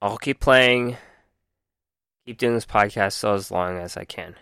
I'll 0.00 0.18
keep 0.18 0.40
playing, 0.40 0.96
keep 2.24 2.38
doing 2.38 2.54
this 2.54 2.66
podcast 2.66 3.12
so 3.12 3.34
as 3.34 3.50
long 3.50 3.78
as 3.78 3.96
I 3.96 4.04
can. 4.04 4.36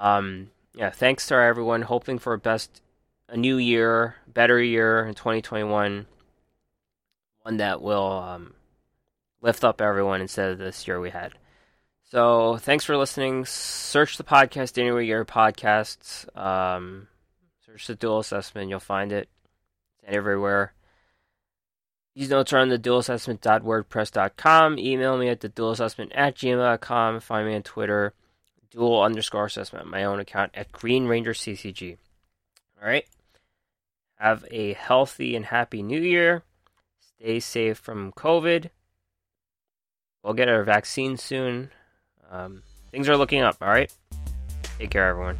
Um, 0.00 0.50
yeah, 0.74 0.90
thanks 0.90 1.26
to 1.28 1.34
everyone. 1.34 1.82
Hoping 1.82 2.18
for 2.18 2.32
a 2.32 2.38
best, 2.38 2.82
a 3.28 3.36
new 3.36 3.56
year, 3.56 4.16
better 4.26 4.60
year 4.60 5.06
in 5.06 5.14
2021, 5.14 6.06
one 7.42 7.56
that 7.58 7.80
will 7.80 8.12
um, 8.12 8.54
lift 9.40 9.64
up 9.64 9.80
everyone 9.80 10.20
instead 10.20 10.50
of 10.50 10.58
this 10.58 10.88
year 10.88 11.00
we 11.00 11.10
had. 11.10 11.32
So 12.10 12.58
thanks 12.58 12.84
for 12.84 12.96
listening. 12.96 13.44
Search 13.44 14.16
the 14.16 14.24
podcast 14.24 14.78
anywhere 14.78 15.00
you 15.00 15.14
hear 15.14 15.24
podcasts. 15.24 16.26
Um, 16.36 17.08
search 17.64 17.86
the 17.86 17.94
dual 17.94 18.20
assessment, 18.20 18.68
you'll 18.70 18.80
find 18.80 19.12
it. 19.12 19.28
Everywhere. 20.06 20.74
These 22.14 22.30
notes 22.30 22.52
are 22.52 22.58
on 22.58 22.68
the 22.68 22.78
dualassessment.wordpress.com. 22.78 24.78
Email 24.78 25.18
me 25.18 25.28
at 25.28 25.40
the 25.40 25.48
dualassessment 25.48 26.12
at 26.14 26.36
gmail.com. 26.36 27.20
Find 27.20 27.48
me 27.48 27.56
on 27.56 27.62
Twitter, 27.62 28.14
dual 28.70 29.02
underscore 29.02 29.46
assessment, 29.46 29.88
my 29.88 30.04
own 30.04 30.20
account 30.20 30.52
at 30.54 30.70
Green 30.70 31.06
Ranger 31.06 31.32
CCG. 31.32 31.96
All 32.80 32.88
right. 32.88 33.06
Have 34.16 34.44
a 34.50 34.74
healthy 34.74 35.34
and 35.34 35.46
happy 35.46 35.82
new 35.82 36.00
year. 36.00 36.44
Stay 37.00 37.40
safe 37.40 37.78
from 37.78 38.12
COVID. 38.12 38.70
We'll 40.22 40.34
get 40.34 40.48
our 40.48 40.62
vaccine 40.62 41.16
soon. 41.16 41.70
Um, 42.30 42.62
things 42.90 43.08
are 43.08 43.16
looking 43.16 43.42
up, 43.42 43.56
all 43.60 43.68
right? 43.68 43.92
Take 44.78 44.90
care, 44.90 45.08
everyone. 45.08 45.38